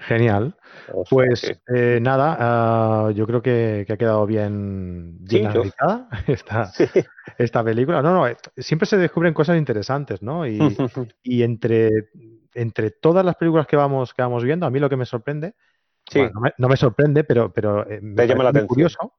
Genial. 0.00 0.54
pues 1.10 1.60
eh, 1.74 1.98
nada, 2.00 2.36
ah, 2.38 3.10
yo 3.12 3.26
creo 3.26 3.42
que, 3.42 3.84
ha 3.88 3.96
quedado 3.96 4.26
bien, 4.26 5.16
bien 5.24 5.50
esta, 6.26 6.72
esta, 7.38 7.64
película. 7.64 8.00
No, 8.00 8.12
no, 8.14 8.26
eh, 8.26 8.36
siempre 8.56 8.86
se 8.86 8.96
descubren 8.96 9.34
cosas 9.34 9.58
interesantes, 9.58 10.22
¿no? 10.22 10.46
Y, 10.46 10.58
y 11.22 11.42
entre 11.42 11.90
entre 12.58 12.90
todas 12.90 13.24
las 13.24 13.36
películas 13.36 13.66
que 13.66 13.76
vamos, 13.76 14.12
que 14.14 14.22
vamos 14.22 14.44
viendo, 14.44 14.66
a 14.66 14.70
mí 14.70 14.78
lo 14.78 14.88
que 14.88 14.96
me 14.96 15.06
sorprende, 15.06 15.54
no, 16.58 16.68
me, 16.68 16.76
sorprende, 16.76 17.24
pero, 17.24 17.52
pero 17.52 17.88
eh, 17.88 18.00
me 18.00 18.26
llama 18.26 18.50
la 18.50 18.66
curioso 18.66 19.14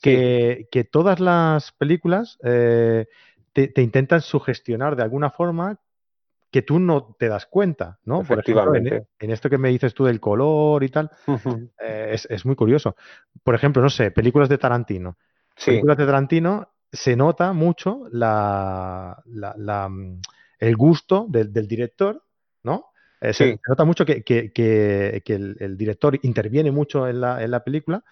que, 0.00 0.88
todas 0.90 1.20
las 1.20 1.72
películas 1.72 2.38
eh, 2.42 3.06
te, 3.52 3.82
intentan 3.82 4.20
sugestionar 4.22 4.96
de 4.96 5.02
alguna 5.02 5.30
forma 5.30 5.78
que 6.50 6.62
tú 6.62 6.80
no 6.80 7.14
te 7.18 7.28
das 7.28 7.46
cuenta, 7.46 8.00
¿no? 8.04 8.24
Por 8.24 8.40
ejemplo, 8.40 8.74
en, 8.74 9.30
esto 9.30 9.48
que 9.48 9.58
me 9.58 9.68
dices 9.68 9.94
tú 9.94 10.04
del 10.04 10.18
color 10.18 10.82
y 10.82 10.88
tal, 10.88 11.10
eh, 11.80 12.16
es, 12.28 12.44
muy 12.44 12.56
curioso. 12.56 12.96
Por 13.44 13.54
ejemplo, 13.54 13.80
no 13.82 13.90
sé, 13.90 14.10
películas 14.10 14.48
de 14.48 14.58
Tarantino. 14.58 15.16
Películas 15.64 15.96
de 15.96 16.06
Tarantino 16.06 16.68
se 16.90 17.14
nota 17.14 17.52
mucho 17.52 18.06
la, 18.10 19.22
mm, 19.26 20.20
el 20.58 20.76
gusto 20.76 21.26
del 21.28 21.68
director 21.68 22.22
¿no? 22.64 22.89
Eh, 23.20 23.32
se 23.34 23.60
nota 23.68 23.84
mucho 23.84 24.04
que, 24.06 24.22
el, 25.26 25.76
director 25.76 26.18
interviene 26.22 26.70
mucho 26.70 27.06
en 27.06 27.20
la, 27.20 27.42
en 27.42 27.50
la 27.50 27.62
película 27.62 28.02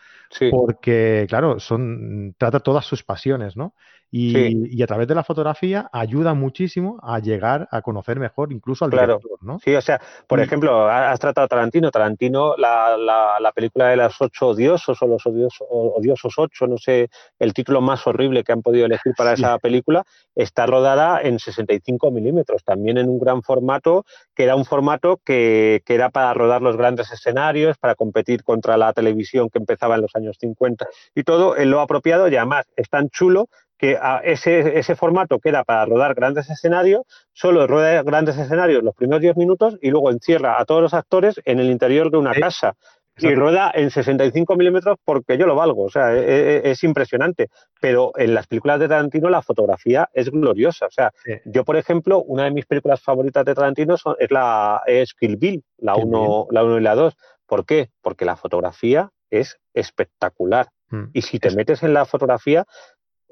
porque, 0.50 1.26
claro, 1.28 1.58
son 1.58 2.34
trata 2.36 2.60
todas 2.60 2.84
sus 2.84 3.02
pasiones, 3.02 3.56
¿no? 3.56 3.74
Y, 4.10 4.82
a 4.82 4.86
través 4.86 5.06
de 5.06 5.14
la 5.14 5.22
fotografía 5.22 5.90
ayuda 5.92 6.32
muchísimo 6.32 6.98
a 7.02 7.18
llegar 7.18 7.68
a 7.70 7.82
conocer 7.82 8.18
mejor 8.18 8.52
incluso 8.52 8.86
al 8.86 8.90
director, 8.90 9.38
¿no? 9.42 9.58
Sí, 9.58 9.74
o 9.74 9.82
sea, 9.82 10.00
por 10.26 10.40
ejemplo, 10.40 10.88
has 10.88 11.20
tratado 11.20 11.44
a 11.44 11.48
Tarantino. 11.48 11.90
Tarantino, 11.90 12.56
la, 12.56 12.96
la, 12.96 13.52
película 13.52 13.88
de 13.88 13.96
los 13.96 14.18
ocho 14.20 14.48
odiosos 14.48 15.02
o 15.02 15.06
los 15.06 15.26
odiosos, 15.26 15.66
odiosos 15.68 16.34
ocho, 16.38 16.66
no 16.66 16.78
sé, 16.78 17.10
el 17.38 17.52
título 17.52 17.82
más 17.82 18.06
horrible 18.06 18.44
que 18.44 18.52
han 18.52 18.62
podido 18.62 18.86
elegir 18.86 19.12
para 19.14 19.34
esa 19.34 19.58
película, 19.58 20.04
está 20.34 20.64
rodada 20.64 21.20
en 21.20 21.38
65 21.38 22.10
milímetros, 22.10 22.64
también 22.64 22.96
en 22.96 23.10
un 23.10 23.18
gran 23.18 23.42
formato, 23.42 24.06
que 24.34 24.44
era 24.44 24.56
un 24.56 24.64
formato 24.64 24.97
que, 25.24 25.82
que 25.84 25.94
era 25.94 26.10
para 26.10 26.34
rodar 26.34 26.62
los 26.62 26.76
grandes 26.76 27.10
escenarios, 27.12 27.78
para 27.78 27.94
competir 27.94 28.42
contra 28.42 28.76
la 28.76 28.92
televisión 28.92 29.48
que 29.50 29.58
empezaba 29.58 29.96
en 29.96 30.02
los 30.02 30.14
años 30.14 30.36
50 30.40 30.86
y 31.14 31.22
todo 31.22 31.56
en 31.56 31.70
lo 31.70 31.80
apropiado 31.80 32.28
y 32.28 32.36
además 32.36 32.66
es 32.76 32.88
tan 32.88 33.08
chulo 33.10 33.48
que 33.78 33.96
ese, 34.24 34.78
ese 34.78 34.96
formato 34.96 35.38
que 35.38 35.50
era 35.50 35.64
para 35.64 35.84
rodar 35.84 36.14
grandes 36.14 36.50
escenarios, 36.50 37.02
solo 37.32 37.66
rueda 37.66 38.02
grandes 38.02 38.36
escenarios 38.36 38.82
los 38.82 38.94
primeros 38.94 39.22
10 39.22 39.36
minutos 39.36 39.78
y 39.80 39.90
luego 39.90 40.10
encierra 40.10 40.60
a 40.60 40.64
todos 40.64 40.82
los 40.82 40.94
actores 40.94 41.40
en 41.44 41.60
el 41.60 41.70
interior 41.70 42.10
de 42.10 42.18
una 42.18 42.34
casa. 42.34 42.74
Y 43.18 43.34
rueda 43.34 43.70
en 43.74 43.90
65 43.90 44.56
milímetros 44.56 44.98
porque 45.04 45.36
yo 45.36 45.46
lo 45.46 45.54
valgo, 45.54 45.84
o 45.84 45.90
sea, 45.90 46.14
e, 46.14 46.20
e, 46.20 46.70
es, 46.70 46.84
impresionante. 46.84 47.48
Pero 47.80 48.12
en 48.16 48.34
las 48.34 48.46
películas 48.46 48.80
de 48.80 48.88
Tarantino 48.88 49.28
la 49.28 49.42
fotografía 49.42 50.08
es 50.12 50.30
gloriosa. 50.30 50.86
O 50.86 50.90
sea, 50.90 51.12
yo, 51.44 51.64
por 51.64 51.76
ejemplo, 51.76 52.22
una 52.22 52.44
de 52.44 52.50
mis 52.50 52.66
películas 52.66 53.00
favoritas 53.00 53.44
de 53.44 53.54
Tarantino 53.54 53.96
es 54.18 54.30
la 54.30 54.82
es 54.86 55.14
Kill 55.14 55.36
Bill, 55.36 55.62
la 55.78 55.96
1 55.96 56.48
la 56.50 56.64
uno 56.64 56.78
y 56.78 56.82
la 56.82 56.94
2. 56.94 57.16
¿Por 57.46 57.64
qué? 57.64 57.90
Porque 58.02 58.24
la 58.24 58.36
fotografía 58.36 59.10
es 59.30 59.58
espectacular. 59.74 60.68
Mm. 60.90 61.04
Y 61.12 61.22
si 61.22 61.38
te 61.38 61.50
metes 61.50 61.82
en 61.82 61.94
la 61.94 62.04
fotografía, 62.04 62.66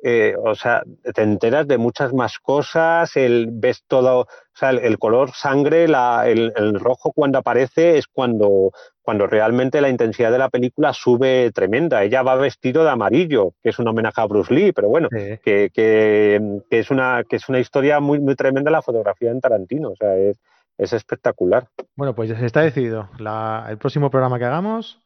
eh, 0.09 0.37
o 0.39 0.55
sea, 0.55 0.85
te 1.15 1.23
enteras 1.23 1.67
de 1.67 1.79
muchas 1.79 2.13
más 2.13 2.39
cosas, 2.39 3.17
el, 3.17 3.49
ves 3.51 3.83
todo, 3.89 4.21
o 4.21 4.27
sea, 4.55 4.71
el, 4.71 4.99
color 5.01 5.33
sangre, 5.33 5.89
la, 5.89 6.29
el, 6.29 6.79
rojo 6.79 7.11
cuando 7.13 7.41
aparece 7.41 7.99
es 7.99 8.07
cuando, 8.07 8.71
cuando 9.03 9.27
realmente 9.27 9.81
la 9.81 9.89
intensidad 9.89 10.31
de 10.31 10.39
la 10.39 10.49
película 10.49 10.93
sube 10.93 11.51
tremenda. 11.51 12.05
Ella 12.05 12.23
va 12.23 12.37
vestido 12.37 12.85
de 12.85 12.91
amarillo, 12.91 13.55
que 13.61 13.71
es 13.71 13.81
un 13.81 13.89
homenaje 13.89 14.21
a 14.21 14.27
Bruce 14.27 14.55
Lee, 14.55 14.71
pero 14.71 14.89
bueno, 14.89 15.09
que, 15.11 15.41
que, 15.75 16.61
es 16.71 16.91
una, 16.93 17.25
que 17.29 17.35
es 17.35 17.49
una 17.49 17.59
historia 17.59 17.99
muy, 17.99 18.21
muy 18.21 18.37
tremenda 18.37 18.71
la 18.71 18.83
fotografía 18.83 19.33
en 19.33 19.41
Tarantino, 19.41 19.91
o 19.91 19.97
sea, 19.97 20.15
es, 20.15 20.39
es 20.79 20.93
espectacular. 20.93 21.67
Bueno, 21.97 22.15
pues 22.15 22.31
ya 22.31 22.39
está 22.47 22.61
decidido. 22.61 23.09
La, 23.19 23.67
el 23.69 23.79
próximo 23.79 24.09
programa 24.09 24.39
que 24.39 24.45
hagamos 24.45 25.01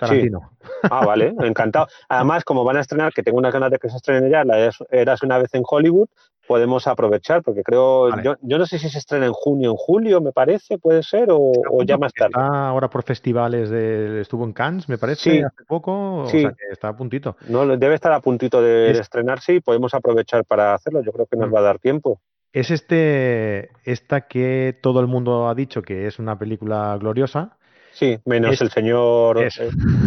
Tarantino. 0.00 0.50
Ah, 0.82 1.04
vale, 1.04 1.34
encantado. 1.40 1.86
Además, 2.08 2.42
como 2.44 2.64
van 2.64 2.78
a 2.78 2.80
estrenar, 2.80 3.12
que 3.12 3.22
tengo 3.22 3.38
unas 3.38 3.52
ganas 3.52 3.70
de 3.70 3.78
que 3.78 3.90
se 3.90 3.96
estrene 3.96 4.30
ya, 4.30 4.44
la 4.44 4.70
Eras 4.90 5.22
una 5.22 5.38
vez 5.38 5.54
en 5.54 5.62
Hollywood, 5.64 6.08
podemos 6.50 6.88
aprovechar, 6.88 7.42
porque 7.42 7.62
creo, 7.62 8.10
yo, 8.22 8.34
no 8.42 8.66
sé 8.66 8.78
si 8.78 8.88
se 8.88 8.98
estrena 8.98 9.26
en 9.26 9.32
junio, 9.32 9.70
en 9.70 9.76
julio, 9.76 10.20
me 10.20 10.32
parece, 10.32 10.78
puede 10.78 11.04
ser, 11.04 11.28
o, 11.30 11.52
ya 11.84 11.96
más 11.96 12.12
tarde. 12.12 12.32
Está 12.32 12.68
ahora 12.68 12.90
por 12.90 13.04
festivales, 13.04 13.70
de, 13.70 14.22
estuvo 14.22 14.44
en 14.44 14.52
Cannes, 14.52 14.88
me 14.88 14.98
parece, 14.98 15.44
hace 15.44 15.64
poco, 15.68 16.22
o 16.22 16.26
sea 16.26 16.50
que 16.50 16.72
está 16.72 16.88
a 16.88 16.96
puntito. 16.96 17.36
No, 17.46 17.64
debe 17.76 17.94
estar 17.94 18.10
a 18.10 18.20
puntito 18.20 18.60
de, 18.60 18.90
estrenarse 18.90 19.54
y 19.54 19.60
podemos 19.60 19.94
aprovechar 19.94 20.44
para 20.44 20.74
hacerlo, 20.74 21.02
yo 21.02 21.12
creo 21.12 21.26
que 21.26 21.36
nos 21.36 21.50
mm. 21.50 21.54
va 21.54 21.58
a 21.60 21.62
dar 21.62 21.78
tiempo. 21.78 22.20
Es 22.52 22.72
este, 22.72 23.70
esta 23.84 24.22
que 24.22 24.76
todo 24.82 24.98
el 24.98 25.06
mundo 25.06 25.48
ha 25.48 25.54
dicho 25.54 25.82
que 25.82 26.08
es 26.08 26.18
una 26.18 26.36
película 26.36 26.96
gloriosa, 26.98 27.58
Sí, 27.92 28.18
menos 28.24 28.60
el 28.60 28.70
señor 28.70 29.42
eh, 29.42 29.50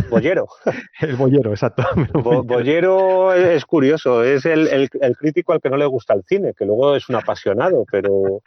Bollero. 0.09 0.47
el 1.01 1.15
Bollero, 1.15 1.51
exacto. 1.51 1.83
Bollero 2.13 3.33
es 3.33 3.65
curioso, 3.65 4.23
es 4.23 4.45
el, 4.45 4.89
crítico 5.17 5.53
al 5.53 5.61
que 5.61 5.69
no 5.69 5.77
le 5.77 5.85
gusta 5.85 6.13
el 6.13 6.23
cine, 6.23 6.53
que 6.57 6.65
luego 6.65 6.95
es 6.95 7.09
un 7.09 7.15
apasionado, 7.15 7.85
pero, 7.91 8.41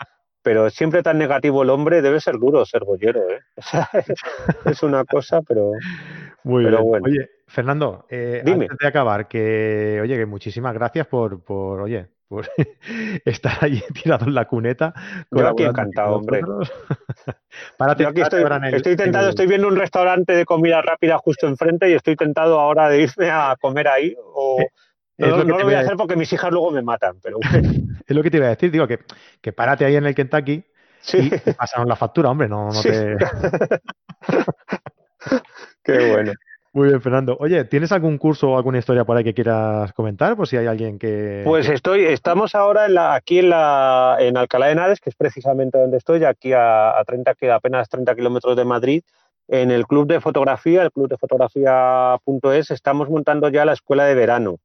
pero 0.47 0.71
siempre 0.71 1.03
tan 1.03 1.19
negativo 1.19 1.65
el 1.65 1.71
hombre, 1.71 2.03
debe 2.03 2.21
ser 2.21 2.37
duro 2.39 2.65
ser 2.65 2.85
Bollero. 2.85 3.21
¿eh? 3.29 3.41
es, 4.65 4.81
una 4.85 5.05
cosa, 5.05 5.43
pero, 5.43 5.73
Muy 6.45 6.65
bien. 6.65 6.81
bueno. 6.85 7.05
Oye, 7.05 7.31
Fernando, 7.49 8.07
eh, 8.09 8.45
antes 8.47 8.79
de 8.79 8.87
acabar, 8.87 9.27
que 9.27 9.99
oye, 10.01 10.17
que 10.17 10.25
muchísimas 10.25 10.73
gracias 10.73 11.09
por, 11.09 11.43
por 11.43 11.81
oye, 11.81 12.07
por 12.29 12.49
estar 13.25 13.55
ahí 13.61 13.83
tirado 14.05 14.27
en 14.27 14.35
la 14.37 14.45
cuneta. 14.45 14.95
Yo 15.33 15.49
aquí 15.49 15.65
encantado, 15.65 16.15
hombre. 16.15 16.43
Yo 17.99 18.09
aquí 18.09 18.21
estoy, 18.21 18.45
estoy 18.73 18.95
tentado, 18.95 19.31
estoy 19.31 19.49
viendo 19.49 19.67
un 19.67 19.75
restaurante 19.75 20.33
de 20.33 20.45
comida 20.45 20.81
rápida 20.81 21.19
justo 21.19 21.49
enfrente 21.49 21.91
y 21.91 21.95
estoy 21.95 22.15
tentado 22.15 22.61
ahora 22.61 22.89
de 22.89 23.03
irme 23.03 23.31
a 23.33 23.57
comer 23.61 23.89
ahí. 23.89 24.15
O... 24.17 24.65
No, 25.19 25.45
lo, 25.45 25.65
voy 25.65 25.75
a 25.75 25.81
hacer 25.81 25.97
porque 25.97 26.17
mis 26.17 26.33
hijas 26.33 26.51
luego 26.51 26.71
me 26.71 26.83
matan, 26.83 27.19
pero 27.23 27.39
Es 28.07 28.15
lo 28.15 28.23
que 28.23 28.31
te 28.31 28.37
iba 28.37 28.47
a 28.47 28.51
decir, 28.51 28.71
digo, 28.71 28.87
que, 28.87 29.01
que 29.41 29.53
párate 29.53 29.85
ahí 29.85 29.97
en 29.97 30.07
el 30.07 30.15
Kentucky 30.15 30.65
y 31.13 31.31
te 31.31 31.55
pasaron 31.55 31.89
la 31.89 31.97
factura, 31.97 32.31
hombre, 32.31 32.49
no, 32.49 32.69
no 32.71 32.83
te... 32.83 33.17
Qué 35.83 36.13
bueno. 36.13 36.33
Muy 36.73 36.89
bien, 36.89 37.01
Fernando. 37.01 37.37
Oye, 37.41 37.65
¿tienes 37.65 37.91
algún 37.91 38.19
curso 38.19 38.51
o 38.51 38.57
alguna 38.59 38.79
historia 38.79 39.05
por 39.05 39.17
ahí 39.17 39.25
que 39.25 39.33
quieras 39.33 39.93
comentar? 39.95 40.37
Por 40.37 40.47
si 40.47 40.59
hay 40.59 40.67
alguien 40.67 40.99
que. 40.99 41.43
Pues 41.45 41.69
estoy, 41.71 42.05
estamos 42.05 42.55
ahora 42.55 42.85
en 42.85 42.95
la, 42.95 43.15
aquí 43.15 43.39
en 43.39 43.49
la 43.49 44.17
en 44.21 44.37
Alcalá 44.37 44.67
de 44.67 44.73
Henares, 44.73 45.01
que 45.01 45.09
es 45.09 45.17
precisamente 45.17 45.79
donde 45.79 45.97
estoy, 45.97 46.23
aquí 46.25 46.53
a, 46.53 46.99
a 46.99 47.05
30, 47.05 47.35
apenas 47.55 47.89
30 47.89 48.15
kilómetros 48.15 48.57
de 48.57 48.65
Madrid, 48.67 49.03
en 49.49 49.71
el 49.71 49.87
club 49.87 50.07
de 50.07 50.21
fotografía, 50.21 50.83
el 50.83 50.93
club 50.93 51.09
de 51.09 51.17
fotografía.es, 51.17 52.71
estamos 52.71 53.09
montando 53.09 53.49
ya 53.49 53.65
la 53.65 53.73
escuela 53.73 54.05
de 54.05 54.15
verano 54.15 54.59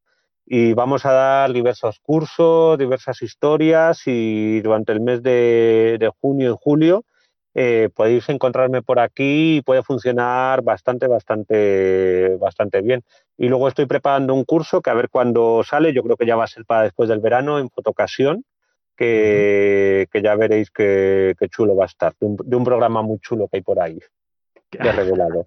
y 0.53 0.73
vamos 0.73 1.05
a 1.05 1.13
dar 1.13 1.53
diversos 1.53 2.01
cursos, 2.01 2.77
diversas 2.77 3.21
historias 3.21 4.01
y 4.05 4.59
durante 4.59 4.91
el 4.91 4.99
mes 4.99 5.23
de, 5.23 5.95
de 5.97 6.11
junio 6.19 6.51
y 6.51 6.57
julio 6.59 7.05
eh, 7.53 7.87
podéis 7.95 8.27
encontrarme 8.27 8.81
por 8.81 8.99
aquí 8.99 9.57
y 9.57 9.61
puede 9.61 9.81
funcionar 9.81 10.61
bastante, 10.61 11.07
bastante, 11.07 12.35
bastante 12.35 12.81
bien. 12.81 13.01
Y 13.37 13.47
luego 13.47 13.69
estoy 13.69 13.85
preparando 13.85 14.33
un 14.33 14.43
curso 14.43 14.81
que 14.81 14.89
a 14.89 14.93
ver 14.93 15.07
cuándo 15.07 15.63
sale, 15.63 15.93
yo 15.93 16.03
creo 16.03 16.17
que 16.17 16.25
ya 16.25 16.35
va 16.35 16.43
a 16.43 16.47
ser 16.47 16.65
para 16.65 16.83
después 16.83 17.07
del 17.07 17.21
verano 17.21 17.57
en 17.57 17.69
fotocasión, 17.69 18.43
que, 18.97 20.09
que 20.11 20.21
ya 20.21 20.35
veréis 20.35 20.69
qué, 20.69 21.33
chulo 21.49 21.77
va 21.77 21.85
a 21.85 21.87
estar, 21.87 22.13
de 22.19 22.55
un, 22.57 22.65
programa 22.65 23.01
muy 23.01 23.19
chulo 23.19 23.47
que 23.47 23.55
hay 23.55 23.63
por 23.63 23.81
ahí, 23.81 23.99
de 24.71 24.91
revelado. 24.91 25.45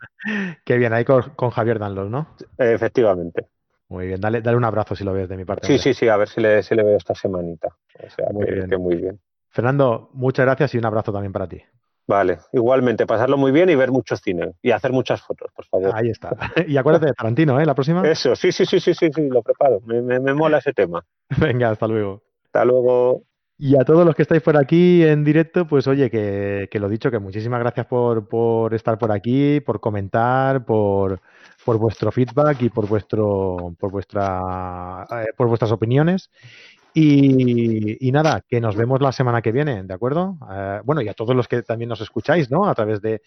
Qué 0.64 0.78
bien, 0.78 0.94
ahí 0.94 1.04
con, 1.04 1.50
Javier 1.50 1.78
Danlos, 1.78 2.08
¿no? 2.08 2.26
Efectivamente. 2.56 3.48
Muy 3.88 4.06
bien, 4.06 4.20
dale, 4.20 4.40
dale 4.40 4.56
un 4.56 4.64
abrazo 4.64 4.94
si 4.94 5.04
lo 5.04 5.12
ves 5.12 5.28
de 5.28 5.36
mi 5.36 5.44
parte. 5.44 5.66
Sí, 5.66 5.78
sí, 5.78 5.94
sí, 5.94 6.08
a 6.08 6.16
ver 6.16 6.28
si 6.28 6.40
le, 6.40 6.62
si 6.62 6.74
le 6.74 6.82
veo 6.82 6.96
esta 6.96 7.14
semanita. 7.14 7.68
O 8.02 8.10
sea, 8.10 8.28
muy 8.32 8.46
bien. 8.46 8.70
muy 8.80 8.96
bien. 8.96 9.20
Fernando, 9.50 10.10
muchas 10.14 10.46
gracias 10.46 10.74
y 10.74 10.78
un 10.78 10.86
abrazo 10.86 11.12
también 11.12 11.32
para 11.32 11.48
ti. 11.48 11.62
Vale, 12.06 12.38
igualmente, 12.52 13.06
pasarlo 13.06 13.38
muy 13.38 13.50
bien 13.50 13.70
y 13.70 13.76
ver 13.76 13.90
mucho 13.90 14.16
cine 14.16 14.52
y 14.60 14.72
hacer 14.72 14.92
muchas 14.92 15.22
fotos, 15.22 15.50
por 15.54 15.64
favor. 15.66 15.90
Ahí 15.94 16.10
está. 16.10 16.30
Y 16.68 16.76
acuérdate 16.76 17.06
de 17.06 17.12
Tarantino, 17.12 17.58
¿eh? 17.60 17.64
La 17.64 17.74
próxima. 17.74 18.06
Eso, 18.06 18.36
sí, 18.36 18.52
sí, 18.52 18.66
sí, 18.66 18.78
sí, 18.78 18.92
sí, 18.94 19.10
sí 19.14 19.28
lo 19.28 19.42
preparo. 19.42 19.80
Me, 19.86 20.02
me, 20.02 20.34
mola 20.34 20.58
ese 20.58 20.72
tema. 20.72 21.04
Venga, 21.40 21.70
hasta 21.70 21.86
luego. 21.86 22.22
Hasta 22.44 22.64
luego. 22.64 23.22
Y 23.56 23.76
a 23.76 23.84
todos 23.84 24.04
los 24.04 24.14
que 24.14 24.22
estáis 24.22 24.42
por 24.42 24.56
aquí 24.56 25.04
en 25.04 25.24
directo, 25.24 25.66
pues 25.66 25.86
oye, 25.86 26.10
que, 26.10 26.68
que 26.70 26.80
lo 26.80 26.88
dicho, 26.88 27.10
que 27.10 27.20
muchísimas 27.20 27.60
gracias 27.60 27.86
por, 27.86 28.28
por, 28.28 28.74
estar 28.74 28.98
por 28.98 29.12
aquí, 29.12 29.60
por 29.60 29.80
comentar, 29.80 30.64
por, 30.64 31.20
por 31.64 31.78
vuestro 31.78 32.12
feedback 32.12 32.62
y 32.62 32.68
por 32.68 32.86
vuestro, 32.86 33.74
por 33.78 33.90
vuestra, 33.90 35.06
eh, 35.10 35.32
por 35.36 35.48
vuestras 35.48 35.72
opiniones. 35.72 36.30
Y, 36.96 38.12
nada, 38.12 38.44
que 38.48 38.60
nos 38.60 38.76
vemos 38.76 39.02
la 39.02 39.10
semana 39.10 39.42
que 39.42 39.50
viene, 39.50 39.82
¿de 39.82 39.92
acuerdo? 39.92 40.38
Eh, 40.48 40.80
bueno, 40.84 41.02
y 41.02 41.08
a 41.08 41.14
todos 41.14 41.34
los 41.34 41.48
que 41.48 41.62
también 41.62 41.88
nos 41.88 42.00
escucháis, 42.00 42.52
¿no? 42.52 42.68
A 42.68 42.74
través 42.74 43.02
de, 43.02 43.20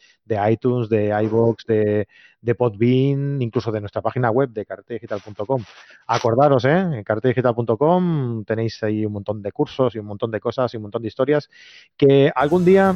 iTunes, 0.49 0.87
de 0.87 1.07
iVoox, 1.23 1.65
de, 1.65 2.07
de, 2.39 2.55
Podbean, 2.55 3.41
incluso 3.41 3.69
de 3.69 3.81
nuestra 3.81 4.01
página 4.01 4.31
web 4.31 4.51
de 4.51 4.65
carretedigital.com. 4.65 5.61
Acordaros, 6.07 6.63
¿eh? 6.63 6.77
En 6.79 7.03
carretedigital.com 7.03 8.45
tenéis 8.45 8.81
ahí 8.83 9.05
un 9.05 9.11
montón 9.11 9.41
de 9.41 9.51
cursos 9.51 9.93
y 9.95 9.99
un 9.99 10.05
montón 10.05 10.31
de 10.31 10.39
cosas 10.39 10.73
y 10.73 10.77
un 10.77 10.83
montón 10.83 11.01
de 11.01 11.09
historias 11.09 11.49
que 11.97 12.31
algún 12.33 12.63
día 12.63 12.95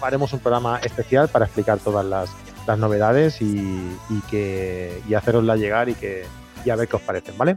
haremos 0.00 0.32
un 0.32 0.38
programa 0.38 0.78
especial 0.84 1.28
para 1.28 1.46
explicar 1.46 1.80
todas 1.80 2.04
las, 2.04 2.45
novedades 2.78 3.40
y, 3.40 3.88
que 4.30 5.00
y 5.08 5.14
hacerosla 5.14 5.56
llegar 5.56 5.88
y 5.88 5.94
que 5.94 6.24
a 6.70 6.76
ver 6.76 6.88
qué 6.88 6.96
os 6.96 7.02
parecen, 7.02 7.38
¿vale? 7.38 7.56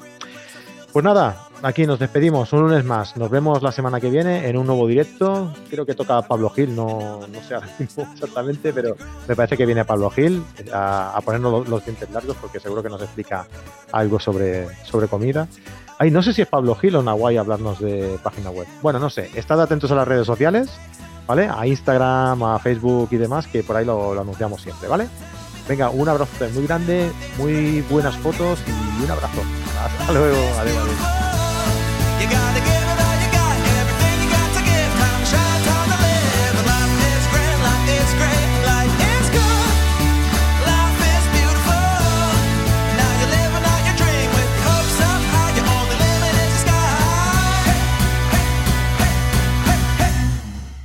Pues 0.91 1.05
nada, 1.05 1.47
aquí 1.62 1.86
nos 1.86 1.99
despedimos 1.99 2.51
un 2.51 2.62
lunes 2.62 2.84
más. 2.84 3.16
Nos 3.16 3.30
vemos 3.30 3.62
la 3.62 3.72
semana 3.72 3.99
que 3.99 4.10
viene 4.10 4.47
en 4.49 4.57
un 4.57 4.66
nuevo 4.66 4.88
directo. 4.88 5.53
Creo 5.70 5.86
que 5.86 5.93
toca 5.93 6.20
Pablo 6.24 6.49
Gil, 6.49 6.76
no, 6.76 7.20
no 7.28 7.41
sé 7.43 7.55
exactamente, 8.14 8.74
pero 8.74 8.95
me 9.28 9.36
parece 9.36 9.55
que 9.55 9.68
viene 9.68 9.86
Pablo 9.86 10.10
Gil 10.10 10.43
a, 10.74 11.20
ponernos 11.24 11.70
los, 11.70 11.86
dientes 11.86 12.10
largos 12.10 12.36
porque 12.41 12.60
seguro 12.60 12.82
que 12.82 12.89
nos 12.89 13.01
explica 13.03 13.45
algo 13.91 14.20
sobre, 14.20 14.68
sobre 14.84 15.07
comida. 15.07 15.47
Ay, 15.99 16.10
no 16.10 16.24
sé 16.24 16.34
si 16.34 16.41
es 16.41 16.47
Pablo 16.47 16.74
Gil 16.76 16.95
o 16.95 17.03
Nahuay 17.03 17.38
hablarnos 17.38 17.80
de 17.80 18.18
página 18.24 18.49
web. 18.49 18.66
Bueno, 18.82 18.97
no 18.97 19.12
sé. 19.12 19.30
Estad 19.36 19.62
atentos 19.62 19.91
a 19.91 19.95
las 19.95 20.07
redes 20.07 20.26
sociales, 20.26 20.72
¿vale? 21.30 21.47
A 21.47 21.67
Instagram, 21.67 22.41
a 22.41 22.57
Facebook 22.57 23.09
y 23.11 23.17
demás, 23.17 23.45
que 23.45 23.61
por 23.61 23.77
ahí 23.77 23.86
lo, 23.86 24.19
anunciamos 24.19 24.63
siempre, 24.63 24.89
¿vale? 24.89 25.07
Venga, 25.67 25.91
un 25.91 26.09
abrazo 26.09 26.49
muy 26.55 26.65
grande, 26.65 27.11
muy 27.38 27.82
buenas 27.82 28.17
fotos 28.17 28.59
y 28.65 29.03
un 29.03 29.11
abrazo. 29.11 29.41
Hasta 29.80 30.11
luego. 30.11 30.38
Adiós, 30.59 30.77
adiós. 30.77 31.18